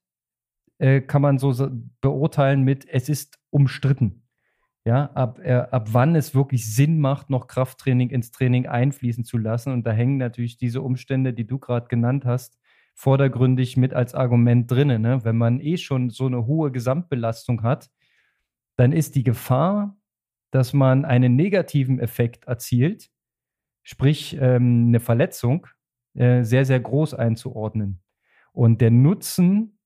äh, 0.78 1.00
kann 1.00 1.22
man 1.22 1.38
so 1.38 1.70
beurteilen 2.00 2.62
mit, 2.62 2.86
es 2.88 3.08
ist 3.08 3.38
umstritten 3.50 4.21
ja, 4.84 5.10
ab, 5.12 5.38
äh, 5.42 5.52
ab 5.52 5.88
wann 5.92 6.16
es 6.16 6.34
wirklich 6.34 6.74
Sinn 6.74 6.98
macht, 6.98 7.30
noch 7.30 7.46
Krafttraining 7.46 8.10
ins 8.10 8.32
Training 8.32 8.66
einfließen 8.66 9.24
zu 9.24 9.38
lassen. 9.38 9.72
Und 9.72 9.86
da 9.86 9.92
hängen 9.92 10.16
natürlich 10.16 10.56
diese 10.56 10.82
Umstände, 10.82 11.32
die 11.32 11.46
du 11.46 11.58
gerade 11.58 11.86
genannt 11.86 12.24
hast, 12.24 12.58
vordergründig 12.94 13.76
mit 13.76 13.94
als 13.94 14.14
Argument 14.14 14.70
drinnen. 14.70 15.02
Ne? 15.02 15.24
Wenn 15.24 15.36
man 15.36 15.60
eh 15.60 15.76
schon 15.76 16.10
so 16.10 16.26
eine 16.26 16.46
hohe 16.46 16.72
Gesamtbelastung 16.72 17.62
hat, 17.62 17.90
dann 18.76 18.92
ist 18.92 19.14
die 19.14 19.22
Gefahr, 19.22 19.96
dass 20.50 20.72
man 20.72 21.04
einen 21.04 21.36
negativen 21.36 21.98
Effekt 21.98 22.46
erzielt, 22.46 23.10
sprich 23.82 24.36
ähm, 24.40 24.88
eine 24.88 25.00
Verletzung, 25.00 25.66
äh, 26.14 26.42
sehr, 26.42 26.64
sehr 26.64 26.80
groß 26.80 27.14
einzuordnen. 27.14 28.02
Und 28.52 28.80
der 28.80 28.90
Nutzen, 28.90 29.78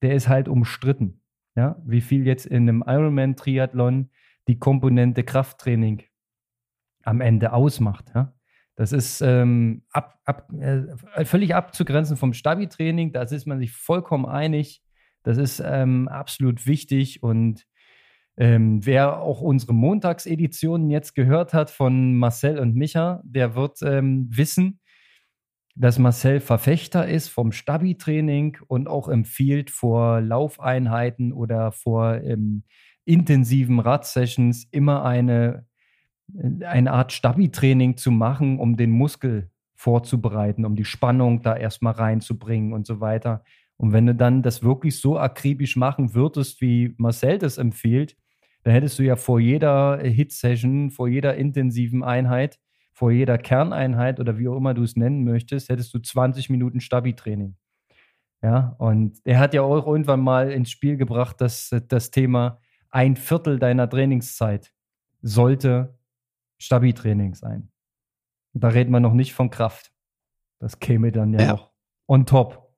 der 0.00 0.14
ist 0.14 0.28
halt 0.28 0.48
umstritten. 0.48 1.20
Ja, 1.54 1.80
wie 1.84 2.00
viel 2.00 2.26
jetzt 2.26 2.46
in 2.46 2.68
einem 2.68 2.82
Ironman-Triathlon 2.86 4.08
die 4.48 4.58
Komponente 4.58 5.24
Krafttraining 5.24 6.02
am 7.04 7.20
Ende 7.20 7.52
ausmacht. 7.52 8.12
Ja? 8.14 8.34
Das 8.76 8.92
ist 8.92 9.20
ähm, 9.20 9.82
ab, 9.90 10.18
ab, 10.24 10.50
äh, 10.52 11.24
völlig 11.24 11.54
abzugrenzen 11.54 12.16
vom 12.16 12.32
Stabi-Training. 12.32 13.12
Da 13.12 13.22
ist 13.22 13.46
man 13.46 13.58
sich 13.58 13.72
vollkommen 13.72 14.26
einig. 14.26 14.82
Das 15.22 15.38
ist 15.38 15.62
ähm, 15.64 16.08
absolut 16.08 16.66
wichtig. 16.66 17.22
Und 17.22 17.66
ähm, 18.36 18.84
wer 18.84 19.20
auch 19.20 19.40
unsere 19.40 19.74
Montagseditionen 19.74 20.90
jetzt 20.90 21.14
gehört 21.14 21.52
hat 21.52 21.70
von 21.70 22.16
Marcel 22.16 22.58
und 22.58 22.74
Micha, 22.74 23.20
der 23.24 23.54
wird 23.54 23.82
ähm, 23.82 24.26
wissen, 24.30 24.80
dass 25.74 25.98
Marcel 25.98 26.40
Verfechter 26.40 27.06
ist 27.06 27.28
vom 27.28 27.52
Stabi-Training 27.52 28.58
und 28.68 28.88
auch 28.88 29.08
empfiehlt 29.08 29.70
vor 29.70 30.20
Laufeinheiten 30.20 31.32
oder 31.32 31.72
vor 31.72 32.20
ähm, 32.22 32.64
intensiven 33.04 33.80
Radsessions 33.80 34.66
immer 34.70 35.04
eine, 35.04 35.66
eine 36.64 36.92
Art 36.92 37.12
Stabi-Training 37.12 37.96
zu 37.96 38.10
machen, 38.10 38.58
um 38.58 38.76
den 38.76 38.90
Muskel 38.90 39.50
vorzubereiten, 39.74 40.64
um 40.64 40.76
die 40.76 40.84
Spannung 40.84 41.42
da 41.42 41.56
erstmal 41.56 41.94
reinzubringen 41.94 42.72
und 42.72 42.86
so 42.86 43.00
weiter. 43.00 43.42
Und 43.76 43.92
wenn 43.92 44.06
du 44.06 44.14
dann 44.14 44.42
das 44.42 44.62
wirklich 44.62 45.00
so 45.00 45.18
akribisch 45.18 45.76
machen 45.76 46.14
würdest, 46.14 46.60
wie 46.60 46.94
Marcel 46.98 47.38
das 47.38 47.58
empfiehlt, 47.58 48.16
dann 48.62 48.74
hättest 48.74 48.98
du 48.98 49.02
ja 49.02 49.16
vor 49.16 49.40
jeder 49.40 49.98
Hit-Session, 49.98 50.90
vor 50.92 51.08
jeder 51.08 51.34
intensiven 51.34 52.04
Einheit 52.04 52.60
vor 52.92 53.10
jeder 53.10 53.38
Kerneinheit 53.38 54.20
oder 54.20 54.38
wie 54.38 54.48
auch 54.48 54.56
immer 54.56 54.74
du 54.74 54.82
es 54.82 54.96
nennen 54.96 55.24
möchtest, 55.24 55.68
hättest 55.68 55.92
du 55.94 55.98
20 55.98 56.50
Minuten 56.50 56.80
Stabi-Training. 56.80 57.56
Ja, 58.42 58.74
und 58.78 59.18
er 59.24 59.38
hat 59.38 59.54
ja 59.54 59.62
auch 59.62 59.86
irgendwann 59.86 60.20
mal 60.20 60.50
ins 60.50 60.70
Spiel 60.70 60.96
gebracht, 60.96 61.40
dass 61.40 61.70
das 61.88 62.10
Thema 62.10 62.60
ein 62.92 63.16
Viertel 63.16 63.58
deiner 63.58 63.88
Trainingszeit 63.88 64.72
sollte 65.22 65.98
Stabi-Training 66.58 67.34
sein. 67.34 67.70
da 68.52 68.68
reden 68.68 68.92
wir 68.92 69.00
noch 69.00 69.14
nicht 69.14 69.32
von 69.34 69.50
Kraft. 69.50 69.92
Das 70.60 70.78
käme 70.78 71.10
dann 71.10 71.32
ja, 71.32 71.40
ja. 71.40 71.52
noch 71.52 71.72
on 72.06 72.26
top. 72.26 72.70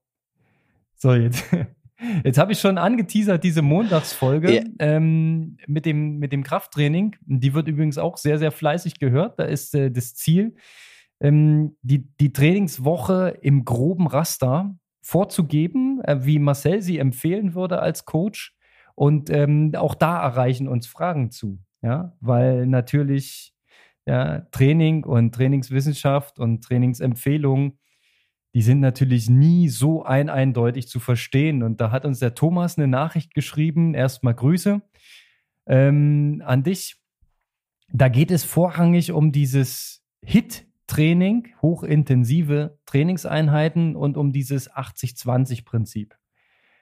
So, 0.95 1.13
jetzt, 1.13 1.45
jetzt 2.25 2.39
habe 2.39 2.53
ich 2.53 2.61
schon 2.61 2.79
angeteasert, 2.79 3.45
diese 3.45 3.61
Montagsfolge 3.61 4.51
yeah. 4.51 4.65
ähm, 4.79 5.59
mit, 5.67 5.85
dem, 5.85 6.19
mit 6.19 6.33
dem 6.33 6.45
Krafttraining. 6.45 7.17
Die 7.21 7.53
wird 7.53 7.69
übrigens 7.69 7.99
auch 7.99 8.17
sehr, 8.17 8.39
sehr 8.39 8.53
fleißig 8.53 8.99
gehört. 8.99 9.39
Da 9.39 9.45
ist 9.45 9.75
äh, 9.75 9.91
das 9.91 10.15
Ziel, 10.15 10.55
ähm, 11.21 11.77
die, 11.83 12.09
die 12.21 12.33
Trainingswoche 12.33 13.39
im 13.43 13.65
groben 13.65 14.07
Raster 14.07 14.77
vorzugeben, 15.03 16.01
äh, 16.05 16.25
wie 16.25 16.39
Marcel 16.39 16.81
sie 16.81 16.99
empfehlen 16.99 17.55
würde 17.55 17.81
als 17.81 18.05
Coach. 18.05 18.54
Und 18.95 19.31
ähm, 19.31 19.73
auch 19.77 19.95
da 19.95 20.23
erreichen 20.23 20.69
uns 20.69 20.87
Fragen 20.87 21.31
zu. 21.31 21.59
Ja, 21.83 22.17
weil 22.21 22.67
natürlich 22.67 23.55
ja, 24.07 24.41
Training 24.53 25.05
und 25.05 25.35
Trainingswissenschaft 25.35 26.39
und 26.39 26.63
Trainingsempfehlungen, 26.63 27.79
die 28.55 28.63
sind 28.63 28.81
natürlich 28.81 29.29
nie 29.29 29.69
so 29.69 30.05
ein 30.05 30.31
eindeutig 30.31 30.89
zu 30.89 31.01
verstehen. 31.01 31.63
Und 31.63 31.81
da 31.81 31.91
hat 31.91 32.05
uns 32.05 32.21
der 32.21 32.35
Thomas 32.35 32.79
eine 32.79 32.87
Nachricht 32.87 33.35
geschrieben. 33.35 33.95
Erstmal 33.95 34.35
Grüße 34.35 34.81
ähm, 35.67 36.43
an 36.45 36.63
dich. 36.63 36.97
Da 37.93 38.09
geht 38.09 38.31
es 38.31 38.45
vorrangig 38.45 39.13
um 39.13 39.33
dieses 39.33 40.05
Hit 40.25 40.67
Training, 40.87 41.49
hochintensive 41.63 42.79
Trainingseinheiten 42.87 43.97
und 43.97 44.17
um 44.17 44.33
dieses 44.33 44.71
80-20-Prinzip. 44.71 46.15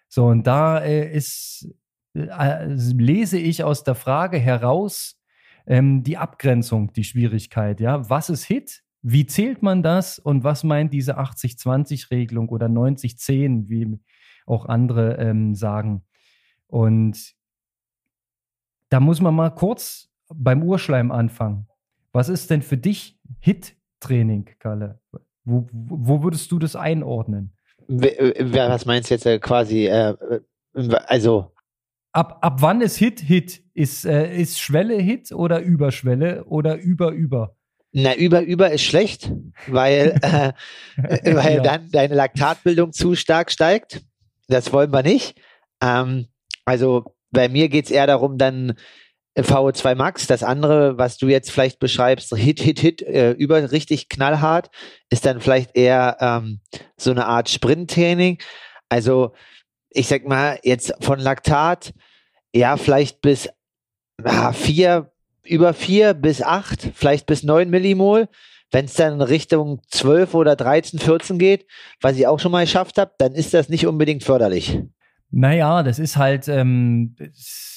So, 0.09 0.27
und 0.27 0.47
da 0.47 0.79
äh, 0.79 1.11
ist, 1.15 1.73
lese 2.15 3.39
ich 3.39 3.65
aus 3.65 3.85
der 3.85 3.95
Frage 3.95 4.39
heraus 4.39 5.21
ähm, 5.67 6.03
die 6.03 6.19
Abgrenzung, 6.19 6.93
die 6.93 7.05
Schwierigkeit. 7.05 7.81
Ja, 7.81 8.09
was 8.09 8.31
ist 8.31 8.45
Hit? 8.45 8.83
Wie 9.03 9.27
zählt 9.27 9.63
man 9.63 9.83
das? 9.83 10.19
Und 10.19 10.45
was 10.45 10.63
meint 10.65 10.93
diese 10.93 11.19
80-20-Regelung 11.19 12.49
oder 12.49 12.67
90-10, 12.67 13.69
wie 13.69 13.99
auch 14.47 14.67
andere 14.67 15.17
ähm, 15.17 15.55
sagen? 15.55 16.05
Und 16.69 17.35
da 18.89 19.01
muss 19.01 19.21
man 19.21 19.35
mal 19.35 19.51
kurz 19.51 20.11
beim 20.29 20.63
Urschleim 20.63 21.11
anfangen. 21.11 21.67
Was 22.13 22.29
ist 22.29 22.51
denn 22.51 22.63
für 22.63 22.77
dich 22.77 23.19
Hit 23.41 23.77
Training, 24.01 24.49
Kalle? 24.59 25.01
Wo, 25.45 25.67
wo 25.73 26.23
würdest 26.23 26.53
du 26.53 26.59
das 26.59 26.77
einordnen? 26.77 27.57
Was 27.89 28.87
meinst 28.87 29.11
du 29.11 29.15
jetzt 29.15 29.27
äh, 29.27 29.39
quasi? 29.39 29.87
Äh, 29.87 30.15
also. 31.07 31.53
Ab, 32.13 32.39
ab 32.43 32.57
wann 32.61 32.81
ist 32.83 32.97
Hit 32.97 33.21
Hit? 33.21 33.63
Ist, 33.75 34.05
äh, 34.05 34.37
ist 34.37 34.61
Schwelle 34.61 34.97
Hit 34.97 35.33
oder 35.33 35.61
Überschwelle 35.61 36.45
oder 36.45 36.77
über 36.77 37.11
über? 37.11 37.57
Na, 37.93 38.15
über 38.15 38.43
über 38.43 38.71
ist 38.71 38.83
schlecht, 38.83 39.31
weil, 39.67 40.19
äh, 40.23 40.53
weil 41.35 41.57
ja. 41.57 41.63
dann 41.63 41.91
deine 41.91 42.15
Laktatbildung 42.15 42.93
zu 42.93 43.15
stark 43.15 43.51
steigt. 43.51 44.03
Das 44.49 44.73
wollen 44.73 44.93
wir 44.93 45.03
nicht. 45.03 45.41
Ähm, 45.83 46.27
also 46.65 47.15
bei 47.31 47.49
mir 47.49 47.69
geht 47.69 47.87
es 47.87 47.91
eher 47.91 48.07
darum, 48.07 48.39
dann 48.39 48.75
VO2 49.37 49.95
Max, 49.95 50.27
das 50.27 50.43
andere, 50.43 50.99
was 50.99 51.17
du 51.17 51.29
jetzt 51.29 51.51
vielleicht 51.51 51.79
beschreibst, 51.79 52.35
Hit, 52.37 52.61
Hit, 52.61 52.81
Hit, 52.81 53.03
äh, 53.03 53.33
über 53.33 53.73
richtig 53.73 54.11
knallhart, 54.11 54.71
ist 55.09 55.25
dann 55.25 55.41
vielleicht 55.41 55.75
eher 55.75 56.19
ähm, 56.21 56.61
so 56.97 57.11
eine 57.11 57.27
Art 57.27 57.49
Sprinttraining. 57.49 58.39
Also 58.91 59.33
ich 59.95 60.09
sag 60.09 60.27
mal, 60.27 60.59
jetzt 60.63 60.93
von 61.01 61.19
Laktat, 61.19 61.93
ja, 62.55 62.77
vielleicht 62.77 63.21
bis 63.21 63.49
ah, 64.25 64.53
vier, 64.53 65.13
über 65.45 65.75
vier 65.75 66.15
bis 66.15 66.43
acht, 66.43 66.91
vielleicht 66.95 67.27
bis 67.27 67.43
neun 67.43 67.71
Millimol. 67.71 68.29
Wenn 68.71 68.87
es 68.87 68.95
dann 68.95 69.21
Richtung 69.21 69.83
12 69.91 70.35
oder 70.35 70.57
13, 70.57 70.99
14 70.99 71.39
geht, 71.39 71.67
was 72.01 72.17
ich 72.17 72.27
auch 72.27 72.41
schon 72.41 72.53
mal 72.53 72.65
geschafft 72.65 72.97
habe, 72.97 73.13
dann 73.19 73.33
ist 73.33 73.53
das 73.53 73.69
nicht 73.69 73.87
unbedingt 73.87 74.25
förderlich. 74.25 74.81
Naja, 75.31 75.83
das 75.83 75.99
ist 75.99 76.17
halt, 76.17 76.49
ähm, 76.49 77.17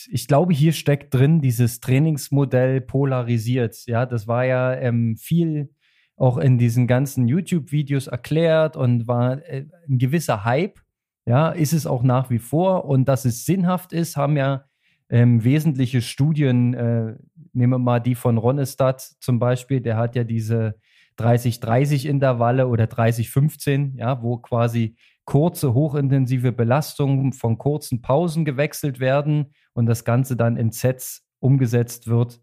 ich 0.10 0.28
glaube, 0.28 0.54
hier 0.54 0.74
steckt 0.74 1.14
drin 1.14 1.42
dieses 1.42 1.80
Trainingsmodell 1.80 2.82
polarisiert. 2.82 3.76
Ja, 3.88 4.06
das 4.06 4.28
war 4.28 4.46
ja 4.46 4.74
ähm, 4.74 5.18
viel 5.18 5.70
auch 6.18 6.38
in 6.38 6.58
diesen 6.58 6.88
ganzen 6.88 7.28
YouTube-Videos 7.28 8.08
erklärt 8.08 8.78
und 8.78 9.08
war 9.08 9.44
äh, 9.50 9.66
ein 9.88 9.98
gewisser 9.98 10.46
Hype. 10.46 10.80
Ja, 11.26 11.50
ist 11.50 11.74
es 11.74 11.88
auch 11.88 12.04
nach 12.04 12.30
wie 12.30 12.40
vor. 12.40 12.86
Und 12.86 13.06
dass 13.06 13.26
es 13.26 13.46
sinnhaft 13.46 13.94
ist, 13.94 14.16
haben 14.16 14.38
ja 14.38 14.66
ähm, 15.10 15.44
wesentliche 15.44 16.02
Studien, 16.02 16.74
äh, 16.74 17.16
nehmen 17.54 17.74
wir 17.74 17.80
mal 17.80 18.00
die 18.00 18.16
von 18.16 18.38
Ronestadt 18.38 19.02
zum 19.20 19.40
Beispiel, 19.40 19.82
der 19.82 19.98
hat 19.98 20.16
ja 20.16 20.24
diese 20.24 20.76
30-30-Intervalle 21.18 22.68
oder 22.68 22.86
30-15, 22.86 23.98
ja, 23.98 24.22
wo 24.22 24.38
quasi 24.38 24.98
kurze, 25.26 25.74
hochintensive 25.74 26.52
Belastungen 26.52 27.34
von 27.34 27.58
kurzen 27.58 28.02
Pausen 28.02 28.46
gewechselt 28.46 29.00
werden 29.00 29.54
und 29.74 29.88
das 29.88 30.06
Ganze 30.06 30.36
dann 30.36 30.58
in 30.58 30.72
Sets 30.72 31.26
umgesetzt 31.40 32.08
wird, 32.08 32.42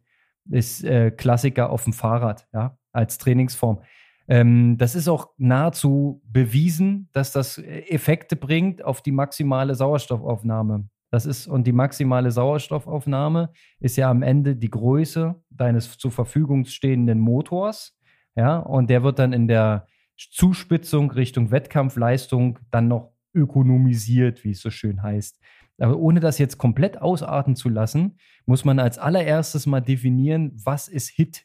ist 0.51 0.85
äh, 0.85 1.11
Klassiker 1.11 1.71
auf 1.71 1.85
dem 1.85 1.93
Fahrrad, 1.93 2.47
ja, 2.53 2.77
als 2.93 3.19
Trainingsform. 3.19 3.83
Ähm, 4.29 4.77
das 4.79 4.95
ist 4.95 5.09
auch 5.09 5.31
nahezu 5.37 6.23
bewiesen, 6.25 7.09
dass 7.13 7.33
das 7.33 7.59
äh, 7.59 7.81
Effekte 7.89 8.37
bringt 8.37 8.85
auf 8.85 9.03
die 9.03 9.13
maximale 9.13 9.75
Sauerstoffaufnahme. 9.75 10.89
Das 11.11 11.27
ist, 11.27 11.47
und 11.47 11.67
die 11.67 11.73
maximale 11.73 12.31
Sauerstoffaufnahme 12.31 13.51
ist 13.81 13.97
ja 13.97 14.11
am 14.11 14.23
Ende 14.23 14.57
die 14.57 14.71
Größe 14.71 15.35
deines 15.51 15.99
zur 15.99 16.11
Verfügung 16.11 16.65
stehenden 16.65 17.21
Motors. 17.21 17.99
Ja, 18.35 18.59
und 18.59 18.89
der 18.89 19.03
wird 19.03 19.19
dann 19.19 19.35
in 19.35 19.47
der 19.47 19.87
Zuspitzung 20.17 21.11
Richtung 21.11 21.51
Wettkampfleistung 21.51 22.59
dann 22.71 22.89
noch 22.89 23.13
ökonomisiert, 23.35 24.45
wie 24.45 24.53
es 24.53 24.63
so 24.63 24.71
schön 24.71 25.03
heißt. 25.03 25.39
Aber 25.79 25.99
ohne 25.99 26.21
das 26.21 26.39
jetzt 26.39 26.59
komplett 26.59 27.01
ausarten 27.01 27.57
zu 27.57 27.69
lassen, 27.69 28.17
muss 28.47 28.65
man 28.65 28.79
als 28.79 28.99
allererstes 28.99 29.67
mal 29.67 29.81
definieren, 29.81 30.53
was 30.65 30.89
ist 30.89 31.09
HIT? 31.09 31.45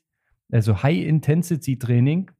Also 0.52 0.82
High-Intensity-Training, 0.82 2.32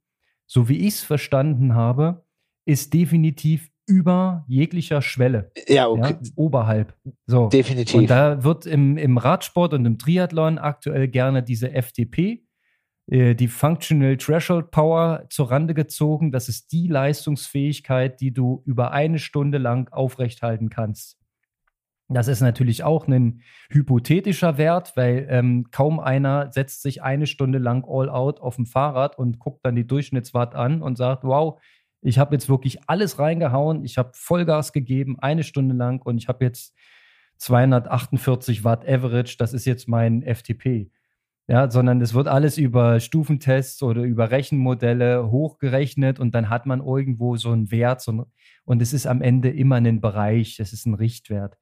so 0.48 0.70
wie 0.70 0.80
ich 0.80 0.96
es 0.96 1.04
verstanden 1.04 1.76
habe, 1.76 2.26
ist 2.66 2.94
definitiv 2.94 3.70
über 3.86 4.44
jeglicher 4.48 5.02
Schwelle. 5.02 5.52
Ja, 5.68 5.88
okay. 5.88 6.18
Ja, 6.22 6.30
oberhalb. 6.36 6.94
So. 7.26 7.48
Definitiv. 7.48 7.96
Und 7.96 8.10
da 8.10 8.44
wird 8.44 8.66
im, 8.66 8.98
im 8.98 9.18
Radsport 9.18 9.74
und 9.74 9.86
im 9.86 9.98
Triathlon 9.98 10.58
aktuell 10.58 11.08
gerne 11.08 11.44
diese 11.44 11.70
FTP 11.72 12.48
äh, 13.10 13.36
die 13.36 13.48
Functional 13.48 14.18
Threshold 14.18 14.72
Power 14.72 15.26
zur 15.30 15.50
Rande 15.50 15.74
gezogen. 15.74 16.32
Das 16.32 16.50
ist 16.50 16.72
die 16.72 16.88
Leistungsfähigkeit, 16.88 18.20
die 18.20 18.34
du 18.34 18.62
über 18.66 18.92
eine 18.92 19.20
Stunde 19.20 19.58
lang 19.58 19.92
aufrechthalten 19.92 20.70
kannst. 20.70 21.17
Das 22.10 22.28
ist 22.28 22.42
natürlich 22.42 22.84
auch 22.84 23.08
ein 23.08 23.42
hypothetischer 23.70 24.58
Wert, 24.58 24.96
weil 24.96 25.28
ähm, 25.30 25.68
kaum 25.72 26.00
einer 26.00 26.52
setzt 26.52 26.82
sich 26.82 27.04
eine 27.04 27.28
Stunde 27.28 27.58
lang 27.58 27.86
all 27.88 28.10
out 28.10 28.40
auf 28.40 28.56
dem 28.56 28.66
Fahrrad 28.66 29.18
und 29.18 29.40
guckt 29.40 29.66
dann 29.66 29.76
die 29.76 29.86
Durchschnittswatt 29.86 30.56
an 30.56 30.82
und 30.82 30.98
sagt, 30.98 31.24
wow, 31.24 31.60
ich 32.02 32.18
habe 32.18 32.36
jetzt 32.36 32.48
wirklich 32.48 32.80
alles 32.88 33.20
reingehauen, 33.20 33.84
ich 33.84 33.98
habe 33.98 34.12
Vollgas 34.14 34.72
gegeben, 34.72 35.20
eine 35.20 35.44
Stunde 35.44 35.76
lang 35.76 36.02
und 36.02 36.18
ich 36.18 36.30
habe 36.30 36.46
jetzt 36.46 36.74
248 37.38 38.64
Watt 38.64 38.88
Average, 38.88 39.36
das 39.38 39.54
ist 39.54 39.66
jetzt 39.66 39.88
mein 39.90 40.24
FTP 40.24 40.90
ja, 41.48 41.70
sondern 41.72 42.02
es 42.02 42.14
wird 42.14 42.28
alles 42.28 42.58
über 42.58 43.00
Stufentests 43.00 43.82
oder 43.82 44.04
über 44.04 44.32
Rechenmodelle 44.32 45.32
hochgerechnet 45.32 46.20
und 46.20 46.36
dann 46.36 46.50
hat 46.50 46.66
man 46.66 46.86
irgendwo 46.86 47.38
so 47.38 47.52
einen 47.52 47.72
Wert 47.72 48.02
so 48.02 48.12
ein, 48.12 48.26
und 48.66 48.82
es 48.82 48.92
ist 48.92 49.08
am 49.08 49.22
Ende 49.22 49.50
immer 49.50 49.78
ein 49.78 50.02
Bereich, 50.02 50.60
es 50.60 50.74
ist 50.74 50.86
ein 50.86 50.94
Richtwert. 50.94 51.58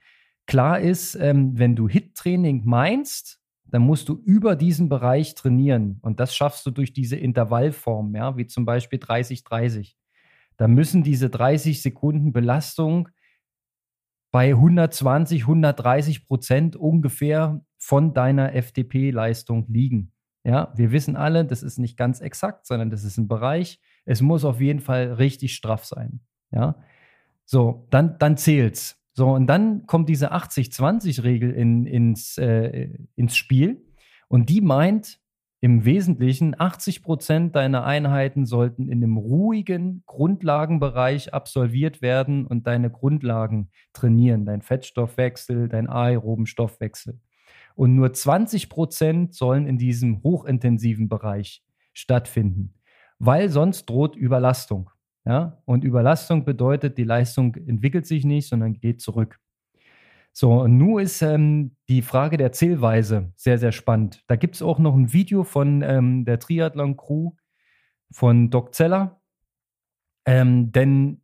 Klar 0.47 0.79
ist, 0.79 1.15
ähm, 1.15 1.57
wenn 1.57 1.75
du 1.75 1.87
HIT-Training 1.87 2.63
meinst, 2.65 3.39
dann 3.65 3.81
musst 3.81 4.09
du 4.09 4.21
über 4.23 4.55
diesen 4.55 4.89
Bereich 4.89 5.35
trainieren 5.35 5.97
und 6.01 6.19
das 6.19 6.35
schaffst 6.35 6.65
du 6.65 6.71
durch 6.71 6.93
diese 6.93 7.15
Intervallform, 7.15 8.15
ja, 8.15 8.37
wie 8.37 8.45
zum 8.45 8.65
Beispiel 8.65 8.99
30-30. 8.99 9.95
Da 10.57 10.67
müssen 10.67 11.03
diese 11.03 11.29
30 11.29 11.81
Sekunden 11.81 12.31
Belastung 12.31 13.09
bei 14.31 14.49
120, 14.49 15.43
130 15.43 16.25
Prozent 16.27 16.75
ungefähr 16.75 17.61
von 17.77 18.13
deiner 18.13 18.53
FTP-Leistung 18.53 19.65
liegen. 19.69 20.11
Ja, 20.43 20.71
wir 20.75 20.91
wissen 20.91 21.15
alle, 21.15 21.43
das 21.43 21.63
ist 21.63 21.79
nicht 21.79 21.97
ganz 21.97 22.21
exakt, 22.21 22.67
sondern 22.67 22.89
das 22.89 23.03
ist 23.03 23.17
ein 23.17 23.27
Bereich. 23.27 23.79
Es 24.05 24.21
muss 24.21 24.45
auf 24.45 24.61
jeden 24.61 24.79
Fall 24.79 25.13
richtig 25.13 25.55
straff 25.55 25.85
sein. 25.85 26.19
Ja, 26.51 26.75
so, 27.45 27.87
dann, 27.89 28.17
dann 28.19 28.37
zählt's. 28.37 29.01
So, 29.17 29.29
und 29.29 29.47
dann 29.47 29.87
kommt 29.87 30.09
diese 30.09 30.33
80-20-Regel 30.33 31.51
in, 31.51 31.85
ins, 31.85 32.37
äh, 32.37 32.89
ins 33.15 33.37
Spiel. 33.37 33.81
Und 34.27 34.49
die 34.49 34.59
meint, 34.59 35.19
im 35.61 35.85
Wesentlichen 35.85 36.53
80 36.59 37.01
Prozent 37.01 37.55
deiner 37.55 37.85
Einheiten 37.85 38.45
sollten 38.45 38.89
in 38.89 39.01
einem 39.01 39.15
ruhigen 39.15 40.03
Grundlagenbereich 40.05 41.33
absolviert 41.33 42.01
werden 42.01 42.45
und 42.45 42.67
deine 42.67 42.91
Grundlagen 42.91 43.71
trainieren, 43.93 44.45
dein 44.45 44.61
Fettstoffwechsel, 44.61 45.69
dein 45.69 45.89
aeroben 45.89 46.45
Stoffwechsel. 46.45 47.19
Und 47.73 47.95
nur 47.95 48.11
20 48.11 48.69
Prozent 48.69 49.33
sollen 49.33 49.65
in 49.65 49.77
diesem 49.77 50.21
hochintensiven 50.23 51.07
Bereich 51.07 51.63
stattfinden, 51.93 52.73
weil 53.17 53.49
sonst 53.49 53.89
droht 53.89 54.17
Überlastung. 54.17 54.91
Ja? 55.25 55.61
Und 55.65 55.83
Überlastung 55.83 56.45
bedeutet, 56.45 56.97
die 56.97 57.03
Leistung 57.03 57.55
entwickelt 57.55 58.05
sich 58.05 58.25
nicht, 58.25 58.47
sondern 58.47 58.73
geht 58.73 59.01
zurück. 59.01 59.39
So, 60.31 60.51
und 60.61 60.77
nun 60.77 61.01
ist 61.01 61.21
ähm, 61.21 61.77
die 61.87 62.01
Frage 62.01 62.35
der 62.35 62.51
Zählweise 62.51 63.31
sehr, 63.35 63.57
sehr 63.57 63.71
spannend. 63.71 64.21
Da 64.27 64.35
gibt 64.35 64.55
es 64.55 64.61
auch 64.61 64.79
noch 64.79 64.93
ein 64.93 65.13
Video 65.13 65.43
von 65.43 65.81
ähm, 65.81 66.25
der 66.25 66.39
Triathlon-Crew 66.39 67.31
von 68.11 68.49
Doc 68.49 68.75
Zeller. 68.75 69.21
Ähm, 70.25 70.73
denn 70.73 71.21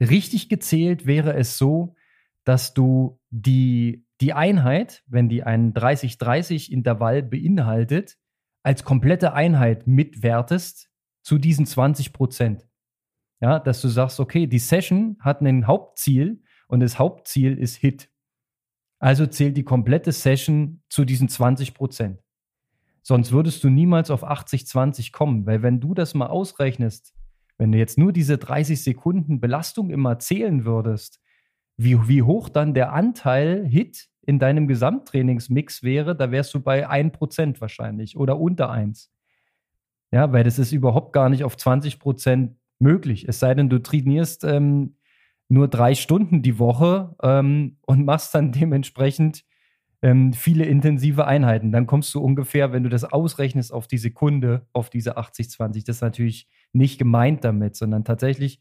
richtig 0.00 0.48
gezählt 0.48 1.06
wäre 1.06 1.34
es 1.34 1.56
so, 1.56 1.94
dass 2.42 2.74
du 2.74 3.20
die, 3.30 4.04
die 4.20 4.32
Einheit, 4.32 5.04
wenn 5.06 5.28
die 5.28 5.44
ein 5.44 5.72
30-30-Intervall 5.72 7.22
beinhaltet, 7.22 8.18
als 8.64 8.84
komplette 8.84 9.34
Einheit 9.34 9.86
mitwertest 9.86 10.90
zu 11.22 11.38
diesen 11.38 11.64
20 11.64 12.12
Prozent. 12.12 12.66
Ja, 13.40 13.58
dass 13.60 13.80
du 13.80 13.88
sagst, 13.88 14.18
okay, 14.20 14.46
die 14.46 14.58
Session 14.58 15.16
hat 15.20 15.40
ein 15.40 15.66
Hauptziel 15.66 16.42
und 16.66 16.80
das 16.80 16.98
Hauptziel 16.98 17.56
ist 17.56 17.76
Hit. 17.76 18.10
Also 18.98 19.26
zählt 19.26 19.56
die 19.56 19.64
komplette 19.64 20.10
Session 20.10 20.82
zu 20.88 21.04
diesen 21.04 21.28
20 21.28 21.74
Prozent. 21.74 22.20
Sonst 23.02 23.32
würdest 23.32 23.62
du 23.62 23.70
niemals 23.70 24.10
auf 24.10 24.24
80-20 24.24 25.12
kommen, 25.12 25.46
weil 25.46 25.62
wenn 25.62 25.80
du 25.80 25.94
das 25.94 26.14
mal 26.14 26.26
ausrechnest, 26.26 27.14
wenn 27.56 27.72
du 27.72 27.78
jetzt 27.78 27.96
nur 27.96 28.12
diese 28.12 28.38
30 28.38 28.82
Sekunden 28.82 29.40
Belastung 29.40 29.90
immer 29.90 30.18
zählen 30.18 30.64
würdest, 30.64 31.20
wie, 31.76 32.08
wie 32.08 32.22
hoch 32.22 32.48
dann 32.48 32.74
der 32.74 32.92
Anteil 32.92 33.64
Hit 33.66 34.08
in 34.22 34.38
deinem 34.38 34.68
Gesamttrainingsmix 34.68 35.82
wäre, 35.82 36.14
da 36.14 36.30
wärst 36.30 36.52
du 36.52 36.60
bei 36.60 36.88
1% 36.88 37.60
wahrscheinlich 37.60 38.16
oder 38.16 38.38
unter 38.38 38.70
1. 38.70 39.10
Ja, 40.10 40.32
weil 40.32 40.44
das 40.44 40.58
ist 40.58 40.72
überhaupt 40.72 41.12
gar 41.12 41.28
nicht 41.28 41.44
auf 41.44 41.56
20% 41.56 42.57
möglich. 42.78 43.26
Es 43.28 43.38
sei 43.38 43.54
denn, 43.54 43.68
du 43.68 43.78
trainierst 43.80 44.44
ähm, 44.44 44.96
nur 45.48 45.68
drei 45.68 45.94
Stunden 45.94 46.42
die 46.42 46.58
Woche 46.58 47.16
ähm, 47.22 47.78
und 47.86 48.04
machst 48.04 48.34
dann 48.34 48.52
dementsprechend 48.52 49.44
ähm, 50.02 50.32
viele 50.32 50.64
intensive 50.64 51.26
Einheiten. 51.26 51.72
Dann 51.72 51.86
kommst 51.86 52.14
du 52.14 52.20
ungefähr, 52.20 52.72
wenn 52.72 52.84
du 52.84 52.88
das 52.88 53.04
ausrechnest 53.04 53.72
auf 53.72 53.88
die 53.88 53.98
Sekunde, 53.98 54.66
auf 54.72 54.90
diese 54.90 55.18
80-20. 55.18 55.86
Das 55.86 55.96
ist 55.96 56.02
natürlich 56.02 56.48
nicht 56.72 56.98
gemeint 56.98 57.44
damit, 57.44 57.76
sondern 57.76 58.04
tatsächlich 58.04 58.60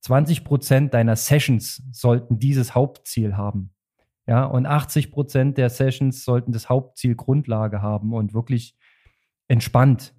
20 0.00 0.44
Prozent 0.44 0.94
deiner 0.94 1.16
Sessions 1.16 1.82
sollten 1.92 2.38
dieses 2.38 2.74
Hauptziel 2.74 3.36
haben. 3.36 3.72
Ja, 4.26 4.44
und 4.44 4.66
80 4.66 5.10
Prozent 5.10 5.58
der 5.58 5.70
Sessions 5.70 6.24
sollten 6.24 6.52
das 6.52 6.68
Hauptziel 6.68 7.14
Grundlage 7.14 7.80
haben 7.80 8.12
und 8.12 8.34
wirklich 8.34 8.76
entspannt 9.48 10.14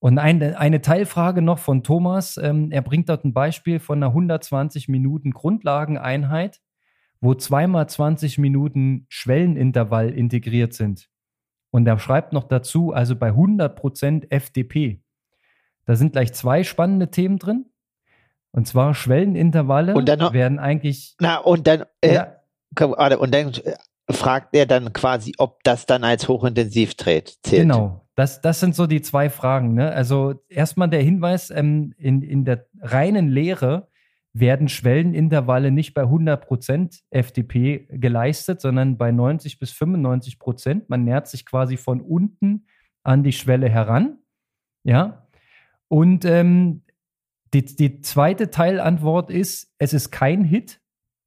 und 0.00 0.18
eine, 0.18 0.58
eine 0.58 0.80
Teilfrage 0.80 1.42
noch 1.42 1.58
von 1.58 1.82
Thomas. 1.82 2.36
Ähm, 2.36 2.70
er 2.70 2.82
bringt 2.82 3.08
dort 3.08 3.24
ein 3.24 3.32
Beispiel 3.32 3.80
von 3.80 3.98
einer 3.98 4.08
120 4.08 4.88
Minuten 4.88 5.32
Grundlageneinheit, 5.32 6.60
wo 7.20 7.34
zweimal 7.34 7.88
20 7.88 8.38
Minuten 8.38 9.06
Schwellenintervall 9.08 10.10
integriert 10.10 10.72
sind. 10.72 11.08
Und 11.70 11.86
er 11.86 11.98
schreibt 11.98 12.32
noch 12.32 12.44
dazu, 12.44 12.92
also 12.92 13.16
bei 13.16 13.30
100% 13.30 14.30
FDP. 14.30 15.02
Da 15.84 15.96
sind 15.96 16.12
gleich 16.12 16.32
zwei 16.32 16.62
spannende 16.62 17.10
Themen 17.10 17.38
drin. 17.38 17.66
Und 18.52 18.66
zwar 18.66 18.94
Schwellenintervalle 18.94 19.94
und 19.94 20.08
dann 20.08 20.32
werden 20.32 20.58
eigentlich. 20.58 21.16
Na, 21.20 21.38
und 21.38 21.66
dann, 21.66 21.84
äh, 22.00 22.14
ja. 22.14 22.38
und 22.78 23.34
dann 23.34 23.52
äh, 23.52 23.74
fragt 24.10 24.54
er 24.54 24.66
dann 24.66 24.92
quasi, 24.92 25.34
ob 25.38 25.62
das 25.64 25.86
dann 25.86 26.04
als 26.04 26.28
hochintensiv 26.28 26.96
zählt. 26.96 27.38
Genau, 27.42 28.06
das, 28.14 28.40
das 28.40 28.60
sind 28.60 28.74
so 28.74 28.86
die 28.86 29.02
zwei 29.02 29.30
Fragen. 29.30 29.74
Ne? 29.74 29.92
Also 29.92 30.42
erstmal 30.48 30.88
der 30.88 31.02
Hinweis, 31.02 31.50
ähm, 31.50 31.94
in, 31.98 32.22
in 32.22 32.44
der 32.44 32.66
reinen 32.80 33.28
Lehre 33.28 33.88
werden 34.32 34.68
Schwellenintervalle 34.68 35.70
nicht 35.70 35.94
bei 35.94 36.02
100% 36.02 37.02
FDP 37.10 37.86
geleistet, 37.90 38.60
sondern 38.60 38.96
bei 38.96 39.10
90 39.10 39.58
bis 39.58 39.72
95 39.72 40.38
Prozent. 40.38 40.88
Man 40.88 41.04
nähert 41.04 41.28
sich 41.28 41.44
quasi 41.44 41.76
von 41.76 42.00
unten 42.00 42.66
an 43.02 43.22
die 43.22 43.32
Schwelle 43.32 43.68
heran. 43.68 44.18
Ja. 44.84 45.26
Und 45.88 46.24
ähm, 46.24 46.82
die, 47.54 47.64
die 47.64 48.00
zweite 48.00 48.50
Teilantwort 48.50 49.30
ist, 49.30 49.72
es 49.78 49.92
ist 49.92 50.10
kein 50.10 50.44
Hit. 50.44 50.80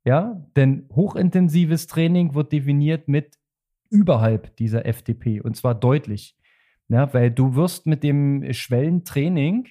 Ja, 0.04 0.42
denn 0.56 0.88
hochintensives 0.96 1.88
Training 1.88 2.34
wird 2.34 2.52
definiert 2.52 3.08
mit 3.08 3.38
überhalb 3.90 4.56
dieser 4.56 4.86
FDP 4.86 5.42
und 5.42 5.56
zwar 5.56 5.76
deutlich. 5.76 6.36
Ja, 6.88 7.14
weil 7.14 7.32
du 7.32 7.56
wirst 7.56 7.86
mit 7.86 8.04
dem 8.04 8.52
Schwellentraining 8.52 9.68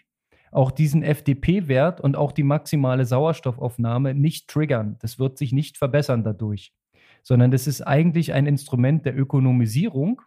auch 0.53 0.71
diesen 0.71 1.03
FDP-Wert 1.03 2.01
und 2.01 2.17
auch 2.17 2.33
die 2.33 2.43
maximale 2.43 3.05
Sauerstoffaufnahme 3.05 4.15
nicht 4.15 4.49
triggern. 4.49 4.97
Das 5.01 5.19
wird 5.19 5.39
sich 5.39 5.53
nicht 5.53 5.79
verbessern 5.79 6.25
dadurch, 6.25 6.73
sondern 7.23 7.51
das 7.51 7.67
ist 7.67 7.83
eigentlich 7.83 8.33
ein 8.33 8.47
Instrument 8.47 9.05
der 9.07 9.19
Ökonomisierung 9.19 10.23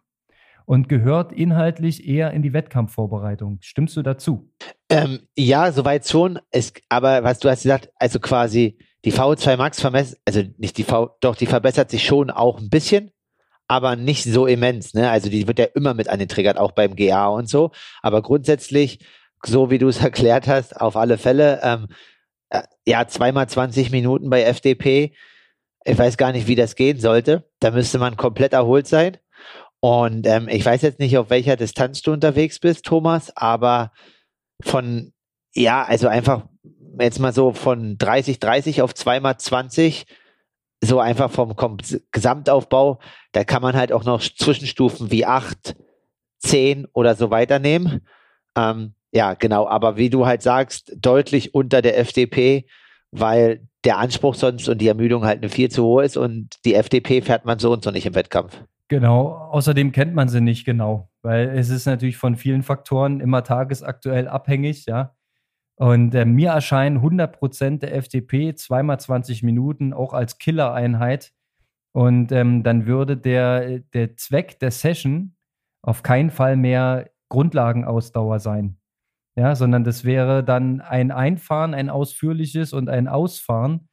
und 0.66 0.88
gehört 0.88 1.32
inhaltlich 1.32 2.06
eher 2.06 2.32
in 2.32 2.42
die 2.42 2.52
Wettkampfvorbereitung. 2.52 3.58
Stimmst 3.60 3.96
du 3.96 4.02
dazu? 4.02 4.50
Ähm, 4.88 5.20
ja, 5.36 5.72
soweit 5.72 6.06
schon. 6.08 6.38
Es, 6.50 6.72
aber 6.88 7.24
was 7.24 7.38
du 7.38 7.50
hast 7.50 7.62
gesagt, 7.62 7.90
also 7.96 8.18
quasi 8.20 8.78
die 9.04 9.12
VO2 9.12 9.56
Max 9.56 9.80
vermessen, 9.80 10.16
also 10.24 10.42
nicht 10.56 10.78
die 10.78 10.84
V, 10.84 11.16
doch 11.20 11.36
die 11.36 11.46
verbessert 11.46 11.90
sich 11.90 12.04
schon 12.04 12.30
auch 12.30 12.58
ein 12.58 12.70
bisschen, 12.70 13.10
aber 13.68 13.96
nicht 13.96 14.24
so 14.24 14.46
immens. 14.46 14.94
Ne? 14.94 15.10
Also 15.10 15.28
die 15.28 15.46
wird 15.46 15.58
ja 15.58 15.66
immer 15.74 15.94
mit 15.94 16.08
angetriggert, 16.08 16.58
auch 16.58 16.72
beim 16.72 16.96
GA 16.96 17.26
und 17.28 17.48
so. 17.48 17.70
Aber 18.02 18.22
grundsätzlich, 18.22 19.00
so 19.44 19.70
wie 19.70 19.78
du 19.78 19.88
es 19.88 20.00
erklärt 20.02 20.46
hast, 20.46 20.80
auf 20.80 20.96
alle 20.96 21.18
Fälle, 21.18 21.60
ähm, 21.62 21.88
äh, 22.48 22.62
ja, 22.86 23.06
zweimal 23.06 23.48
20 23.48 23.90
Minuten 23.90 24.30
bei 24.30 24.42
FDP. 24.42 25.14
Ich 25.84 25.98
weiß 25.98 26.16
gar 26.16 26.32
nicht, 26.32 26.46
wie 26.46 26.54
das 26.54 26.76
gehen 26.76 26.98
sollte. 26.98 27.50
Da 27.60 27.70
müsste 27.70 27.98
man 27.98 28.16
komplett 28.16 28.54
erholt 28.54 28.86
sein. 28.86 29.18
Und 29.84 30.26
ähm, 30.26 30.48
ich 30.48 30.64
weiß 30.64 30.80
jetzt 30.80 30.98
nicht, 30.98 31.18
auf 31.18 31.28
welcher 31.28 31.56
Distanz 31.56 32.00
du 32.00 32.10
unterwegs 32.10 32.58
bist, 32.58 32.86
Thomas, 32.86 33.36
aber 33.36 33.92
von, 34.62 35.12
ja, 35.54 35.84
also 35.84 36.08
einfach 36.08 36.46
jetzt 36.98 37.18
mal 37.18 37.34
so 37.34 37.52
von 37.52 37.98
30, 37.98 38.38
30 38.38 38.80
auf 38.80 38.94
zweimal 38.94 39.36
20 39.36 40.06
so 40.82 41.00
einfach 41.00 41.30
vom 41.30 41.54
Gesamtaufbau, 42.12 42.98
da 43.32 43.44
kann 43.44 43.60
man 43.60 43.76
halt 43.76 43.92
auch 43.92 44.04
noch 44.04 44.22
Zwischenstufen 44.22 45.10
wie 45.10 45.26
8, 45.26 45.76
10 46.38 46.86
oder 46.94 47.14
so 47.14 47.30
weiternehmen. 47.30 48.08
Ähm, 48.56 48.94
ja, 49.12 49.34
genau, 49.34 49.68
aber 49.68 49.98
wie 49.98 50.08
du 50.08 50.24
halt 50.24 50.40
sagst, 50.40 50.94
deutlich 50.96 51.54
unter 51.54 51.82
der 51.82 51.98
FDP, 51.98 52.64
weil 53.10 53.68
der 53.84 53.98
Anspruch 53.98 54.34
sonst 54.34 54.66
und 54.66 54.78
die 54.78 54.88
Ermüdung 54.88 55.26
halt 55.26 55.42
eine 55.42 55.50
viel 55.50 55.70
zu 55.70 55.84
hoch 55.84 56.00
ist 56.00 56.16
und 56.16 56.54
die 56.64 56.74
FDP 56.74 57.20
fährt 57.20 57.44
man 57.44 57.58
so 57.58 57.70
und 57.70 57.84
so 57.84 57.90
nicht 57.90 58.06
im 58.06 58.14
Wettkampf. 58.14 58.64
Genau, 58.88 59.28
außerdem 59.28 59.92
kennt 59.92 60.14
man 60.14 60.28
sie 60.28 60.40
nicht 60.42 60.64
genau, 60.64 61.08
weil 61.22 61.48
es 61.48 61.70
ist 61.70 61.86
natürlich 61.86 62.18
von 62.18 62.36
vielen 62.36 62.62
Faktoren 62.62 63.20
immer 63.20 63.42
tagesaktuell 63.42 64.28
abhängig, 64.28 64.84
ja. 64.86 65.14
Und 65.76 66.14
äh, 66.14 66.24
mir 66.24 66.50
erscheinen 66.50 66.98
100% 66.98 67.80
der 67.80 67.94
FDP 67.96 68.54
zweimal 68.54 69.00
20 69.00 69.42
Minuten 69.42 69.92
auch 69.92 70.12
als 70.12 70.38
Killereinheit. 70.38 71.32
Und 71.92 72.30
ähm, 72.32 72.62
dann 72.62 72.86
würde 72.86 73.16
der, 73.16 73.80
der 73.80 74.16
Zweck 74.16 74.60
der 74.60 74.70
Session 74.70 75.36
auf 75.82 76.02
keinen 76.02 76.30
Fall 76.30 76.56
mehr 76.56 77.10
Grundlagenausdauer 77.28 78.38
sein. 78.38 78.78
Ja, 79.36 79.56
sondern 79.56 79.82
das 79.82 80.04
wäre 80.04 80.44
dann 80.44 80.80
ein 80.80 81.10
Einfahren, 81.10 81.74
ein 81.74 81.90
ausführliches 81.90 82.72
und 82.72 82.88
ein 82.88 83.08
Ausfahren. 83.08 83.88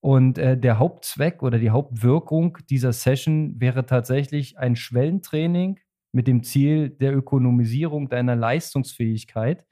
Und 0.00 0.38
äh, 0.38 0.58
der 0.58 0.78
Hauptzweck 0.78 1.42
oder 1.42 1.58
die 1.58 1.70
Hauptwirkung 1.70 2.58
dieser 2.70 2.92
Session 2.92 3.60
wäre 3.60 3.84
tatsächlich 3.84 4.58
ein 4.58 4.76
Schwellentraining 4.76 5.78
mit 6.12 6.26
dem 6.26 6.42
Ziel 6.42 6.90
der 6.90 7.14
Ökonomisierung 7.14 8.08
deiner 8.08 8.34
Leistungsfähigkeit 8.34 9.64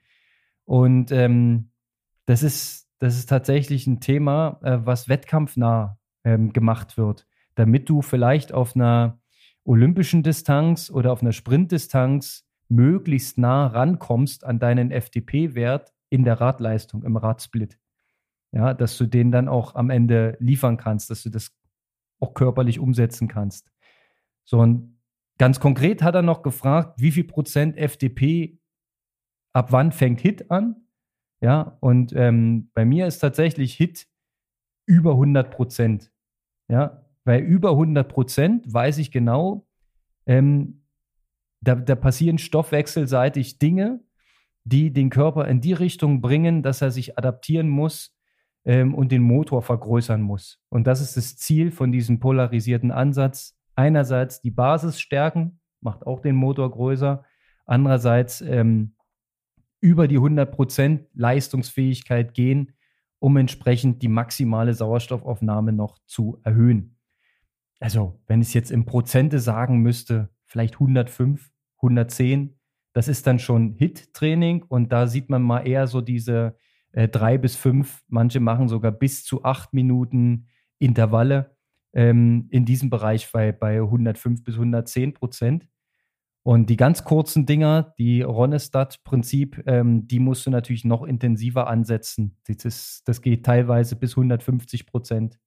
und 0.69 1.13
ähm, 1.13 1.71
das, 2.27 2.43
ist, 2.43 2.91
das 2.99 3.17
ist 3.17 3.31
tatsächlich 3.31 3.87
ein 3.87 4.01
Thema, 4.01 4.61
äh, 4.63 4.77
was 4.83 5.09
wettkampfnah 5.09 5.99
ähm, 6.25 6.53
gemacht 6.53 6.99
wird, 6.99 7.27
damit 7.55 7.89
du 7.89 8.03
vielleicht 8.03 8.53
auf 8.53 8.77
einer 8.77 9.19
olympischen 9.65 10.23
Distanz 10.23 10.91
oder 10.91 11.11
auf 11.11 11.23
einer 11.23 11.33
Sprintdistanz 11.33 12.47
möglichst 12.69 13.39
nah 13.39 13.67
rankommst 13.69 14.45
an 14.45 14.59
deinen 14.59 14.91
FDP-Wert 14.91 15.95
in 16.11 16.25
der 16.25 16.39
Radleistung, 16.39 17.03
im 17.03 17.17
Radsplit. 17.17 17.79
Ja, 18.53 18.75
dass 18.75 18.97
du 18.97 19.07
den 19.07 19.31
dann 19.31 19.49
auch 19.49 19.75
am 19.75 19.91
Ende 19.91 20.37
liefern 20.41 20.77
kannst, 20.77 21.11
dass 21.11 21.23
du 21.23 21.31
das 21.31 21.53
auch 22.21 22.35
körperlich 22.35 22.79
umsetzen 22.79 23.29
kannst. 23.29 23.71
So, 24.45 24.59
und 24.61 24.99
Ganz 25.39 25.61
konkret 25.61 26.03
hat 26.03 26.17
er 26.17 26.23
noch 26.23 26.43
gefragt, 26.43 27.01
wie 27.01 27.13
viel 27.13 27.25
Prozent 27.25 27.77
FDP 27.77 28.59
ab 29.53 29.71
wann 29.71 29.93
fängt 29.93 30.21
Hit 30.21 30.51
an? 30.51 30.89
Ja, 31.41 31.79
und 31.81 32.13
ähm, 32.15 32.71
bei 32.75 32.85
mir 32.85 33.07
ist 33.07 33.21
tatsächlich 33.21 33.75
Hit 33.75 34.09
über 34.85 35.13
100 35.13 35.53
Prozent. 35.53 36.11
Ja, 36.69 37.05
weil 37.25 37.43
über 37.43 37.71
100 37.71 38.09
Prozent 38.09 38.73
weiß 38.73 38.99
ich 38.99 39.13
genau, 39.13 39.69
ähm, 40.27 40.83
da, 41.61 41.77
da 41.77 41.95
passieren 41.95 42.39
stoffwechselseitig 42.39 43.61
Dinge, 43.61 44.01
die 44.65 44.93
den 44.93 45.09
Körper 45.09 45.47
in 45.47 45.61
die 45.61 45.73
Richtung 45.73 46.21
bringen, 46.21 46.65
dass 46.65 46.83
er 46.83 46.91
sich 46.91 47.17
adaptieren 47.17 47.69
muss 47.69 48.18
ähm, 48.65 48.95
und 48.95 49.13
den 49.13 49.23
Motor 49.23 49.63
vergrößern 49.63 50.21
muss. 50.21 50.61
Und 50.69 50.87
das 50.87 51.01
ist 51.01 51.17
das 51.17 51.37
Ziel 51.37 51.71
von 51.71 51.93
diesem 51.93 52.21
polarisierten 52.21 52.91
Ansatz. 52.91 53.57
Einerseits 53.75 54.41
die 54.41 54.51
Basis 54.51 55.01
stärken, 55.01 55.61
macht 55.81 56.07
auch 56.07 56.21
den 56.21 56.37
Motor 56.37 56.71
größer. 56.71 57.25
Andererseits 57.67 58.41
ähm, 58.41 58.95
über 59.81 60.09
die 60.09 60.19
100% 60.19 61.07
Leistungsfähigkeit 61.15 62.35
gehen, 62.35 62.73
um 63.21 63.37
entsprechend 63.37 64.03
die 64.03 64.09
maximale 64.09 64.75
Sauerstoffaufnahme 64.75 65.73
noch 65.73 65.99
zu 66.07 66.41
erhöhen. 66.43 66.97
Also, 67.81 68.21
wenn 68.27 68.41
ich 68.41 68.49
es 68.49 68.55
jetzt 68.55 68.71
in 68.71 68.87
Prozente 68.87 69.39
sagen 69.39 69.79
müsste, 69.79 70.31
vielleicht 70.47 70.75
105, 70.75 71.51
110, 71.77 72.59
das 72.93 73.07
ist 73.07 73.27
dann 73.27 73.39
schon 73.39 73.75
Hit-Training 73.75 74.65
und 74.65 74.93
da 74.93 75.07
sieht 75.07 75.31
man 75.31 75.43
mal 75.43 75.61
eher 75.61 75.87
so 75.87 76.01
diese 76.01 76.57
äh, 76.93 77.09
drei 77.09 77.39
bis 77.39 77.57
fünf, 77.57 78.03
manche 78.09 78.41
machen 78.41 78.69
sogar 78.69 78.93
bis 78.93 79.25
zu 79.25 79.45
acht 79.45 79.73
Minuten 79.73 80.49
Intervalle 80.79 81.57
ähm, 81.93 82.49
in 82.51 82.65
diesem 82.65 82.91
Bereich 82.91 83.31
bei, 83.33 83.53
bei 83.53 83.77
105 83.77 84.45
bis 84.45 84.55
110 84.55 85.15
Prozent. 85.15 85.69
Und 86.45 86.71
die 86.71 86.77
ganz 86.77 87.05
kurzen 87.05 87.45
Dinger, 87.45 87.95
die 87.99 88.23
Ronestadt-Prinzip, 88.23 89.65
ähm, 89.67 90.07
die 90.09 90.19
musst 90.19 90.47
du 90.47 90.51
natürlich 90.51 90.85
noch 90.85 91.03
intensiver 91.03 91.67
ansetzen. 91.67 92.39
Das, 92.47 92.65
ist, 92.65 93.03
das 93.07 93.21
geht 93.21 93.45
teilweise 93.45 93.97
bis 93.97 94.13
150 94.13 94.87
Prozent 94.87 95.39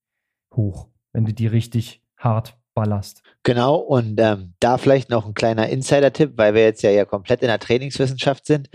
hoch, 0.53 0.89
wenn 1.11 1.25
du 1.25 1.33
die 1.33 1.47
richtig 1.47 2.03
hart 2.17 2.57
ballerst. 2.73 3.23
Genau, 3.43 3.77
und 3.77 4.19
ähm, 4.19 4.53
da 4.59 4.77
vielleicht 4.77 5.09
noch 5.09 5.25
ein 5.25 5.33
kleiner 5.33 5.69
Insider-Tipp, 5.69 6.33
weil 6.35 6.53
wir 6.53 6.61
jetzt 6.61 6.83
ja, 6.83 6.91
ja 6.91 7.05
komplett 7.05 7.41
in 7.41 7.47
der 7.47 7.59
Trainingswissenschaft 7.59 8.45
sind. 8.45 8.69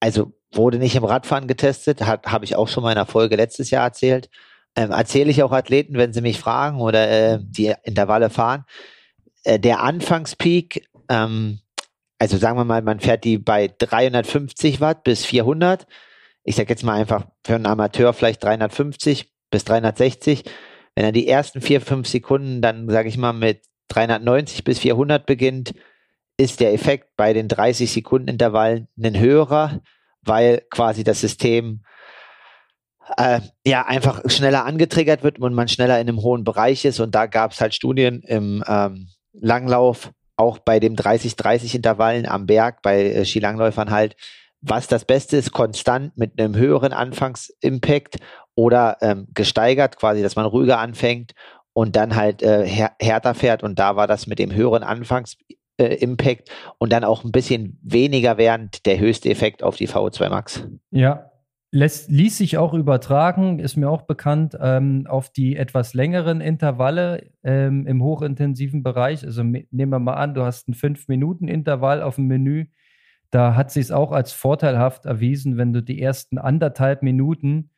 Also 0.00 0.32
wurde 0.52 0.78
nicht 0.78 0.96
im 0.96 1.04
Radfahren 1.04 1.46
getestet, 1.46 2.06
habe 2.06 2.44
ich 2.44 2.56
auch 2.56 2.68
schon 2.68 2.82
mal 2.82 2.92
in 2.92 2.98
einer 2.98 3.06
Folge 3.06 3.36
letztes 3.36 3.70
Jahr 3.70 3.84
erzählt. 3.84 4.28
Ähm, 4.76 4.90
erzähle 4.90 5.30
ich 5.30 5.42
auch 5.42 5.52
Athleten, 5.52 5.94
wenn 5.94 6.12
sie 6.12 6.20
mich 6.20 6.38
fragen 6.38 6.80
oder 6.80 7.10
äh, 7.10 7.38
die 7.40 7.74
Intervalle 7.82 8.30
fahren. 8.30 8.64
Äh, 9.44 9.58
der 9.58 9.80
Anfangspeak 9.80 10.88
ähm, 11.08 11.60
also 12.20 12.36
sagen 12.36 12.58
wir 12.58 12.64
mal, 12.66 12.82
man 12.82 13.00
fährt 13.00 13.24
die 13.24 13.38
bei 13.38 13.68
350 13.78 14.80
Watt 14.82 15.04
bis 15.04 15.24
400. 15.24 15.86
Ich 16.44 16.54
sage 16.54 16.68
jetzt 16.68 16.84
mal 16.84 17.00
einfach 17.00 17.26
für 17.44 17.54
einen 17.54 17.64
Amateur 17.64 18.12
vielleicht 18.12 18.44
350 18.44 19.32
bis 19.50 19.64
360. 19.64 20.44
Wenn 20.94 21.04
er 21.06 21.12
die 21.12 21.26
ersten 21.26 21.62
vier, 21.62 21.80
fünf 21.80 22.06
Sekunden 22.06 22.60
dann, 22.60 22.90
sage 22.90 23.08
ich 23.08 23.16
mal, 23.16 23.32
mit 23.32 23.62
390 23.88 24.64
bis 24.64 24.80
400 24.80 25.24
beginnt, 25.24 25.72
ist 26.36 26.60
der 26.60 26.74
Effekt 26.74 27.16
bei 27.16 27.32
den 27.32 27.48
30 27.48 27.90
Sekunden 27.90 28.28
Intervallen 28.28 28.88
ein 29.02 29.18
höherer, 29.18 29.80
weil 30.22 30.62
quasi 30.70 31.04
das 31.04 31.20
System 31.20 31.82
äh, 33.16 33.40
ja 33.66 33.86
einfach 33.86 34.22
schneller 34.26 34.64
angetriggert 34.64 35.22
wird 35.22 35.38
und 35.38 35.54
man 35.54 35.68
schneller 35.68 36.00
in 36.00 36.08
einem 36.08 36.22
hohen 36.22 36.44
Bereich 36.44 36.84
ist. 36.84 37.00
Und 37.00 37.14
da 37.14 37.26
gab 37.26 37.52
es 37.52 37.60
halt 37.60 37.74
Studien 37.74 38.22
im 38.22 38.62
ähm, 38.66 39.08
Langlauf, 39.32 40.12
auch 40.36 40.58
bei 40.58 40.80
dem 40.80 40.96
30-30-Intervallen 40.96 42.26
am 42.26 42.46
Berg, 42.46 42.82
bei 42.82 43.04
äh, 43.04 43.24
Skilangläufern 43.24 43.90
halt, 43.90 44.16
was 44.62 44.88
das 44.88 45.04
Beste 45.04 45.36
ist, 45.36 45.52
konstant 45.52 46.16
mit 46.16 46.38
einem 46.38 46.54
höheren 46.54 46.92
Anfangsimpact 46.92 48.18
oder 48.54 48.98
ähm, 49.00 49.28
gesteigert, 49.34 49.96
quasi, 49.96 50.22
dass 50.22 50.36
man 50.36 50.46
ruhiger 50.46 50.78
anfängt 50.78 51.32
und 51.72 51.96
dann 51.96 52.14
halt 52.14 52.42
äh, 52.42 52.66
här 52.66 52.92
härter 53.00 53.34
fährt. 53.34 53.62
Und 53.62 53.78
da 53.78 53.96
war 53.96 54.06
das 54.06 54.26
mit 54.26 54.38
dem 54.38 54.52
höheren 54.52 54.82
Anfangsimpact 54.82 55.59
äh, 55.80 56.36
und 56.78 56.92
dann 56.92 57.04
auch 57.04 57.24
ein 57.24 57.32
bisschen 57.32 57.78
weniger 57.82 58.38
während 58.38 58.86
der 58.86 58.98
höchste 58.98 59.30
Effekt 59.30 59.62
auf 59.62 59.76
die 59.76 59.88
VO2 59.88 60.28
Max. 60.28 60.66
Ja, 60.90 61.30
Lässt, 61.72 62.10
ließ 62.10 62.38
sich 62.38 62.58
auch 62.58 62.74
übertragen, 62.74 63.60
ist 63.60 63.76
mir 63.76 63.88
auch 63.88 64.02
bekannt, 64.02 64.58
ähm, 64.60 65.06
auf 65.08 65.30
die 65.30 65.54
etwas 65.54 65.94
längeren 65.94 66.40
Intervalle 66.40 67.30
ähm, 67.44 67.86
im 67.86 68.02
hochintensiven 68.02 68.82
Bereich. 68.82 69.24
Also 69.24 69.44
nehmen 69.44 69.70
wir 69.70 70.00
mal 70.00 70.14
an, 70.14 70.34
du 70.34 70.42
hast 70.42 70.68
ein 70.68 70.74
5-Minuten-Intervall 70.74 72.02
auf 72.02 72.16
dem 72.16 72.26
Menü. 72.26 72.66
Da 73.30 73.54
hat 73.54 73.70
sich 73.70 73.84
es 73.84 73.92
auch 73.92 74.10
als 74.10 74.32
vorteilhaft 74.32 75.06
erwiesen, 75.06 75.58
wenn 75.58 75.72
du 75.72 75.80
die 75.80 76.02
ersten 76.02 76.38
anderthalb 76.38 77.04
Minuten 77.04 77.70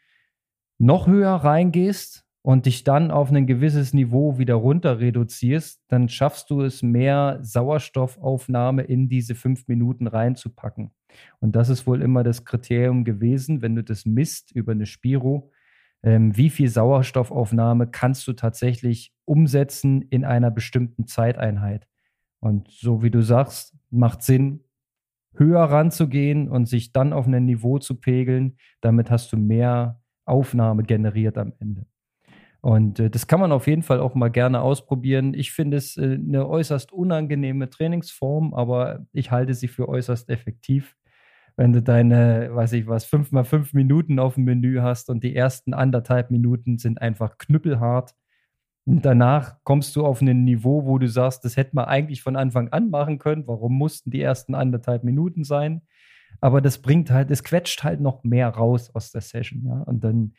noch 0.79 1.07
höher 1.07 1.35
reingehst 1.35 2.25
und 2.43 2.67
dich 2.67 2.83
dann 2.83 3.13
auf 3.13 3.31
ein 3.31 3.47
gewisses 3.47 3.95
Niveau 3.95 4.37
wieder 4.37 4.55
runter 4.55 4.99
reduzierst, 4.99 5.81
dann 5.89 6.09
schaffst 6.09 6.51
du 6.51 6.63
es, 6.63 6.83
mehr 6.83 7.39
Sauerstoffaufnahme 7.41 8.83
in 8.83 9.09
diese 9.09 9.37
fünf 9.37 9.69
Minuten 9.69 10.09
reinzupacken. 10.09 10.91
Und 11.39 11.55
das 11.55 11.69
ist 11.69 11.87
wohl 11.87 12.03
immer 12.03 12.25
das 12.25 12.45
Kriterium 12.45 13.05
gewesen, 13.05 13.63
wenn 13.63 13.77
du 13.77 13.85
das 13.85 14.05
misst 14.07 14.51
über 14.53 14.73
eine 14.73 14.87
Spiro, 14.87 15.53
ähm, 16.03 16.37
wie 16.37 16.51
viel 16.51 16.69
Sauerstoffaufnahme 16.69 17.87
kannst 17.87 18.27
du 18.27 18.33
tatsächlich 18.33 19.15
umsetzen 19.25 20.03
in 20.03 20.25
einer 20.25 20.51
bestimmten 20.51 21.07
Zeiteinheit. 21.07 21.87
Und 22.41 22.69
so 22.69 23.05
wie 23.05 23.11
du 23.11 23.23
sagst, 23.23 23.77
macht 23.91 24.23
Sinn, 24.23 24.65
höher 25.35 25.63
ranzugehen 25.63 26.49
und 26.49 26.67
sich 26.67 26.93
dann 26.93 27.13
auf 27.13 27.27
ein 27.29 27.45
Niveau 27.45 27.79
zu 27.79 28.01
pegeln. 28.01 28.57
Damit 28.81 29.11
hast 29.13 29.33
du 29.33 29.37
mehr 29.37 30.03
Aufnahme 30.25 30.83
generiert 30.83 31.39
am 31.39 31.53
Ende. 31.61 31.87
Und 32.63 33.01
äh, 33.01 33.11
das 33.11 33.27
kann 33.27 33.41
man 33.41 33.51
auf 33.51 33.67
jeden 33.67 33.83
Fall 33.83 34.01
auch 34.01 34.15
mal 34.15 34.31
gerne 34.31 34.63
ausprobieren. 34.63 35.35
Ich 35.35 35.53
finde 35.53 35.77
es 35.77 35.97
äh, 35.97 36.15
eine 36.15 36.49
äußerst 36.49 36.93
unangenehme 36.93 37.69
Trainingsform, 37.69 38.55
aber 38.55 39.05
ich 39.13 39.33
halte 39.33 39.53
sie 39.55 39.69
für 39.69 39.89
äußerst 39.89 40.31
effektiv. 40.31 40.97
Wenn 41.57 41.73
du 41.73 41.83
deine, 41.83 42.51
weiß 42.55 42.73
ich 42.75 42.87
was, 42.87 43.05
fünf 43.05 43.33
mal 43.33 43.45
fünf 43.45 43.75
Minuten 43.75 44.19
auf 44.21 44.37
dem 44.37 44.45
Menü 44.45 44.81
hast 44.81 45.11
und 45.11 45.25
die 45.25 45.35
ersten 45.35 45.75
anderthalb 45.75 46.31
Minuten 46.31 46.79
sind 46.79 47.03
einfach 47.03 47.37
knüppelhart. 47.37 48.15
Und 48.85 49.05
danach 49.05 49.57
kommst 49.65 49.95
du 49.97 50.07
auf 50.07 50.21
ein 50.23 50.45
Niveau, 50.45 50.87
wo 50.87 50.99
du 50.99 51.09
sagst, 51.09 51.45
das 51.45 51.57
hätte 51.57 51.75
man 51.75 51.87
eigentlich 51.87 52.23
von 52.23 52.37
Anfang 52.37 52.69
an 52.69 52.91
machen 52.91 53.19
können. 53.19 53.47
Warum 53.47 53.77
mussten 53.77 54.11
die 54.11 54.21
ersten 54.21 54.55
anderthalb 54.55 55.03
Minuten 55.05 55.45
sein? 55.45 55.83
Aber 56.41 56.61
das 56.61 56.81
bringt 56.81 57.11
halt, 57.11 57.31
es 57.31 57.45
quetscht 57.45 57.83
halt 57.85 58.01
noch 58.01 58.25
mehr 58.25 58.49
raus 58.49 58.91
aus 58.95 59.11
der 59.11 59.21
Session, 59.21 59.65
ja. 59.67 59.83
Und 59.83 60.03
dann 60.05 60.35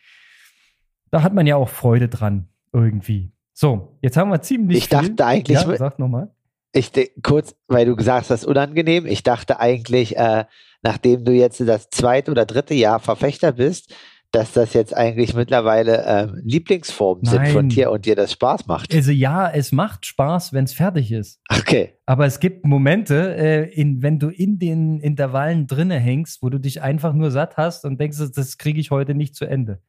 da 1.13 1.21
hat 1.21 1.35
man 1.35 1.45
ja 1.45 1.57
auch 1.57 1.69
Freude 1.69 2.09
dran, 2.09 2.47
irgendwie. 2.71 3.31
So, 3.53 3.99
jetzt 4.01 4.17
haben 4.17 4.31
wir 4.31 4.41
ziemlich. 4.41 4.79
Ich 4.79 4.89
dachte 4.89 5.09
viel. 5.09 5.21
eigentlich. 5.21 5.61
Ja, 5.61 5.77
sag 5.77 5.99
nochmal. 5.99 6.31
Ich 6.71 6.91
kurz, 7.21 7.55
weil 7.67 7.85
du 7.85 7.95
gesagt 7.95 8.31
hast, 8.31 8.45
unangenehm. 8.45 9.05
Ich 9.05 9.21
dachte 9.21 9.59
eigentlich, 9.59 10.17
äh, 10.17 10.45
nachdem 10.81 11.23
du 11.23 11.31
jetzt 11.31 11.59
das 11.59 11.91
zweite 11.91 12.31
oder 12.31 12.47
dritte 12.47 12.73
Jahr 12.73 12.99
Verfechter 12.99 13.51
bist, 13.51 13.93
dass 14.31 14.53
das 14.53 14.73
jetzt 14.73 14.97
eigentlich 14.97 15.35
mittlerweile 15.35 16.03
ähm, 16.07 16.41
Lieblingsformen 16.43 17.25
sind 17.25 17.47
von 17.49 17.69
dir 17.69 17.91
und 17.91 18.07
dir 18.07 18.15
das 18.15 18.31
Spaß 18.31 18.65
macht. 18.65 18.95
Also 18.95 19.11
ja, 19.11 19.47
es 19.47 19.71
macht 19.71 20.07
Spaß, 20.07 20.51
wenn 20.53 20.63
es 20.63 20.73
fertig 20.73 21.11
ist. 21.11 21.39
Okay. 21.47 21.93
Aber 22.07 22.25
es 22.25 22.39
gibt 22.39 22.65
Momente, 22.65 23.35
äh, 23.35 23.71
in, 23.71 24.01
wenn 24.01 24.17
du 24.17 24.29
in 24.29 24.57
den 24.57 24.99
Intervallen 24.99 25.67
drinne 25.67 25.99
hängst, 25.99 26.41
wo 26.41 26.49
du 26.49 26.57
dich 26.57 26.81
einfach 26.81 27.13
nur 27.13 27.29
satt 27.29 27.57
hast 27.57 27.85
und 27.85 28.01
denkst, 28.01 28.17
das 28.33 28.57
kriege 28.57 28.79
ich 28.79 28.89
heute 28.89 29.13
nicht 29.13 29.35
zu 29.35 29.45
Ende. 29.45 29.79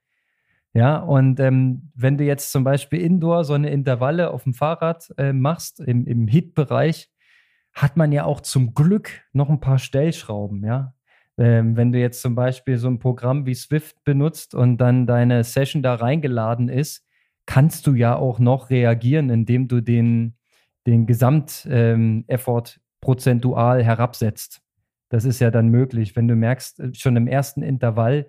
Ja, 0.74 0.96
und 0.98 1.38
ähm, 1.38 1.92
wenn 1.94 2.18
du 2.18 2.24
jetzt 2.24 2.50
zum 2.50 2.64
Beispiel 2.64 3.00
Indoor 3.00 3.44
so 3.44 3.54
eine 3.54 3.70
Intervalle 3.70 4.30
auf 4.30 4.42
dem 4.42 4.54
Fahrrad 4.54 5.14
äh, 5.16 5.32
machst, 5.32 5.78
im, 5.78 6.04
im 6.06 6.26
Hit-Bereich, 6.26 7.10
hat 7.72 7.96
man 7.96 8.10
ja 8.10 8.24
auch 8.24 8.40
zum 8.40 8.74
Glück 8.74 9.22
noch 9.32 9.50
ein 9.50 9.60
paar 9.60 9.78
Stellschrauben, 9.78 10.64
ja. 10.64 10.94
Ähm, 11.36 11.76
wenn 11.76 11.90
du 11.90 11.98
jetzt 11.98 12.22
zum 12.22 12.34
Beispiel 12.36 12.76
so 12.78 12.88
ein 12.88 13.00
Programm 13.00 13.46
wie 13.46 13.54
Swift 13.54 14.04
benutzt 14.04 14.54
und 14.54 14.78
dann 14.78 15.06
deine 15.06 15.42
Session 15.42 15.82
da 15.82 15.94
reingeladen 15.94 16.68
ist, 16.68 17.04
kannst 17.46 17.86
du 17.86 17.94
ja 17.94 18.14
auch 18.16 18.38
noch 18.38 18.70
reagieren, 18.70 19.30
indem 19.30 19.66
du 19.66 19.80
den, 19.80 20.36
den 20.86 21.06
Gesamteffort 21.06 22.76
ähm, 22.76 22.82
prozentual 23.00 23.82
herabsetzt. 23.82 24.60
Das 25.08 25.24
ist 25.24 25.40
ja 25.40 25.50
dann 25.50 25.68
möglich. 25.68 26.16
Wenn 26.16 26.28
du 26.28 26.36
merkst, 26.36 26.80
äh, 26.80 26.94
schon 26.94 27.16
im 27.16 27.26
ersten 27.26 27.62
Intervall, 27.62 28.28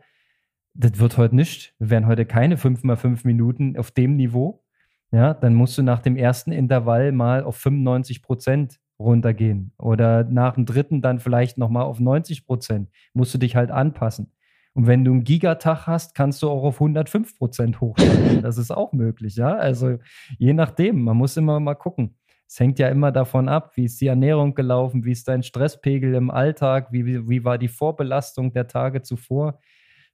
das 0.76 1.00
wird 1.00 1.18
heute 1.18 1.36
nicht. 1.36 1.74
Wir 1.80 1.90
werden 1.90 2.08
heute 2.08 2.26
keine 2.26 2.58
5 2.58 2.84
mal 2.84 2.98
5 2.98 3.24
Minuten 3.24 3.78
auf 3.78 3.92
dem 3.92 4.16
Niveau. 4.16 4.64
Ja, 5.12 5.34
dann 5.34 5.56
musst 5.56 5.78
du 5.78 5.84
nach 5.84 6.02
dem 6.02 6.18
ersten 6.18 6.52
Intervall 6.52 7.12
mal 7.12 7.44
auf 7.44 7.56
95 7.56 8.22
Prozent 8.22 8.80
runtergehen. 9.00 9.72
Oder 9.78 10.26
nach 10.26 10.56
dem 10.56 10.66
dritten 10.66 11.02
dann 11.02 11.20
vielleicht 11.20 11.58
nochmal 11.58 11.84
auf 11.84 12.00
90 12.00 12.46
Prozent. 12.46 12.90
Musst 13.14 13.34
du 13.34 13.38
dich 13.38 13.56
halt 13.56 13.72
anpassen. 13.72 14.32
Und 14.74 14.88
wenn 14.88 15.06
du 15.06 15.12
einen 15.12 15.24
Gigatag 15.24 15.88
hast, 15.88 16.16
kannst 16.16 16.42
du 16.44 16.50
auch 16.50 16.64
auf 16.64 16.76
105 16.76 17.38
Prozent 17.38 17.80
hochsteigen. 17.80 18.42
Das 18.42 18.58
ist 18.58 18.72
auch 18.72 18.92
möglich, 18.92 19.38
ja. 19.38 19.56
Also 19.56 20.00
je 20.38 20.54
nachdem, 20.54 21.02
man 21.02 21.16
muss 21.16 21.38
immer 21.38 21.62
mal 21.62 21.76
gucken. 21.76 22.18
Es 22.48 22.60
hängt 22.60 22.78
ja 22.78 22.90
immer 22.90 23.12
davon 23.12 23.48
ab, 23.48 23.72
wie 23.76 23.86
ist 23.86 24.02
die 24.02 24.08
Ernährung 24.08 24.54
gelaufen, 24.54 25.06
wie 25.06 25.14
ist 25.14 25.28
dein 25.30 25.44
Stresspegel 25.44 26.14
im 26.14 26.30
Alltag, 26.30 26.90
wie, 26.92 27.28
wie 27.28 27.44
war 27.46 27.58
die 27.58 27.70
Vorbelastung 27.70 28.52
der 28.52 28.68
Tage 28.68 29.02
zuvor. 29.02 29.60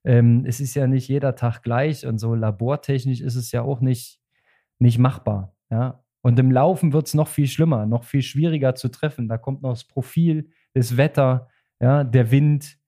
Ähm, 0.04 0.44
es 0.46 0.60
ist 0.60 0.74
ja 0.74 0.86
nicht 0.86 1.08
jeder 1.08 1.34
Tag 1.34 1.62
gleich 1.62 2.06
und 2.06 2.18
so 2.18 2.34
labortechnisch 2.34 3.20
ist 3.20 3.36
es 3.36 3.52
ja 3.52 3.62
auch 3.62 3.80
nicht, 3.80 4.20
nicht 4.78 4.98
machbar. 4.98 5.54
Ja? 5.70 6.02
Und 6.22 6.38
im 6.38 6.50
Laufen 6.50 6.92
wird 6.92 7.06
es 7.06 7.14
noch 7.14 7.28
viel 7.28 7.46
schlimmer, 7.46 7.86
noch 7.86 8.04
viel 8.04 8.22
schwieriger 8.22 8.74
zu 8.74 8.88
treffen. 8.88 9.28
Da 9.28 9.38
kommt 9.38 9.62
noch 9.62 9.72
das 9.72 9.84
Profil, 9.84 10.50
das 10.74 10.96
Wetter, 10.96 11.48
ja, 11.80 12.04
der 12.04 12.30
Wind. 12.30 12.78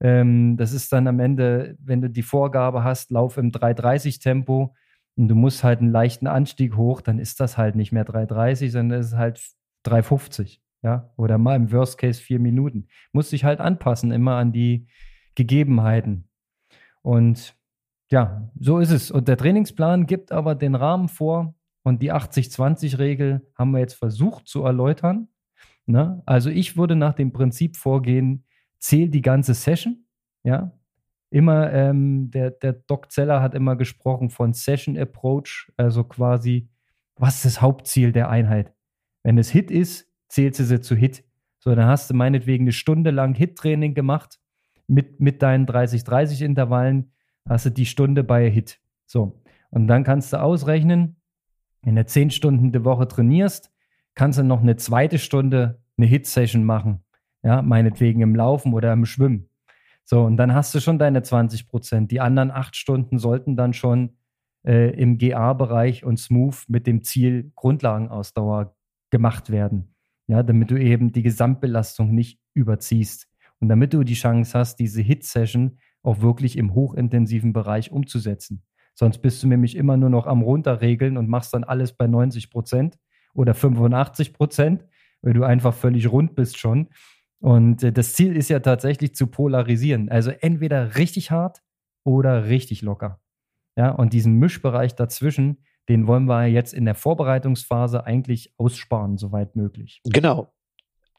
Ähm, 0.00 0.56
das 0.56 0.72
ist 0.72 0.92
dann 0.92 1.06
am 1.06 1.20
Ende, 1.20 1.76
wenn 1.80 2.00
du 2.00 2.08
die 2.08 2.22
Vorgabe 2.22 2.84
hast, 2.84 3.10
lauf 3.10 3.36
im 3.36 3.52
330 3.52 4.20
Tempo, 4.20 4.74
und 5.18 5.26
du 5.26 5.34
musst 5.34 5.64
halt 5.64 5.80
einen 5.80 5.90
leichten 5.90 6.28
Anstieg 6.28 6.76
hoch, 6.76 7.00
dann 7.00 7.18
ist 7.18 7.40
das 7.40 7.58
halt 7.58 7.74
nicht 7.74 7.90
mehr 7.90 8.06
3,30, 8.06 8.70
sondern 8.70 9.00
es 9.00 9.08
ist 9.08 9.16
halt 9.16 9.40
3,50. 9.84 10.60
Ja, 10.82 11.12
oder 11.16 11.38
mal 11.38 11.56
im 11.56 11.72
Worst 11.72 11.98
Case 11.98 12.22
vier 12.22 12.38
Minuten. 12.38 12.86
Muss 13.10 13.30
dich 13.30 13.42
halt 13.42 13.58
anpassen, 13.58 14.12
immer 14.12 14.36
an 14.36 14.52
die 14.52 14.86
Gegebenheiten. 15.34 16.27
Und 17.02 17.56
ja, 18.10 18.50
so 18.58 18.78
ist 18.78 18.90
es. 18.90 19.10
Und 19.10 19.28
der 19.28 19.36
Trainingsplan 19.36 20.06
gibt 20.06 20.32
aber 20.32 20.54
den 20.54 20.74
Rahmen 20.74 21.08
vor. 21.08 21.54
Und 21.82 22.02
die 22.02 22.12
80-20-Regel 22.12 23.46
haben 23.56 23.70
wir 23.70 23.80
jetzt 23.80 23.94
versucht 23.94 24.48
zu 24.48 24.62
erläutern. 24.62 25.28
Ne? 25.86 26.22
Also 26.26 26.50
ich 26.50 26.76
würde 26.76 26.96
nach 26.96 27.14
dem 27.14 27.32
Prinzip 27.32 27.76
vorgehen, 27.76 28.44
zähl 28.78 29.08
die 29.08 29.22
ganze 29.22 29.54
Session. 29.54 30.04
Ja, 30.44 30.72
immer, 31.30 31.72
ähm, 31.72 32.30
der, 32.30 32.50
der 32.50 32.72
Doc 32.72 33.10
Zeller 33.10 33.42
hat 33.42 33.54
immer 33.54 33.76
gesprochen 33.76 34.30
von 34.30 34.52
Session 34.52 34.96
Approach, 34.98 35.70
also 35.76 36.04
quasi, 36.04 36.68
was 37.16 37.36
ist 37.36 37.44
das 37.44 37.62
Hauptziel 37.62 38.12
der 38.12 38.28
Einheit? 38.28 38.72
Wenn 39.22 39.38
es 39.38 39.50
Hit 39.50 39.70
ist, 39.70 40.10
zählst 40.28 40.60
du 40.60 40.64
sie 40.64 40.80
zu 40.80 40.94
Hit. 40.94 41.24
So, 41.58 41.74
dann 41.74 41.86
hast 41.86 42.10
du 42.10 42.14
meinetwegen 42.14 42.64
eine 42.64 42.72
Stunde 42.72 43.10
lang 43.10 43.34
Hit-Training 43.34 43.94
gemacht 43.94 44.38
mit, 44.88 45.20
mit 45.20 45.42
deinen 45.42 45.66
30-30-Intervallen, 45.66 47.12
hast 47.48 47.66
du 47.66 47.70
die 47.70 47.86
Stunde 47.86 48.24
bei 48.24 48.50
Hit. 48.50 48.80
So, 49.06 49.40
und 49.70 49.86
dann 49.86 50.02
kannst 50.02 50.32
du 50.32 50.40
ausrechnen, 50.40 51.16
wenn 51.82 51.96
du 51.96 52.04
10 52.04 52.30
Stunden 52.30 52.72
die 52.72 52.84
Woche 52.84 53.06
trainierst, 53.06 53.70
kannst 54.14 54.38
du 54.38 54.42
noch 54.42 54.60
eine 54.60 54.76
zweite 54.76 55.18
Stunde 55.18 55.80
eine 55.96 56.06
Hit-Session 56.06 56.64
machen. 56.64 57.04
Ja, 57.42 57.62
meinetwegen 57.62 58.20
im 58.20 58.34
Laufen 58.34 58.74
oder 58.74 58.92
im 58.92 59.06
Schwimmen. 59.06 59.48
So, 60.04 60.22
und 60.24 60.36
dann 60.38 60.54
hast 60.54 60.74
du 60.74 60.80
schon 60.80 60.98
deine 60.98 61.22
20 61.22 61.68
Prozent. 61.68 62.10
Die 62.10 62.20
anderen 62.20 62.50
acht 62.50 62.74
Stunden 62.74 63.18
sollten 63.18 63.56
dann 63.56 63.74
schon 63.74 64.16
äh, 64.66 64.90
im 65.00 65.18
GA-Bereich 65.18 66.04
und 66.04 66.18
Smooth 66.18 66.64
mit 66.68 66.86
dem 66.86 67.02
Ziel 67.02 67.52
Grundlagenausdauer 67.54 68.74
gemacht 69.10 69.50
werden. 69.50 69.94
Ja, 70.26 70.42
damit 70.42 70.70
du 70.70 70.76
eben 70.76 71.12
die 71.12 71.22
Gesamtbelastung 71.22 72.14
nicht 72.14 72.40
überziehst. 72.54 73.28
Und 73.60 73.68
damit 73.68 73.92
du 73.92 74.04
die 74.04 74.14
Chance 74.14 74.58
hast, 74.58 74.76
diese 74.76 75.02
Hit-Session 75.02 75.78
auch 76.02 76.20
wirklich 76.20 76.56
im 76.56 76.74
hochintensiven 76.74 77.52
Bereich 77.52 77.90
umzusetzen. 77.90 78.62
Sonst 78.94 79.18
bist 79.18 79.42
du 79.42 79.48
nämlich 79.48 79.76
immer 79.76 79.96
nur 79.96 80.10
noch 80.10 80.26
am 80.26 80.42
Runterregeln 80.42 81.16
und 81.16 81.28
machst 81.28 81.54
dann 81.54 81.64
alles 81.64 81.92
bei 81.92 82.06
90 82.06 82.50
Prozent 82.50 82.98
oder 83.34 83.54
85 83.54 84.32
Prozent, 84.32 84.84
weil 85.22 85.34
du 85.34 85.44
einfach 85.44 85.74
völlig 85.74 86.10
rund 86.10 86.34
bist 86.34 86.58
schon. 86.58 86.88
Und 87.40 87.82
äh, 87.82 87.92
das 87.92 88.14
Ziel 88.14 88.36
ist 88.36 88.48
ja 88.48 88.60
tatsächlich 88.60 89.14
zu 89.14 89.28
polarisieren. 89.28 90.08
Also 90.08 90.30
entweder 90.30 90.96
richtig 90.96 91.30
hart 91.30 91.62
oder 92.04 92.46
richtig 92.48 92.82
locker. 92.82 93.20
Ja, 93.76 93.90
und 93.90 94.12
diesen 94.12 94.34
Mischbereich 94.34 94.96
dazwischen, 94.96 95.62
den 95.88 96.06
wollen 96.06 96.24
wir 96.24 96.46
jetzt 96.46 96.74
in 96.74 96.84
der 96.84 96.96
Vorbereitungsphase 96.96 98.04
eigentlich 98.04 98.52
aussparen, 98.58 99.16
soweit 99.16 99.54
möglich. 99.54 100.00
Genau. 100.04 100.52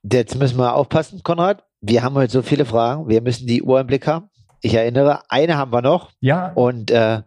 Jetzt 0.03 0.37
müssen 0.37 0.57
wir 0.57 0.75
aufpassen, 0.75 1.23
Konrad. 1.23 1.68
Wir 1.81 2.03
haben 2.03 2.15
heute 2.15 2.31
so 2.31 2.41
viele 2.41 2.65
Fragen. 2.65 3.07
Wir 3.07 3.21
müssen 3.21 3.47
die 3.47 3.61
Uhr 3.61 3.79
im 3.79 3.87
Blick 3.87 4.05
haben. 4.07 4.29
Ich 4.61 4.73
erinnere, 4.73 5.21
eine 5.29 5.57
haben 5.57 5.71
wir 5.71 5.81
noch. 5.81 6.11
Ja. 6.19 6.51
Und 6.53 6.91
äh, 6.91 7.21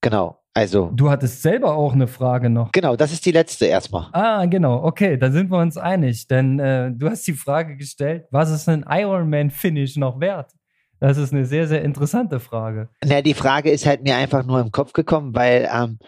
genau. 0.00 0.38
Also. 0.54 0.90
Du 0.94 1.10
hattest 1.10 1.42
selber 1.42 1.74
auch 1.74 1.92
eine 1.92 2.06
Frage 2.06 2.50
noch. 2.50 2.72
Genau, 2.72 2.94
das 2.96 3.12
ist 3.12 3.24
die 3.24 3.32
letzte 3.32 3.66
erstmal. 3.66 4.08
Ah, 4.12 4.44
genau. 4.46 4.84
Okay, 4.84 5.16
da 5.16 5.30
sind 5.30 5.50
wir 5.50 5.58
uns 5.58 5.76
einig. 5.76 6.26
Denn 6.26 6.58
äh, 6.58 6.90
du 6.92 7.08
hast 7.08 7.26
die 7.26 7.32
Frage 7.32 7.76
gestellt, 7.76 8.26
was 8.30 8.50
ist 8.50 8.68
ein 8.68 8.84
Ironman-Finish 8.88 9.96
noch 9.96 10.20
wert? 10.20 10.52
Das 11.00 11.16
ist 11.16 11.32
eine 11.32 11.46
sehr, 11.46 11.66
sehr 11.66 11.82
interessante 11.82 12.38
Frage. 12.38 12.88
Na, 13.04 13.22
die 13.22 13.34
Frage 13.34 13.70
ist 13.70 13.86
halt 13.86 14.02
mir 14.02 14.16
einfach 14.16 14.44
nur 14.44 14.60
im 14.60 14.70
Kopf 14.70 14.92
gekommen, 14.92 15.34
weil 15.34 15.68
ähm, 15.72 15.98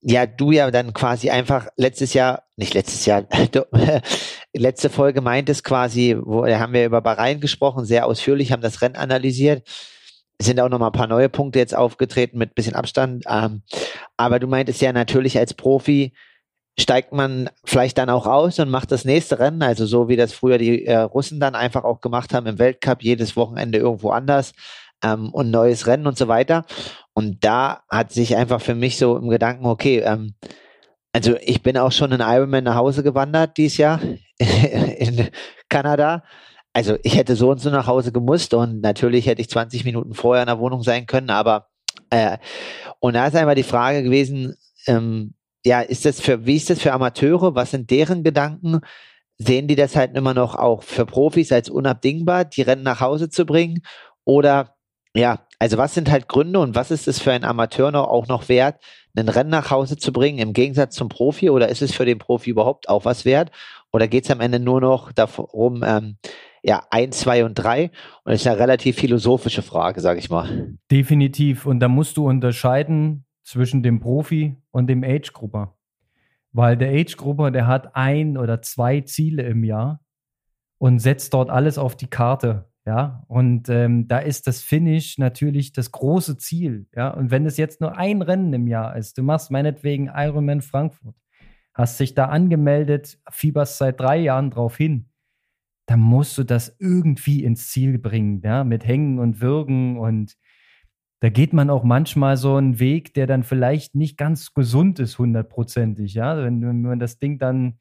ja 0.00 0.26
du 0.26 0.52
ja 0.52 0.70
dann 0.70 0.92
quasi 0.92 1.30
einfach 1.30 1.68
letztes 1.76 2.14
Jahr, 2.14 2.44
nicht 2.56 2.74
letztes 2.74 3.06
Jahr, 3.06 3.24
letzte 4.54 4.90
Folge 4.90 5.20
meintest 5.20 5.64
quasi, 5.64 6.16
wo 6.20 6.44
da 6.44 6.58
haben 6.58 6.72
wir 6.72 6.86
über 6.86 7.00
Bahrain 7.00 7.40
gesprochen, 7.40 7.84
sehr 7.84 8.06
ausführlich, 8.06 8.52
haben 8.52 8.62
das 8.62 8.82
Rennen 8.82 8.96
analysiert 8.96 9.66
es 10.42 10.46
sind 10.46 10.58
auch 10.58 10.68
noch 10.68 10.80
mal 10.80 10.88
ein 10.88 10.92
paar 10.92 11.06
neue 11.06 11.28
Punkte 11.28 11.60
jetzt 11.60 11.74
aufgetreten 11.74 12.36
mit 12.36 12.56
bisschen 12.56 12.74
Abstand. 12.74 13.24
Ähm, 13.28 13.62
aber 14.16 14.40
du 14.40 14.48
meintest 14.48 14.80
ja 14.80 14.92
natürlich 14.92 15.38
als 15.38 15.54
Profi 15.54 16.12
steigt 16.76 17.12
man 17.12 17.48
vielleicht 17.64 17.96
dann 17.98 18.10
auch 18.10 18.26
aus 18.26 18.58
und 18.58 18.68
macht 18.68 18.90
das 18.90 19.04
nächste 19.04 19.38
Rennen, 19.38 19.62
also 19.62 19.86
so 19.86 20.08
wie 20.08 20.16
das 20.16 20.32
früher 20.32 20.58
die 20.58 20.84
äh, 20.84 20.98
Russen 20.98 21.38
dann 21.38 21.54
einfach 21.54 21.84
auch 21.84 22.00
gemacht 22.00 22.34
haben 22.34 22.46
im 22.46 22.58
Weltcup, 22.58 23.04
jedes 23.04 23.36
Wochenende 23.36 23.78
irgendwo 23.78 24.10
anders 24.10 24.52
ähm, 25.04 25.28
und 25.32 25.50
neues 25.52 25.86
Rennen 25.86 26.08
und 26.08 26.18
so 26.18 26.26
weiter. 26.26 26.64
Und 27.12 27.44
da 27.44 27.82
hat 27.88 28.10
sich 28.10 28.36
einfach 28.36 28.60
für 28.60 28.74
mich 28.74 28.96
so 28.96 29.16
im 29.16 29.28
Gedanken, 29.28 29.66
okay, 29.66 30.00
ähm, 30.00 30.34
also 31.12 31.36
ich 31.42 31.62
bin 31.62 31.76
auch 31.76 31.92
schon 31.92 32.10
in 32.10 32.20
Ironman 32.20 32.64
nach 32.64 32.76
Hause 32.76 33.04
gewandert 33.04 33.58
dieses 33.58 33.76
Jahr 33.76 34.00
in 34.98 35.28
Kanada 35.68 36.22
also 36.72 36.96
ich 37.02 37.16
hätte 37.16 37.36
so 37.36 37.50
und 37.50 37.58
so 37.58 37.70
nach 37.70 37.86
Hause 37.86 38.12
gemusst 38.12 38.54
und 38.54 38.80
natürlich 38.80 39.26
hätte 39.26 39.42
ich 39.42 39.50
20 39.50 39.84
Minuten 39.84 40.14
vorher 40.14 40.42
in 40.42 40.46
der 40.46 40.58
Wohnung 40.58 40.82
sein 40.82 41.06
können, 41.06 41.30
aber 41.30 41.68
äh, 42.10 42.38
und 43.00 43.14
da 43.14 43.26
ist 43.26 43.36
einmal 43.36 43.54
die 43.54 43.62
Frage 43.62 44.02
gewesen, 44.02 44.56
ähm, 44.86 45.34
ja, 45.64 45.80
ist 45.80 46.04
das 46.04 46.20
für, 46.20 46.46
wie 46.46 46.56
ist 46.56 46.70
das 46.70 46.80
für 46.80 46.92
Amateure? 46.92 47.54
Was 47.54 47.70
sind 47.70 47.90
deren 47.90 48.24
Gedanken? 48.24 48.80
Sehen 49.38 49.68
die 49.68 49.76
das 49.76 49.96
halt 49.96 50.16
immer 50.16 50.34
noch 50.34 50.56
auch 50.56 50.82
für 50.82 51.06
Profis 51.06 51.52
als 51.52 51.68
unabdingbar, 51.68 52.44
die 52.44 52.62
Rennen 52.62 52.82
nach 52.82 53.00
Hause 53.00 53.28
zu 53.28 53.46
bringen? 53.46 53.82
Oder 54.24 54.74
ja, 55.14 55.46
also 55.58 55.78
was 55.78 55.94
sind 55.94 56.10
halt 56.10 56.28
Gründe 56.28 56.58
und 56.58 56.74
was 56.74 56.90
ist 56.90 57.06
es 57.06 57.20
für 57.20 57.32
einen 57.32 57.44
Amateur 57.44 57.92
noch 57.92 58.08
auch 58.08 58.28
noch 58.28 58.48
wert, 58.48 58.82
ein 59.14 59.28
Rennen 59.28 59.50
nach 59.50 59.70
Hause 59.70 59.96
zu 59.98 60.12
bringen 60.12 60.38
im 60.38 60.52
Gegensatz 60.54 60.96
zum 60.96 61.08
Profi? 61.08 61.50
Oder 61.50 61.68
ist 61.68 61.82
es 61.82 61.94
für 61.94 62.06
den 62.06 62.18
Profi 62.18 62.50
überhaupt 62.50 62.88
auch 62.88 63.04
was 63.04 63.24
wert? 63.24 63.50
Oder 63.92 64.08
geht 64.08 64.24
es 64.24 64.30
am 64.30 64.40
Ende 64.40 64.58
nur 64.58 64.80
noch 64.80 65.12
darum, 65.12 65.82
ähm, 65.86 66.16
ja, 66.62 66.84
eins, 66.90 67.20
zwei 67.20 67.44
und 67.44 67.54
drei. 67.54 67.90
Und 68.24 68.32
das 68.32 68.40
ist 68.40 68.46
eine 68.46 68.58
relativ 68.58 68.96
philosophische 68.96 69.62
Frage, 69.62 70.00
sage 70.00 70.18
ich 70.18 70.30
mal. 70.30 70.76
Definitiv. 70.90 71.66
Und 71.66 71.80
da 71.80 71.88
musst 71.88 72.16
du 72.16 72.26
unterscheiden 72.26 73.26
zwischen 73.42 73.82
dem 73.82 74.00
Profi 74.00 74.56
und 74.70 74.86
dem 74.86 75.04
Age-Grupper. 75.04 75.76
Weil 76.52 76.76
der 76.76 76.90
Age-Grupper, 76.90 77.50
der 77.50 77.66
hat 77.66 77.96
ein 77.96 78.38
oder 78.38 78.62
zwei 78.62 79.00
Ziele 79.00 79.42
im 79.42 79.64
Jahr 79.64 80.00
und 80.78 81.00
setzt 81.00 81.34
dort 81.34 81.50
alles 81.50 81.78
auf 81.78 81.96
die 81.96 82.08
Karte. 82.08 82.68
Ja, 82.84 83.22
und 83.28 83.68
ähm, 83.68 84.08
da 84.08 84.18
ist 84.18 84.48
das 84.48 84.60
Finish 84.60 85.16
natürlich 85.16 85.72
das 85.72 85.92
große 85.92 86.36
Ziel. 86.38 86.88
Ja, 86.96 87.10
und 87.10 87.30
wenn 87.30 87.46
es 87.46 87.56
jetzt 87.56 87.80
nur 87.80 87.96
ein 87.96 88.22
Rennen 88.22 88.52
im 88.52 88.66
Jahr 88.66 88.96
ist, 88.96 89.16
du 89.16 89.22
machst 89.22 89.52
meinetwegen 89.52 90.10
Ironman 90.12 90.62
Frankfurt, 90.62 91.14
hast 91.74 91.98
dich 92.00 92.14
da 92.14 92.26
angemeldet, 92.26 93.18
fieberst 93.30 93.78
seit 93.78 94.00
drei 94.00 94.18
Jahren 94.18 94.50
drauf 94.50 94.76
hin, 94.76 95.08
dann 95.86 96.00
musst 96.00 96.38
du 96.38 96.44
das 96.44 96.76
irgendwie 96.78 97.44
ins 97.44 97.70
Ziel 97.70 97.98
bringen, 97.98 98.40
ja, 98.44 98.64
mit 98.64 98.86
Hängen 98.86 99.18
und 99.18 99.40
Würgen. 99.40 99.98
Und 99.98 100.36
da 101.20 101.28
geht 101.28 101.52
man 101.52 101.70
auch 101.70 101.84
manchmal 101.84 102.36
so 102.36 102.56
einen 102.56 102.78
Weg, 102.78 103.14
der 103.14 103.26
dann 103.26 103.42
vielleicht 103.42 103.94
nicht 103.94 104.16
ganz 104.16 104.54
gesund 104.54 104.98
ist, 104.98 105.18
hundertprozentig, 105.18 106.14
ja, 106.14 106.36
wenn, 106.42 106.62
wenn 106.62 106.82
man 106.82 106.98
das 106.98 107.18
Ding 107.18 107.38
dann 107.38 107.78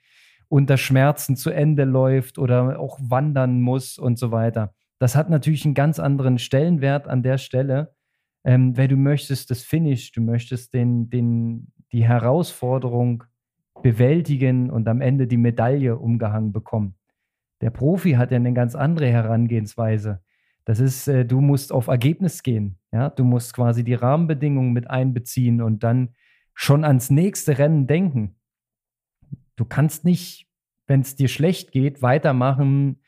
unter 0.47 0.77
Schmerzen 0.77 1.37
zu 1.37 1.49
Ende 1.49 1.85
läuft 1.85 2.37
oder 2.37 2.79
auch 2.79 2.99
wandern 3.01 3.61
muss 3.61 3.97
und 3.97 4.19
so 4.19 4.31
weiter. 4.31 4.73
Das 4.99 5.15
hat 5.15 5.29
natürlich 5.29 5.63
einen 5.65 5.73
ganz 5.73 5.97
anderen 5.97 6.37
Stellenwert 6.37 7.07
an 7.07 7.23
der 7.23 7.37
Stelle, 7.37 7.95
ähm, 8.43 8.75
weil 8.75 8.87
du 8.87 8.97
möchtest 8.97 9.49
das 9.49 9.63
Finish, 9.63 10.11
du 10.11 10.21
möchtest 10.21 10.73
den, 10.73 11.09
den, 11.09 11.71
die 11.91 12.03
Herausforderung 12.03 13.23
bewältigen 13.81 14.69
und 14.69 14.87
am 14.87 15.01
Ende 15.01 15.27
die 15.27 15.37
Medaille 15.37 15.97
umgehangen 15.97 16.51
bekommen. 16.51 16.95
Der 17.61 17.69
Profi 17.69 18.13
hat 18.13 18.31
ja 18.31 18.37
eine 18.37 18.53
ganz 18.53 18.75
andere 18.75 19.07
Herangehensweise. 19.07 20.21
Das 20.65 20.79
ist, 20.79 21.07
äh, 21.07 21.25
du 21.25 21.41
musst 21.41 21.71
auf 21.71 21.87
Ergebnis 21.87 22.43
gehen. 22.43 22.77
Ja? 22.91 23.09
Du 23.09 23.23
musst 23.23 23.53
quasi 23.53 23.83
die 23.83 23.93
Rahmenbedingungen 23.93 24.73
mit 24.73 24.89
einbeziehen 24.89 25.61
und 25.61 25.83
dann 25.83 26.09
schon 26.53 26.83
ans 26.83 27.09
nächste 27.09 27.57
Rennen 27.57 27.87
denken. 27.87 28.35
Du 29.55 29.65
kannst 29.65 30.05
nicht, 30.05 30.47
wenn 30.87 31.01
es 31.01 31.15
dir 31.15 31.27
schlecht 31.27 31.71
geht, 31.71 32.01
weitermachen, 32.01 33.01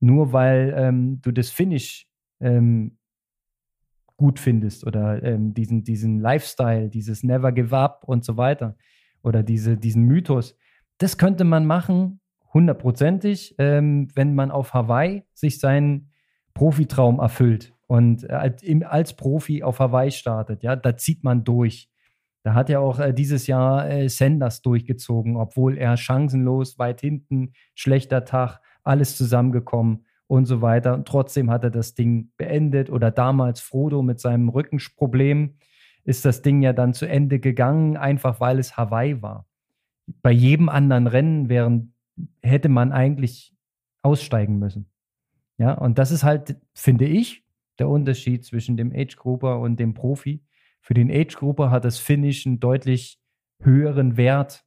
nur 0.00 0.32
weil 0.32 0.74
ähm, 0.76 1.20
du 1.22 1.32
das 1.32 1.50
Finish 1.50 2.08
ähm, 2.40 2.98
gut 4.16 4.38
findest 4.38 4.86
oder 4.86 5.22
ähm, 5.22 5.52
diesen, 5.52 5.84
diesen 5.84 6.20
Lifestyle, 6.20 6.88
dieses 6.88 7.22
Never 7.22 7.52
Give 7.52 7.76
Up 7.76 8.04
und 8.04 8.24
so 8.24 8.36
weiter 8.36 8.76
oder 9.26 9.42
diese, 9.42 9.76
diesen 9.76 10.04
Mythos 10.04 10.56
das 10.98 11.18
könnte 11.18 11.44
man 11.44 11.66
machen, 11.66 12.20
hundertprozentig, 12.54 13.54
ähm, 13.58 14.08
wenn 14.14 14.34
man 14.34 14.50
auf 14.50 14.72
Hawaii 14.72 15.24
sich 15.34 15.60
seinen 15.60 16.10
Profitraum 16.54 17.18
erfüllt 17.18 17.74
und 17.86 18.24
äh, 18.24 18.84
als 18.84 19.14
Profi 19.14 19.62
auf 19.62 19.78
Hawaii 19.78 20.10
startet. 20.10 20.62
Ja, 20.62 20.74
da 20.74 20.96
zieht 20.96 21.22
man 21.22 21.44
durch. 21.44 21.90
Da 22.42 22.54
hat 22.54 22.68
ja 22.68 22.78
auch 22.78 22.98
äh, 22.98 23.12
dieses 23.12 23.46
Jahr 23.46 23.90
äh, 23.90 24.08
Sanders 24.08 24.62
durchgezogen, 24.62 25.36
obwohl 25.36 25.76
er 25.76 25.96
chancenlos, 25.96 26.78
weit 26.78 27.00
hinten, 27.00 27.52
schlechter 27.74 28.24
Tag, 28.24 28.60
alles 28.84 29.16
zusammengekommen 29.16 30.06
und 30.28 30.46
so 30.46 30.62
weiter. 30.62 30.94
Und 30.94 31.06
trotzdem 31.06 31.50
hat 31.50 31.64
er 31.64 31.70
das 31.70 31.94
Ding 31.94 32.32
beendet 32.38 32.88
oder 32.88 33.10
damals 33.10 33.60
Frodo 33.60 34.02
mit 34.02 34.20
seinem 34.20 34.48
Rückenproblem 34.48 35.58
ist 36.06 36.24
das 36.24 36.40
Ding 36.40 36.62
ja 36.62 36.72
dann 36.72 36.94
zu 36.94 37.06
Ende 37.06 37.40
gegangen, 37.40 37.96
einfach 37.96 38.40
weil 38.40 38.58
es 38.58 38.76
Hawaii 38.76 39.20
war. 39.22 39.46
Bei 40.22 40.30
jedem 40.30 40.68
anderen 40.68 41.08
Rennen 41.08 41.48
wären, 41.48 41.94
hätte 42.42 42.68
man 42.68 42.92
eigentlich 42.92 43.52
aussteigen 44.02 44.58
müssen. 44.58 44.88
Ja, 45.58 45.72
und 45.72 45.98
das 45.98 46.12
ist 46.12 46.22
halt, 46.22 46.56
finde 46.74 47.06
ich, 47.06 47.44
der 47.78 47.88
Unterschied 47.88 48.44
zwischen 48.44 48.76
dem 48.76 48.92
Age 48.94 49.16
Grouper 49.16 49.58
und 49.58 49.80
dem 49.80 49.94
Profi. 49.94 50.44
Für 50.80 50.94
den 50.94 51.10
Age 51.10 51.34
Grouper 51.34 51.70
hat 51.70 51.84
das 51.84 51.98
Finish 51.98 52.46
einen 52.46 52.60
deutlich 52.60 53.18
höheren 53.60 54.16
Wert. 54.16 54.64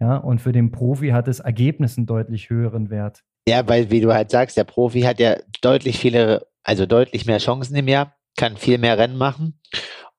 Ja, 0.00 0.16
und 0.16 0.40
für 0.40 0.52
den 0.52 0.72
Profi 0.72 1.10
hat 1.10 1.28
das 1.28 1.40
Ergebnis 1.40 1.98
einen 1.98 2.06
deutlich 2.06 2.48
höheren 2.48 2.88
Wert. 2.88 3.22
Ja, 3.46 3.68
weil, 3.68 3.90
wie 3.90 4.00
du 4.00 4.14
halt 4.14 4.30
sagst, 4.30 4.56
der 4.56 4.64
Profi 4.64 5.02
hat 5.02 5.20
ja 5.20 5.36
deutlich 5.60 5.98
viele, 5.98 6.46
also 6.62 6.86
deutlich 6.86 7.26
mehr 7.26 7.38
Chancen 7.38 7.76
im 7.76 7.88
Jahr, 7.88 8.16
kann 8.36 8.56
viel 8.56 8.78
mehr 8.78 8.96
Rennen 8.96 9.18
machen. 9.18 9.60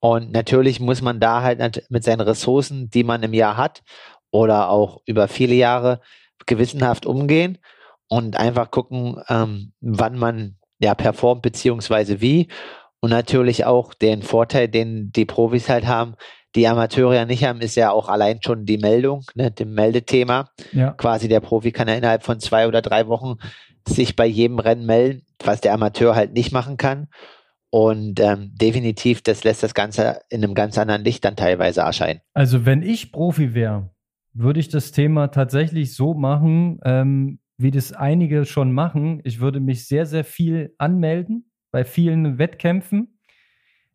Und 0.07 0.31
natürlich 0.31 0.79
muss 0.79 1.01
man 1.01 1.19
da 1.19 1.41
halt 1.41 1.83
mit 1.89 2.03
seinen 2.03 2.21
Ressourcen, 2.21 2.91
die 2.91 3.03
man 3.03 3.23
im 3.23 3.33
Jahr 3.33 3.57
hat 3.57 3.81
oder 4.29 4.69
auch 4.69 5.01
über 5.07 5.27
viele 5.27 5.55
Jahre 5.55 5.99
gewissenhaft 6.45 7.07
umgehen 7.07 7.57
und 8.07 8.37
einfach 8.37 8.69
gucken, 8.69 9.19
ähm, 9.29 9.73
wann 9.81 10.15
man 10.19 10.57
ja 10.77 10.93
performt 10.93 11.41
beziehungsweise 11.41 12.21
wie. 12.21 12.49
Und 12.99 13.09
natürlich 13.09 13.65
auch 13.65 13.95
den 13.95 14.21
Vorteil, 14.21 14.67
den 14.67 15.11
die 15.11 15.25
Profis 15.25 15.69
halt 15.69 15.87
haben, 15.87 16.13
die 16.53 16.67
Amateure 16.67 17.15
ja 17.15 17.25
nicht 17.25 17.43
haben, 17.43 17.59
ist 17.59 17.75
ja 17.75 17.89
auch 17.89 18.07
allein 18.07 18.43
schon 18.43 18.67
die 18.67 18.77
Meldung, 18.77 19.23
ne, 19.33 19.49
dem 19.49 19.73
Meldethema. 19.73 20.51
Ja. 20.71 20.91
Quasi 20.91 21.27
der 21.27 21.39
Profi 21.39 21.71
kann 21.71 21.87
ja 21.87 21.95
innerhalb 21.95 22.21
von 22.21 22.39
zwei 22.39 22.67
oder 22.67 22.83
drei 22.83 23.07
Wochen 23.07 23.37
sich 23.87 24.15
bei 24.15 24.27
jedem 24.27 24.59
Rennen 24.59 24.85
melden, 24.85 25.25
was 25.43 25.61
der 25.61 25.73
Amateur 25.73 26.13
halt 26.13 26.33
nicht 26.33 26.51
machen 26.51 26.77
kann. 26.77 27.07
Und 27.75 28.21
ähm, 28.21 28.53
definitiv, 28.53 29.21
das 29.21 29.43
lässt 29.43 29.61
das 29.61 29.73
Ganze 29.73 30.21
in 30.29 30.41
einem 30.41 30.53
ganz 30.53 30.77
anderen 30.77 31.03
Licht 31.03 31.25
dann 31.25 31.35
teilweise 31.35 31.81
erscheinen. 31.81 32.21
Also 32.33 32.65
wenn 32.65 32.81
ich 32.81 33.11
Profi 33.11 33.53
wäre, 33.53 33.89
würde 34.31 34.61
ich 34.61 34.69
das 34.69 34.93
Thema 34.93 35.27
tatsächlich 35.27 35.93
so 35.93 36.13
machen, 36.13 36.79
ähm, 36.85 37.39
wie 37.57 37.71
das 37.71 37.91
einige 37.91 38.45
schon 38.45 38.71
machen. 38.71 39.19
Ich 39.25 39.41
würde 39.41 39.59
mich 39.59 39.89
sehr, 39.89 40.05
sehr 40.05 40.23
viel 40.23 40.73
anmelden 40.77 41.51
bei 41.71 41.83
vielen 41.83 42.37
Wettkämpfen. 42.37 43.19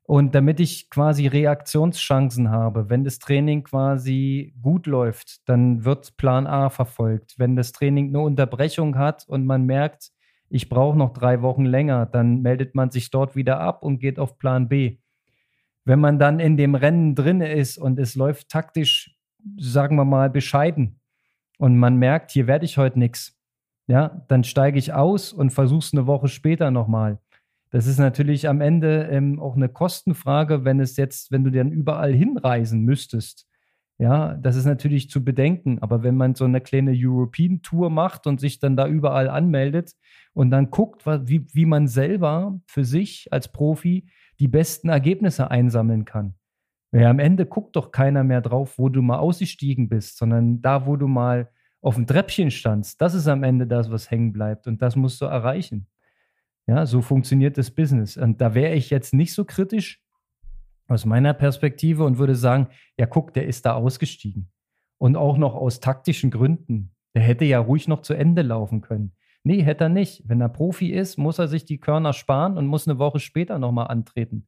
Und 0.03 0.35
damit 0.35 0.61
ich 0.61 0.91
quasi 0.91 1.26
Reaktionschancen 1.26 2.51
habe, 2.51 2.91
wenn 2.91 3.03
das 3.03 3.18
Training 3.18 3.64
quasi 3.64 4.55
gut 4.61 4.87
läuft, 4.87 5.49
dann 5.49 5.87
wird 5.87 6.18
Plan 6.18 6.47
A 6.47 6.68
verfolgt. 6.68 7.37
Wenn 7.39 7.57
das 7.57 7.72
Training 7.72 8.09
eine 8.09 8.20
Unterbrechung 8.20 8.99
hat 8.99 9.26
und 9.26 9.47
man 9.47 9.64
merkt, 9.64 10.11
ich 10.51 10.68
brauche 10.68 10.98
noch 10.98 11.12
drei 11.12 11.42
Wochen 11.42 11.64
länger, 11.64 12.07
dann 12.07 12.42
meldet 12.42 12.74
man 12.74 12.90
sich 12.90 13.11
dort 13.11 13.36
wieder 13.36 13.61
ab 13.61 13.82
und 13.82 14.01
geht 14.01 14.18
auf 14.18 14.36
Plan 14.36 14.68
B. 14.68 14.98
Wenn 15.84 16.01
man 16.01 16.18
dann 16.18 16.40
in 16.40 16.57
dem 16.57 16.74
Rennen 16.74 17.14
drin 17.14 17.40
ist 17.40 17.78
und 17.78 17.98
es 17.98 18.16
läuft 18.16 18.48
taktisch, 18.48 19.16
sagen 19.59 19.96
wir 19.96 20.05
mal, 20.05 20.28
bescheiden 20.28 21.01
und 21.59 21.78
man 21.78 21.96
merkt, 21.96 22.32
hier 22.32 22.46
werde 22.46 22.64
ich 22.64 22.78
heute 22.78 22.98
nichts, 22.98 23.38
ja, 23.86 24.24
dann 24.28 24.44
steige 24.44 24.78
ich 24.78 24.92
aus 24.92 25.32
und 25.32 25.51
versuche 25.51 25.78
es 25.78 25.92
eine 25.92 26.07
Woche 26.07 26.28
später 26.28 26.70
nochmal. 26.70 27.18
Das 27.70 27.86
ist 27.86 27.98
natürlich 27.98 28.48
am 28.48 28.61
Ende 28.61 29.09
ähm, 29.11 29.38
auch 29.38 29.55
eine 29.55 29.68
Kostenfrage, 29.68 30.64
wenn 30.64 30.80
es 30.80 30.96
jetzt, 30.96 31.30
wenn 31.30 31.44
du 31.44 31.51
dann 31.51 31.70
überall 31.70 32.12
hinreisen 32.12 32.82
müsstest. 32.82 33.48
Ja, 34.01 34.32
das 34.32 34.57
ist 34.57 34.64
natürlich 34.64 35.11
zu 35.11 35.22
bedenken. 35.22 35.78
Aber 35.82 36.03
wenn 36.03 36.16
man 36.16 36.34
so 36.34 36.46
eine 36.46 36.62
kleine 36.62 36.92
European 36.94 37.61
Tour 37.61 37.90
macht 37.90 38.26
und 38.26 38.40
sich 38.40 38.59
dann 38.59 38.74
da 38.74 38.88
überall 38.88 39.28
anmeldet 39.28 39.92
und 40.32 40.51
dann 40.51 40.70
guckt, 40.70 41.05
wie, 41.05 41.46
wie 41.53 41.66
man 41.66 41.86
selber 41.86 42.59
für 42.66 42.86
sich 42.86 43.28
als 43.30 43.53
Profi 43.53 44.09
die 44.38 44.48
besten 44.48 44.88
Ergebnisse 44.88 45.51
einsammeln 45.51 46.07
kann. 46.07 46.34
Ja, 46.92 47.11
am 47.11 47.18
Ende 47.18 47.44
guckt 47.44 47.76
doch 47.76 47.92
keiner 47.92 48.24
mehr 48.24 48.40
drauf, 48.40 48.78
wo 48.78 48.88
du 48.88 49.03
mal 49.03 49.18
ausgestiegen 49.18 49.90
bist, 49.90 50.16
sondern 50.16 50.62
da, 50.62 50.86
wo 50.86 50.96
du 50.96 51.07
mal 51.07 51.51
auf 51.82 51.96
dem 51.96 52.07
Treppchen 52.07 52.51
standst. 52.51 53.03
Das 53.03 53.12
ist 53.12 53.28
am 53.28 53.42
Ende 53.42 53.66
das, 53.66 53.90
was 53.90 54.11
hängen 54.11 54.32
bleibt 54.32 54.66
und 54.66 54.80
das 54.80 54.96
musst 54.96 55.20
du 55.20 55.26
erreichen. 55.26 55.88
Ja, 56.66 56.86
so 56.86 57.03
funktioniert 57.03 57.59
das 57.59 57.70
Business. 57.70 58.16
Und 58.16 58.40
da 58.40 58.55
wäre 58.55 58.74
ich 58.74 58.88
jetzt 58.88 59.12
nicht 59.12 59.34
so 59.34 59.44
kritisch, 59.44 60.03
aus 60.91 61.05
meiner 61.05 61.34
Perspektive 61.34 62.05
und 62.05 62.18
würde 62.18 62.34
sagen, 62.34 62.68
ja, 62.99 63.07
guck, 63.07 63.32
der 63.32 63.47
ist 63.47 63.64
da 63.64 63.74
ausgestiegen. 63.74 64.51
Und 64.99 65.16
auch 65.16 65.38
noch 65.38 65.55
aus 65.55 65.80
taktischen 65.80 66.30
Gründen. 66.30 66.95
Der 67.14 67.22
hätte 67.22 67.45
ja 67.45 67.59
ruhig 67.59 67.88
noch 67.88 68.03
zu 68.03 68.14
Ende 68.14 68.43
laufen 68.43 68.82
können. 68.82 69.12
Nee, 69.43 69.62
hätte 69.62 69.84
er 69.84 69.88
nicht. 69.88 70.22
Wenn 70.26 70.41
er 70.41 70.49
Profi 70.49 70.93
ist, 70.93 71.16
muss 71.16 71.38
er 71.38 71.49
sich 71.49 71.64
die 71.64 71.78
Körner 71.78 72.12
sparen 72.12 72.59
und 72.59 72.66
muss 72.66 72.86
eine 72.86 72.99
Woche 72.99 73.20
später 73.20 73.59
nochmal 73.59 73.86
antreten. 73.86 74.47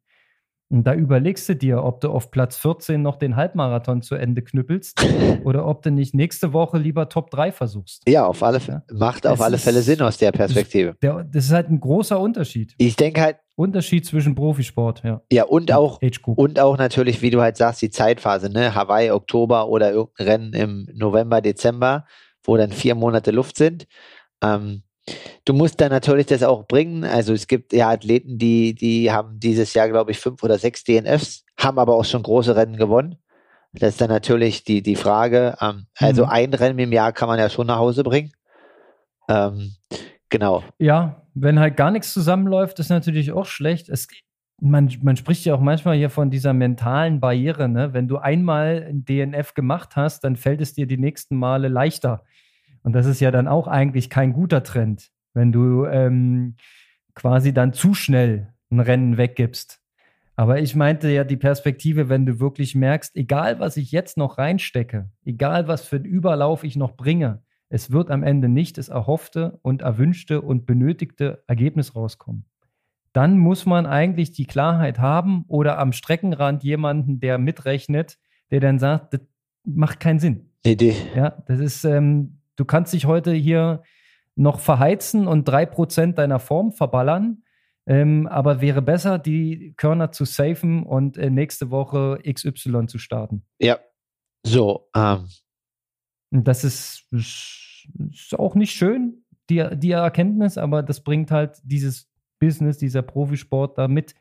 Und 0.69 0.85
da 0.85 0.95
überlegst 0.95 1.49
du 1.51 1.55
dir, 1.55 1.85
ob 1.85 2.01
du 2.01 2.11
auf 2.11 2.31
Platz 2.31 2.57
14 2.57 3.01
noch 3.01 3.17
den 3.17 3.37
Halbmarathon 3.37 4.01
zu 4.01 4.15
Ende 4.15 4.41
knüppelst 4.43 5.05
oder 5.45 5.67
ob 5.67 5.83
du 5.83 5.91
nicht 5.91 6.15
nächste 6.15 6.55
Woche 6.55 6.79
lieber 6.79 7.11
Top 7.11 7.31
3 7.31 7.53
versuchst. 7.53 8.03
Ja, 8.09 8.27
auf 8.27 8.43
alle 8.43 8.59
Fälle. 8.59 8.83
Macht 8.91 9.27
auf 9.27 9.43
alle 9.43 9.59
Fälle 9.59 9.83
Sinn 9.83 10.01
aus 10.01 10.17
der 10.17 10.33
Perspektive. 10.33 10.97
Das, 11.01 11.27
das 11.31 11.45
ist 11.45 11.53
halt 11.53 11.69
ein 11.69 11.79
großer 11.79 12.19
Unterschied. 12.19 12.75
Ich 12.79 12.97
denke 12.97 13.21
halt. 13.21 13.37
Unterschied 13.63 14.07
zwischen 14.07 14.35
Profisport, 14.35 15.03
ja. 15.05 15.23
Ja, 15.31 15.45
und 15.45 15.73
auch, 15.73 16.01
und 16.25 16.61
auch 16.61 16.79
natürlich, 16.79 17.23
wie 17.23 17.31
du 17.31 17.41
halt 17.41 17.57
sagst, 17.57 17.83
die 17.83 17.91
Zeitphase, 17.91 18.51
ne? 18.51 18.75
Hawaii, 18.75 19.11
Oktober 19.11 19.69
oder 19.69 19.93
irgendein 19.93 20.27
Rennen 20.27 20.53
im 20.53 20.89
November, 20.95 21.41
Dezember, 21.41 22.07
wo 22.45 22.57
dann 22.57 22.73
vier 22.73 22.95
Monate 22.95 23.31
Luft 23.31 23.57
sind. 23.57 23.87
Ähm, 24.43 24.83
Du 25.45 25.53
musst 25.53 25.81
dann 25.81 25.91
natürlich 25.91 26.27
das 26.27 26.43
auch 26.43 26.67
bringen. 26.67 27.05
Also 27.05 27.33
es 27.33 27.47
gibt 27.49 27.73
ja 27.73 27.91
Athleten, 27.91 28.39
die, 28.39 28.75
die 28.75 29.11
haben 29.11 29.41
dieses 29.41 29.75
Jahr, 29.75 29.89
glaube 29.89 30.13
ich, 30.13 30.19
fünf 30.19 30.43
oder 30.43 30.59
sechs 30.59 30.85
DNFs, 30.85 31.45
haben 31.59 31.79
aber 31.79 31.97
auch 31.97 32.05
schon 32.05 32.23
große 32.23 32.55
Rennen 32.55 32.77
gewonnen. 32.77 33.17
Das 33.73 33.91
ist 33.91 34.01
dann 34.01 34.11
natürlich 34.11 34.65
die, 34.65 34.83
die 34.83 34.97
Frage. 34.97 35.57
Ähm, 35.61 35.87
also 35.97 36.25
mhm. 36.25 36.31
ein 36.31 36.55
Rennen 36.55 36.79
im 36.79 36.93
Jahr 36.93 37.13
kann 37.13 37.29
man 37.29 37.39
ja 37.39 37.51
schon 37.51 37.67
nach 37.67 37.79
Hause 37.79 38.05
bringen. 38.05 38.33
Ähm, 39.29 39.75
genau. 40.29 40.63
Ja, 40.79 41.22
wenn 41.35 41.59
halt 41.59 41.77
gar 41.77 41.91
nichts 41.91 42.13
zusammenläuft, 42.13 42.79
ist 42.79 42.91
natürlich 42.91 43.33
auch 43.33 43.47
schlecht. 43.47 43.89
Es, 43.89 44.09
man, 44.61 44.93
man 45.03 45.17
spricht 45.17 45.45
ja 45.45 45.55
auch 45.55 45.61
manchmal 45.61 45.97
hier 45.97 46.11
von 46.11 46.31
dieser 46.31 46.53
mentalen 46.53 47.21
Barriere. 47.21 47.69
Ne? 47.69 47.93
Wenn 47.93 48.09
du 48.09 48.19
einmal 48.19 48.87
ein 48.89 49.05
DNF 49.05 49.55
gemacht 49.55 49.97
hast, 49.97 50.25
dann 50.25 50.37
fällt 50.37 50.61
es 50.61 50.75
dir 50.75 50.87
die 50.87 50.99
nächsten 50.99 51.37
Male 51.37 51.69
leichter. 51.69 52.25
Und 52.83 52.93
das 52.93 53.07
ist 53.07 53.21
ja 53.21 53.31
dann 53.31 53.49
auch 53.49 53.69
eigentlich 53.69 54.11
kein 54.11 54.33
guter 54.33 54.63
Trend, 54.63 55.11
wenn 55.35 55.53
du 55.53 55.87
ähm, 55.87 56.57
quasi 57.15 57.53
dann 57.53 57.73
zu 57.73 57.95
schnell 57.95 58.53
ein 58.71 58.81
Rennen 58.81 59.17
weggibst. 59.17 59.81
Aber 60.35 60.61
ich 60.61 60.75
meinte 60.75 61.11
ja 61.11 61.25
die 61.25 61.37
Perspektive, 61.37 62.09
wenn 62.09 62.27
du 62.27 62.41
wirklich 62.41 62.75
merkst, 62.75 63.15
egal 63.17 63.61
was 63.61 63.77
ich 63.77 63.93
jetzt 63.93 64.17
noch 64.17 64.39
reinstecke, 64.39 65.11
egal 65.25 65.69
was 65.69 65.85
für 65.85 65.97
einen 65.97 66.07
Überlauf 66.07 66.65
ich 66.65 66.75
noch 66.75 66.97
bringe, 66.97 67.43
es 67.73 67.91
wird 67.91 68.11
am 68.11 68.23
Ende 68.23 68.49
nicht 68.49 68.79
das 68.79 68.89
erhoffte 68.89 69.59
und 69.63 69.83
erwünschte 69.83 70.41
und 70.41 70.67
benötigte 70.67 71.43
Ergebnis 71.47 71.97
rauskommen. 71.97 72.45
Dann 73.13 73.39
muss 73.39 73.67
man 73.67 73.87
eigentlich 73.87 74.33
die 74.33 74.47
Klarheit 74.47 74.99
haben 74.99 75.45
oder 75.49 75.79
am 75.79 75.93
Streckenrand 75.93 76.63
jemanden, 76.63 77.21
der 77.21 77.39
mitrechnet, 77.39 78.19
der 78.51 78.61
dann 78.61 78.79
sagt, 78.79 79.15
das 79.15 79.21
macht 79.65 80.01
keinen 80.01 80.19
Sinn. 80.19 80.51
Idee. 80.65 80.95
Ja, 81.15 81.43
das 81.47 81.59
ist, 81.59 81.85
ähm, 81.85 82.39
Du 82.57 82.65
kannst 82.65 82.93
dich 82.93 83.07
heute 83.07 83.33
hier 83.33 83.83
noch 84.35 84.61
verheizen 84.61 85.27
und 85.27 85.47
drei 85.49 85.67
Prozent 85.67 86.19
deiner 86.19 86.39
Form 86.39 86.73
verballern. 86.73 87.43
Ähm, 87.87 88.29
aber 88.29 88.61
wäre 88.61 88.83
besser, 88.83 89.19
die 89.19 89.75
Körner 89.77 90.13
zu 90.13 90.25
safen 90.25 90.85
und 90.85 91.19
äh, 91.19 91.31
nächste 91.31 91.71
Woche 91.71 92.21
XY 92.25 92.87
zu 92.87 92.99
starten. 92.99 93.45
Ja, 93.59 93.81
so. 94.45 94.89
Ähm. 94.95 95.27
Das 96.31 96.65
ist, 96.65 97.09
ist 98.11 98.39
auch 98.39 98.55
nicht 98.55 98.73
schön, 98.73 99.25
die, 99.51 99.65
die 99.75 99.91
Erkenntnis, 99.91 100.59
aber 100.59 100.83
das 100.83 101.03
bringt 101.03 101.31
halt 101.31 101.59
dieses 101.65 102.09
Business, 102.39 102.79
dieser 102.79 103.03
Profisport 103.03 103.79
da 103.79 103.89
mit. 103.89 104.15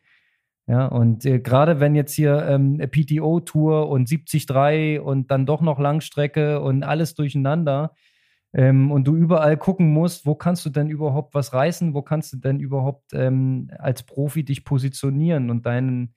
Ja, 0.67 0.85
und 0.85 1.25
äh, 1.25 1.39
gerade 1.39 1.79
wenn 1.79 1.95
jetzt 1.95 2.13
hier 2.13 2.45
ähm, 2.47 2.77
PTO-Tour 2.77 3.89
und 3.89 4.09
73 4.09 4.99
und 4.99 5.31
dann 5.31 5.45
doch 5.45 5.61
noch 5.61 5.79
Langstrecke 5.79 6.61
und 6.61 6.83
alles 6.83 7.15
durcheinander, 7.15 7.93
ähm, 8.53 8.91
und 8.91 9.05
du 9.05 9.15
überall 9.15 9.57
gucken 9.57 9.91
musst, 9.93 10.25
wo 10.25 10.35
kannst 10.35 10.65
du 10.65 10.69
denn 10.69 10.89
überhaupt 10.89 11.33
was 11.33 11.53
reißen, 11.53 11.93
wo 11.93 12.01
kannst 12.01 12.33
du 12.33 12.37
denn 12.37 12.59
überhaupt 12.59 13.13
ähm, 13.13 13.71
als 13.77 14.03
Profi 14.03 14.43
dich 14.43 14.65
positionieren 14.65 15.49
und 15.49 15.65
deinen, 15.65 16.13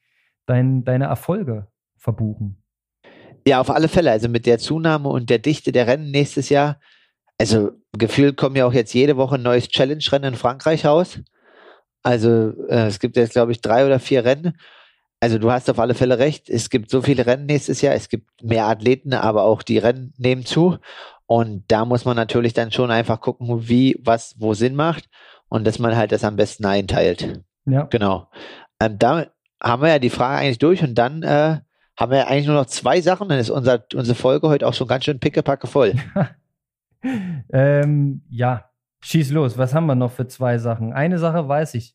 dein, 0.46 0.84
deine 0.84 1.04
Erfolge 1.04 1.68
verbuchen. 1.96 2.62
Ja, 3.46 3.60
auf 3.60 3.70
alle 3.70 3.88
Fälle. 3.88 4.10
Also 4.10 4.28
mit 4.28 4.46
der 4.46 4.58
Zunahme 4.58 5.10
und 5.10 5.30
der 5.30 5.38
Dichte 5.38 5.70
der 5.70 5.86
Rennen 5.86 6.10
nächstes 6.10 6.48
Jahr. 6.48 6.80
Also 7.38 7.72
gefühlt 7.92 8.36
kommen 8.36 8.56
ja 8.56 8.66
auch 8.66 8.72
jetzt 8.72 8.94
jede 8.94 9.16
Woche 9.16 9.36
ein 9.36 9.42
neues 9.42 9.68
Challenge-Rennen 9.68 10.34
in 10.34 10.38
Frankreich 10.38 10.86
raus. 10.86 11.18
Also 12.02 12.52
äh, 12.68 12.86
es 12.86 13.00
gibt 13.00 13.16
jetzt, 13.16 13.32
glaube 13.32 13.52
ich, 13.52 13.60
drei 13.60 13.86
oder 13.86 13.98
vier 13.98 14.24
Rennen. 14.24 14.58
Also 15.20 15.38
du 15.38 15.50
hast 15.50 15.70
auf 15.70 15.78
alle 15.78 15.94
Fälle 15.94 16.18
recht. 16.18 16.50
Es 16.50 16.68
gibt 16.68 16.90
so 16.90 17.00
viele 17.00 17.26
Rennen 17.26 17.46
nächstes 17.46 17.80
Jahr. 17.80 17.94
Es 17.94 18.08
gibt 18.08 18.28
mehr 18.42 18.66
Athleten, 18.66 19.14
aber 19.14 19.44
auch 19.44 19.62
die 19.62 19.78
Rennen 19.78 20.12
nehmen 20.18 20.44
zu. 20.44 20.76
Und 21.26 21.64
da 21.68 21.84
muss 21.86 22.04
man 22.04 22.16
natürlich 22.16 22.52
dann 22.52 22.72
schon 22.72 22.90
einfach 22.90 23.20
gucken, 23.20 23.68
wie, 23.68 23.96
was, 24.02 24.34
wo 24.38 24.52
Sinn 24.52 24.74
macht 24.74 25.08
und 25.48 25.66
dass 25.66 25.78
man 25.78 25.96
halt 25.96 26.12
das 26.12 26.24
am 26.24 26.36
besten 26.36 26.66
einteilt. 26.66 27.40
Ja. 27.64 27.84
Genau. 27.84 28.28
Ähm, 28.80 28.98
da 28.98 29.26
haben 29.62 29.82
wir 29.82 29.88
ja 29.88 29.98
die 29.98 30.10
Frage 30.10 30.42
eigentlich 30.42 30.58
durch 30.58 30.82
und 30.82 30.94
dann 30.94 31.22
äh, 31.22 31.60
haben 31.96 32.10
wir 32.10 32.18
ja 32.18 32.26
eigentlich 32.26 32.46
nur 32.46 32.56
noch 32.56 32.66
zwei 32.66 33.00
Sachen. 33.00 33.30
Dann 33.30 33.38
ist 33.38 33.48
unser, 33.48 33.84
unsere 33.94 34.14
Folge 34.14 34.48
heute 34.48 34.66
auch 34.66 34.74
schon 34.74 34.88
ganz 34.88 35.04
schön 35.04 35.20
pickepacke 35.20 35.66
voll. 35.66 35.94
ähm, 37.52 38.22
ja, 38.28 38.70
schieß 39.02 39.30
los. 39.30 39.58
Was 39.58 39.74
haben 39.74 39.86
wir 39.86 39.94
noch 39.94 40.12
für 40.12 40.26
zwei 40.26 40.58
Sachen? 40.58 40.92
Eine 40.92 41.18
Sache 41.18 41.48
weiß 41.48 41.74
ich. 41.74 41.94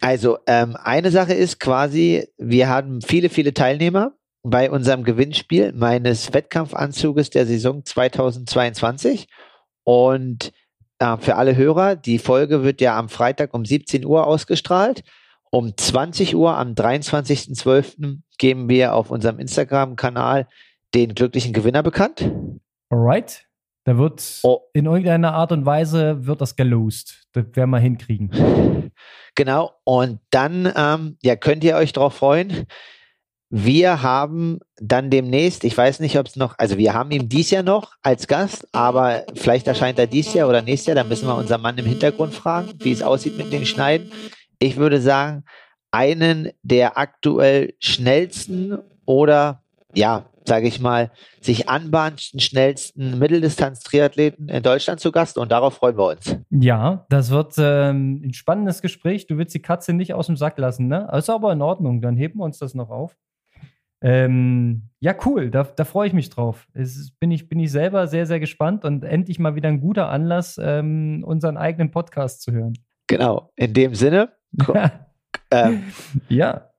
Also 0.00 0.38
ähm, 0.46 0.76
eine 0.82 1.10
Sache 1.10 1.32
ist 1.34 1.58
quasi, 1.58 2.28
wir 2.36 2.68
haben 2.68 3.00
viele, 3.00 3.28
viele 3.28 3.54
Teilnehmer 3.54 4.12
bei 4.42 4.70
unserem 4.70 5.02
Gewinnspiel 5.02 5.72
meines 5.72 6.32
Wettkampfanzuges 6.32 7.30
der 7.30 7.46
Saison 7.46 7.84
2022. 7.84 9.28
Und 9.84 10.52
äh, 10.98 11.16
für 11.18 11.36
alle 11.36 11.56
Hörer, 11.56 11.96
die 11.96 12.18
Folge 12.18 12.62
wird 12.62 12.80
ja 12.80 12.98
am 12.98 13.08
Freitag 13.08 13.54
um 13.54 13.64
17 13.64 14.04
Uhr 14.04 14.26
ausgestrahlt. 14.26 15.02
Um 15.50 15.76
20 15.76 16.36
Uhr 16.36 16.56
am 16.56 16.72
23.12. 16.72 18.18
geben 18.38 18.68
wir 18.68 18.94
auf 18.94 19.10
unserem 19.10 19.38
Instagram-Kanal 19.38 20.48
den 20.94 21.14
glücklichen 21.14 21.52
Gewinner 21.52 21.82
bekannt. 21.82 22.30
Alright. 22.90 23.45
Da 23.86 23.96
wird 23.96 24.40
oh. 24.42 24.62
in 24.72 24.86
irgendeiner 24.86 25.32
Art 25.32 25.52
und 25.52 25.64
Weise 25.64 26.26
wird 26.26 26.40
das 26.40 26.56
gelost. 26.56 27.28
Das 27.32 27.44
werden 27.52 27.70
wir 27.70 27.78
hinkriegen. 27.78 28.90
Genau. 29.36 29.72
Und 29.84 30.18
dann 30.30 30.72
ähm, 30.74 31.18
ja, 31.22 31.36
könnt 31.36 31.62
ihr 31.62 31.76
euch 31.76 31.92
darauf 31.92 32.14
freuen. 32.14 32.66
Wir 33.50 34.02
haben 34.02 34.58
dann 34.76 35.10
demnächst, 35.10 35.62
ich 35.62 35.76
weiß 35.76 36.00
nicht, 36.00 36.18
ob 36.18 36.26
es 36.26 36.36
noch, 36.36 36.54
also 36.58 36.78
wir 36.78 36.94
haben 36.94 37.10
ihn 37.10 37.28
dies 37.28 37.50
Jahr 37.50 37.62
noch 37.62 37.92
als 38.02 38.26
Gast, 38.26 38.66
aber 38.72 39.24
vielleicht 39.34 39.68
erscheint 39.68 39.98
er 39.98 40.06
dies 40.06 40.34
Jahr 40.34 40.48
oder 40.48 40.62
nächstes 40.62 40.86
Jahr, 40.86 40.96
dann 40.96 41.08
müssen 41.08 41.28
wir 41.28 41.36
unseren 41.36 41.60
Mann 41.60 41.78
im 41.78 41.84
Hintergrund 41.84 42.34
fragen, 42.34 42.72
wie 42.80 42.90
es 42.90 43.02
aussieht 43.02 43.36
mit 43.36 43.52
den 43.52 43.66
Schneiden. 43.66 44.10
Ich 44.58 44.78
würde 44.78 45.00
sagen, 45.00 45.44
einen 45.92 46.50
der 46.62 46.98
aktuell 46.98 47.74
schnellsten 47.78 48.78
oder 49.04 49.62
ja, 49.94 50.24
sage 50.46 50.66
ich 50.66 50.80
mal, 50.80 51.10
sich 51.40 51.68
anbahnendsten, 51.68 52.40
schnellsten 52.40 53.18
Mitteldistanz-Triathleten 53.18 54.48
in 54.48 54.62
Deutschland 54.62 55.00
zu 55.00 55.12
Gast 55.12 55.38
und 55.38 55.52
darauf 55.52 55.74
freuen 55.74 55.96
wir 55.96 56.10
uns. 56.10 56.36
Ja, 56.50 57.06
das 57.08 57.30
wird 57.30 57.54
ähm, 57.58 58.22
ein 58.24 58.32
spannendes 58.32 58.82
Gespräch. 58.82 59.26
Du 59.26 59.38
willst 59.38 59.54
die 59.54 59.62
Katze 59.62 59.92
nicht 59.92 60.14
aus 60.14 60.26
dem 60.26 60.36
Sack 60.36 60.58
lassen, 60.58 60.88
ne? 60.88 61.08
ist 61.12 61.30
aber 61.30 61.52
in 61.52 61.62
Ordnung, 61.62 62.00
dann 62.00 62.16
heben 62.16 62.38
wir 62.38 62.44
uns 62.44 62.58
das 62.58 62.74
noch 62.74 62.90
auf. 62.90 63.16
Ähm, 64.02 64.90
ja, 65.00 65.14
cool, 65.24 65.50
da, 65.50 65.64
da 65.64 65.84
freue 65.84 66.06
ich 66.06 66.12
mich 66.12 66.28
drauf. 66.28 66.66
Es 66.74 67.12
bin, 67.18 67.30
ich, 67.30 67.48
bin 67.48 67.58
ich 67.58 67.72
selber 67.72 68.06
sehr, 68.06 68.26
sehr 68.26 68.40
gespannt 68.40 68.84
und 68.84 69.04
endlich 69.04 69.38
mal 69.38 69.54
wieder 69.54 69.68
ein 69.68 69.80
guter 69.80 70.10
Anlass, 70.10 70.60
ähm, 70.62 71.24
unseren 71.26 71.56
eigenen 71.56 71.90
Podcast 71.90 72.42
zu 72.42 72.52
hören. 72.52 72.74
Genau, 73.06 73.50
in 73.56 73.72
dem 73.72 73.94
Sinne. 73.94 74.32
ähm, 75.50 75.84
ja. 76.28 76.70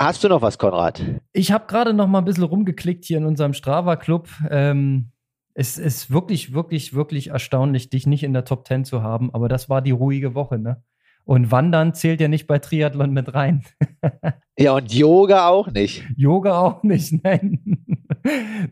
Hast 0.00 0.24
du 0.24 0.30
noch 0.30 0.40
was, 0.40 0.56
Konrad? 0.56 1.02
Ich 1.34 1.52
habe 1.52 1.66
gerade 1.66 1.92
noch 1.92 2.06
mal 2.06 2.20
ein 2.20 2.24
bisschen 2.24 2.44
rumgeklickt 2.44 3.04
hier 3.04 3.18
in 3.18 3.26
unserem 3.26 3.52
Strava-Club. 3.52 4.30
Ähm, 4.48 5.12
es 5.52 5.76
ist 5.76 6.10
wirklich, 6.10 6.54
wirklich, 6.54 6.94
wirklich 6.94 7.28
erstaunlich, 7.28 7.90
dich 7.90 8.06
nicht 8.06 8.22
in 8.22 8.32
der 8.32 8.46
Top 8.46 8.66
10 8.66 8.86
zu 8.86 9.02
haben, 9.02 9.28
aber 9.34 9.50
das 9.50 9.68
war 9.68 9.82
die 9.82 9.90
ruhige 9.90 10.34
Woche, 10.34 10.58
ne? 10.58 10.82
Und 11.24 11.50
Wandern 11.52 11.92
zählt 11.92 12.22
ja 12.22 12.28
nicht 12.28 12.46
bei 12.46 12.58
Triathlon 12.58 13.10
mit 13.10 13.34
rein. 13.34 13.62
ja, 14.58 14.72
und 14.72 14.90
Yoga 14.90 15.48
auch 15.48 15.70
nicht. 15.70 16.02
Yoga 16.16 16.58
auch 16.60 16.82
nicht, 16.82 17.12
nein. 17.22 17.84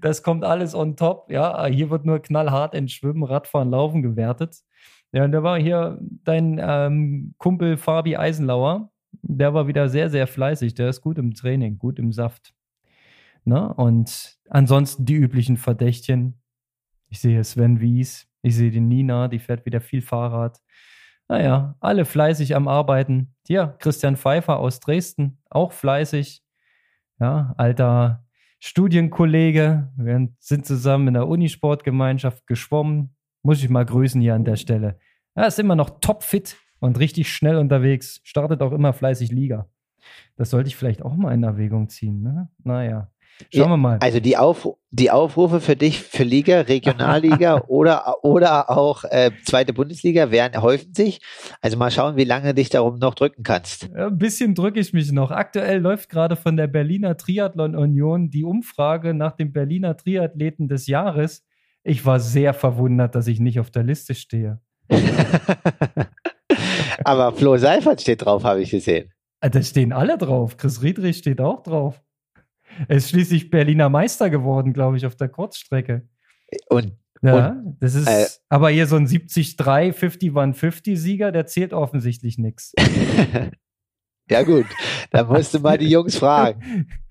Das 0.01 0.23
kommt 0.23 0.45
alles 0.45 0.75
on 0.75 0.97
top. 0.97 1.31
Ja, 1.31 1.67
hier 1.67 1.91
wird 1.91 2.07
nur 2.07 2.21
knallhart 2.21 2.75
in 2.75 2.89
Schwimmen, 2.89 3.23
Radfahren, 3.23 3.71
Laufen 3.71 4.01
gewertet. 4.01 4.57
Ja, 5.13 5.25
und 5.25 5.33
da 5.33 5.43
war 5.43 5.61
hier 5.61 5.99
dein 6.25 6.59
ähm, 6.59 7.35
Kumpel 7.37 7.77
Fabi 7.77 8.17
Eisenlauer. 8.17 8.91
Der 9.23 9.55
war 9.55 9.67
wieder 9.67 9.89
sehr, 9.89 10.11
sehr 10.11 10.27
fleißig. 10.27 10.75
Der 10.75 10.89
ist 10.89 11.01
gut 11.01 11.19
im 11.19 11.35
Training, 11.35 11.79
gut 11.79 11.99
im 11.99 12.13
Saft. 12.13 12.55
Ne? 13.45 13.73
Und 13.75 14.39
ansonsten 14.49 15.05
die 15.05 15.15
üblichen 15.15 15.57
Verdächtchen. 15.57 16.41
Ich 17.09 17.21
sehe 17.21 17.43
Sven 17.43 17.81
Wies, 17.81 18.29
ich 18.43 18.55
sehe 18.57 18.71
die 18.71 18.81
Nina, 18.81 19.29
die 19.29 19.39
fährt 19.39 19.65
wieder 19.65 19.81
viel 19.81 20.03
Fahrrad. 20.03 20.61
Naja, 21.29 21.77
alle 21.81 22.05
fleißig 22.05 22.57
am 22.57 22.69
Arbeiten. 22.69 23.35
Hier, 23.47 23.77
Christian 23.79 24.17
Pfeiffer 24.17 24.59
aus 24.59 24.81
Dresden, 24.81 25.39
auch 25.51 25.73
fleißig. 25.73 26.43
Ja, 27.21 27.55
alter 27.57 28.25
Studienkollege. 28.61 29.93
Wir 29.97 30.29
sind 30.39 30.67
zusammen 30.67 31.09
in 31.09 31.15
der 31.15 31.29
Unisportgemeinschaft 31.29 32.47
geschwommen. 32.47 33.15
Muss 33.43 33.63
ich 33.63 33.69
mal 33.69 33.85
grüßen 33.85 34.21
hier 34.21 34.35
an 34.35 34.45
der 34.45 34.57
Stelle. 34.57 34.99
Er 35.35 35.47
ist 35.47 35.59
immer 35.59 35.77
noch 35.77 36.01
topfit 36.01 36.57
und 36.81 36.99
richtig 36.99 37.33
schnell 37.33 37.57
unterwegs. 37.57 38.21
Startet 38.25 38.63
auch 38.63 38.73
immer 38.73 38.93
fleißig 38.93 39.31
Liga. 39.33 39.69
Das 40.37 40.51
sollte 40.51 40.69
ich 40.69 40.77
vielleicht 40.77 41.03
auch 41.03 41.17
mal 41.17 41.35
in 41.35 41.43
Erwägung 41.43 41.89
ziehen. 41.89 42.23
Ne? 42.23 42.49
Naja. 42.63 43.11
Schauen 43.53 43.65
ja, 43.65 43.71
wir 43.71 43.77
mal. 43.77 43.99
Also 44.01 44.19
die, 44.21 44.37
Auf, 44.37 44.69
die 44.91 45.11
Aufrufe 45.11 45.61
für 45.61 45.77
dich 45.77 46.01
für 46.01 46.25
Liga, 46.25 46.63
Regionalliga 46.63 47.65
oder, 47.69 48.25
oder 48.25 48.69
auch 48.71 49.05
äh, 49.05 49.31
zweite 49.45 49.73
Bundesliga 49.73 50.31
werden, 50.31 50.61
häufen 50.61 50.93
sich. 50.93 51.21
Also 51.61 51.77
mal 51.77 51.91
schauen, 51.91 52.17
wie 52.17 52.25
lange 52.25 52.53
dich 52.55 52.69
darum 52.69 52.99
noch 52.99 53.15
drücken 53.15 53.45
kannst. 53.45 53.91
Ja, 53.95 54.09
ein 54.09 54.19
bisschen 54.19 54.55
drücke 54.55 54.81
ich 54.81 54.93
mich 54.93 55.13
noch. 55.13 55.31
Aktuell 55.31 55.79
läuft 55.79 56.09
gerade 56.09 56.35
von 56.35 56.57
der 56.57 56.67
Berliner 56.67 57.17
Triathlon 57.17 57.77
Union 57.77 58.31
die 58.31 58.45
Umfrage 58.45 59.15
nach 59.15 59.33
dem 59.33 59.53
Berliner 59.53 59.97
Triathleten 59.97 60.67
des 60.67 60.89
Jahres. 60.89 61.45
Ich 61.85 62.05
war 62.05 62.19
sehr 62.19 62.55
verwundert, 62.55 63.15
dass 63.15 63.29
ich 63.29 63.39
nicht 63.39 63.61
auf 63.61 63.71
der 63.71 63.85
Liste 63.85 64.15
stehe. 64.15 64.61
Aber 67.09 67.33
Flo 67.33 67.57
Seifert 67.57 68.03
steht 68.03 68.27
drauf, 68.27 68.45
habe 68.45 68.61
ich 68.61 68.71
gesehen. 68.71 69.11
Ah, 69.41 69.49
da 69.49 69.63
stehen 69.63 69.95
alle 69.95 70.19
drauf. 70.19 70.59
Chris 70.59 70.83
Riedrich 70.83 71.17
steht 71.17 71.41
auch 71.41 71.63
drauf. 71.63 72.03
Er 72.87 72.97
ist 72.97 73.09
schließlich 73.09 73.49
Berliner 73.49 73.89
Meister 73.89 74.29
geworden, 74.29 74.75
glaube 74.75 74.99
ich, 74.99 75.07
auf 75.07 75.17
der 75.17 75.31
Kurzstrecke. 75.31 76.07
Und 76.69 76.99
ja, 77.23 77.49
und, 77.49 77.79
das 77.81 77.95
ist 77.95 78.07
äh, 78.09 78.27
aber 78.51 78.69
hier 78.69 78.87
so 78.87 78.97
ein 78.97 79.07
73 79.07 79.57
50-150 79.57 80.97
Sieger, 80.99 81.33
der 81.33 81.47
zählt 81.47 81.73
offensichtlich 81.73 82.37
nichts. 82.37 82.75
ja, 84.31 84.43
gut, 84.43 84.67
da 85.11 85.25
musst 85.25 85.55
du 85.55 85.61
mal 85.61 85.79
die 85.79 85.89
Jungs 85.89 86.19
fragen. 86.19 86.89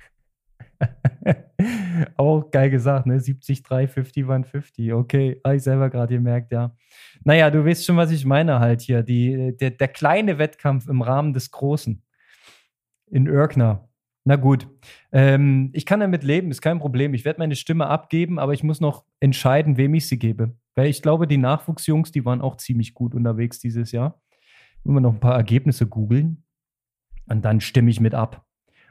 Auch 2.18 2.52
geil 2.52 2.70
gesagt, 2.70 3.06
ne? 3.06 3.20
73 3.20 3.64
50-150. 3.66 4.94
Okay, 4.94 5.42
habe 5.44 5.56
ich 5.56 5.64
selber 5.64 5.90
gerade 5.90 6.16
gemerkt, 6.16 6.52
ja. 6.52 6.76
Naja, 7.24 7.50
du 7.50 7.66
weißt 7.66 7.86
schon, 7.86 7.98
was 7.98 8.12
ich 8.12 8.26
meine 8.26 8.60
halt 8.60 8.82
hier. 8.82 9.04
Die, 9.04 9.56
der, 9.58 9.72
der 9.72 9.88
kleine 9.88 10.38
Wettkampf 10.38 10.88
im 10.88 11.02
Rahmen 11.02 11.34
des 11.34 11.52
Großen 11.52 12.02
in 13.08 13.28
Örkner. 13.28 13.90
Na 14.26 14.36
gut, 14.36 14.68
ähm, 15.14 15.70
ich 15.74 15.86
kann 15.86 16.02
damit 16.02 16.24
leben, 16.24 16.52
ist 16.52 16.62
kein 16.62 16.80
Problem. 16.80 17.14
Ich 17.14 17.24
werde 17.24 17.40
meine 17.40 17.56
Stimme 17.56 17.88
abgeben, 17.88 18.40
aber 18.40 18.54
ich 18.54 18.62
muss 18.62 18.82
noch 18.82 19.06
entscheiden, 19.22 19.78
wem 19.78 19.94
ich 19.94 20.08
sie 20.08 20.20
gebe. 20.20 20.54
Weil 20.76 20.88
ich 20.88 21.02
glaube, 21.02 21.28
die 21.28 21.38
Nachwuchsjungs, 21.38 22.12
die 22.12 22.26
waren 22.26 22.42
auch 22.42 22.58
ziemlich 22.58 22.94
gut 22.94 23.16
unterwegs 23.16 23.60
dieses 23.60 23.94
Jahr. 23.94 24.22
Wenn 24.84 24.96
wir 24.96 25.02
noch 25.02 25.14
ein 25.14 25.20
paar 25.22 25.36
Ergebnisse 25.36 25.88
googeln 25.88 26.44
und 27.30 27.46
dann 27.46 27.62
stimme 27.62 27.90
ich 27.90 28.02
mit 28.02 28.14
ab. 28.14 28.46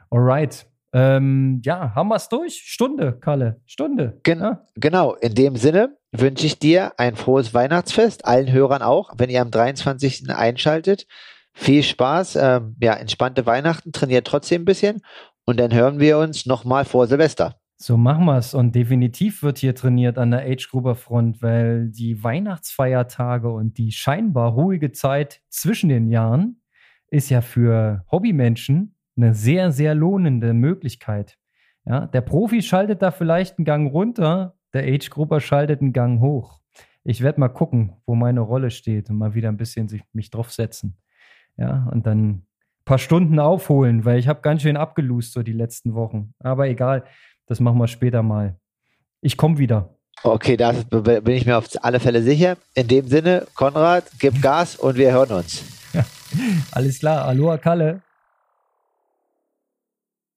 Alright. 0.09 0.67
Ähm, 0.97 1.61
ja, 1.63 1.93
haben 1.93 2.09
wir 2.09 2.15
es 2.15 2.27
durch? 2.27 2.63
Stunde, 2.65 3.19
Kalle. 3.19 3.61
Stunde. 3.67 4.19
Gen 4.23 4.39
ja? 4.39 4.63
Genau. 4.73 5.13
In 5.13 5.35
dem 5.35 5.55
Sinne 5.55 5.95
wünsche 6.11 6.47
ich 6.47 6.57
dir 6.57 6.93
ein 6.97 7.15
frohes 7.15 7.53
Weihnachtsfest, 7.53 8.25
allen 8.25 8.51
Hörern 8.51 8.81
auch, 8.81 9.13
wenn 9.15 9.29
ihr 9.29 9.41
am 9.41 9.51
23. 9.51 10.31
einschaltet. 10.31 11.05
Viel 11.53 11.83
Spaß, 11.83 12.35
ähm, 12.37 12.75
ja, 12.81 12.95
entspannte 12.95 13.45
Weihnachten, 13.45 13.91
trainiert 13.91 14.25
trotzdem 14.25 14.63
ein 14.63 14.65
bisschen 14.65 15.01
und 15.45 15.59
dann 15.59 15.71
hören 15.71 15.99
wir 15.99 16.17
uns 16.17 16.47
nochmal 16.47 16.83
vor 16.83 17.05
Silvester. 17.05 17.59
So 17.77 17.95
machen 17.95 18.25
wir 18.25 18.37
es. 18.37 18.55
Und 18.55 18.73
definitiv 18.73 19.43
wird 19.43 19.59
hier 19.59 19.75
trainiert 19.75 20.17
an 20.17 20.31
der 20.31 20.41
Age-Gruber-Front, 20.47 21.43
weil 21.43 21.89
die 21.89 22.23
Weihnachtsfeiertage 22.23 23.51
und 23.51 23.77
die 23.77 23.91
scheinbar 23.91 24.53
ruhige 24.53 24.91
Zeit 24.93 25.41
zwischen 25.49 25.89
den 25.89 26.09
Jahren 26.09 26.63
ist 27.11 27.29
ja 27.29 27.41
für 27.41 28.03
Hobbymenschen 28.11 28.96
eine 29.17 29.33
sehr, 29.33 29.71
sehr 29.71 29.95
lohnende 29.95 30.53
Möglichkeit. 30.53 31.37
Ja, 31.85 32.05
der 32.05 32.21
Profi 32.21 32.61
schaltet 32.61 33.01
da 33.01 33.11
vielleicht 33.11 33.57
einen 33.57 33.65
Gang 33.65 33.91
runter, 33.91 34.55
der 34.73 34.83
Age-Grupper 34.83 35.39
schaltet 35.39 35.81
einen 35.81 35.93
Gang 35.93 36.19
hoch. 36.19 36.59
Ich 37.03 37.21
werde 37.21 37.39
mal 37.39 37.47
gucken, 37.47 37.93
wo 38.05 38.15
meine 38.15 38.41
Rolle 38.41 38.69
steht 38.69 39.09
und 39.09 39.17
mal 39.17 39.33
wieder 39.33 39.47
ein 39.49 39.57
bisschen 39.57 39.87
sich, 39.87 40.03
mich 40.11 40.29
draufsetzen. 40.29 40.97
Ja, 41.55 41.87
und 41.91 42.05
dann 42.05 42.29
ein 42.29 42.47
paar 42.83 42.97
Stunden 42.97 43.39
aufholen, 43.39 44.03
weil 44.03 44.19
ich 44.19 44.27
habe 44.27 44.41
ganz 44.41 44.61
schön 44.61 44.77
abgelust 44.77 45.31
so 45.31 45.41
die 45.41 45.53
letzten 45.53 45.95
Wochen. 45.95 46.33
Aber 46.39 46.67
egal, 46.67 47.05
das 47.45 47.59
machen 47.61 47.77
wir 47.79 47.87
später 47.87 48.21
mal. 48.23 48.59
Ich 49.21 49.37
komme 49.37 49.57
wieder. 49.57 49.95
Okay, 50.23 50.57
da 50.57 50.73
bin 50.73 51.35
ich 51.35 51.45
mir 51.45 51.57
auf 51.57 51.67
alle 51.81 51.99
Fälle 51.99 52.21
sicher. 52.21 52.57
In 52.73 52.87
dem 52.87 53.07
Sinne, 53.07 53.47
Konrad, 53.55 54.03
gib 54.19 54.41
Gas 54.41 54.75
und 54.75 54.97
wir 54.97 55.11
hören 55.11 55.31
uns. 55.31 55.63
Ja, 55.93 56.05
alles 56.71 56.99
klar. 56.99 57.25
Aloha 57.25 57.57
Kalle. 57.57 58.01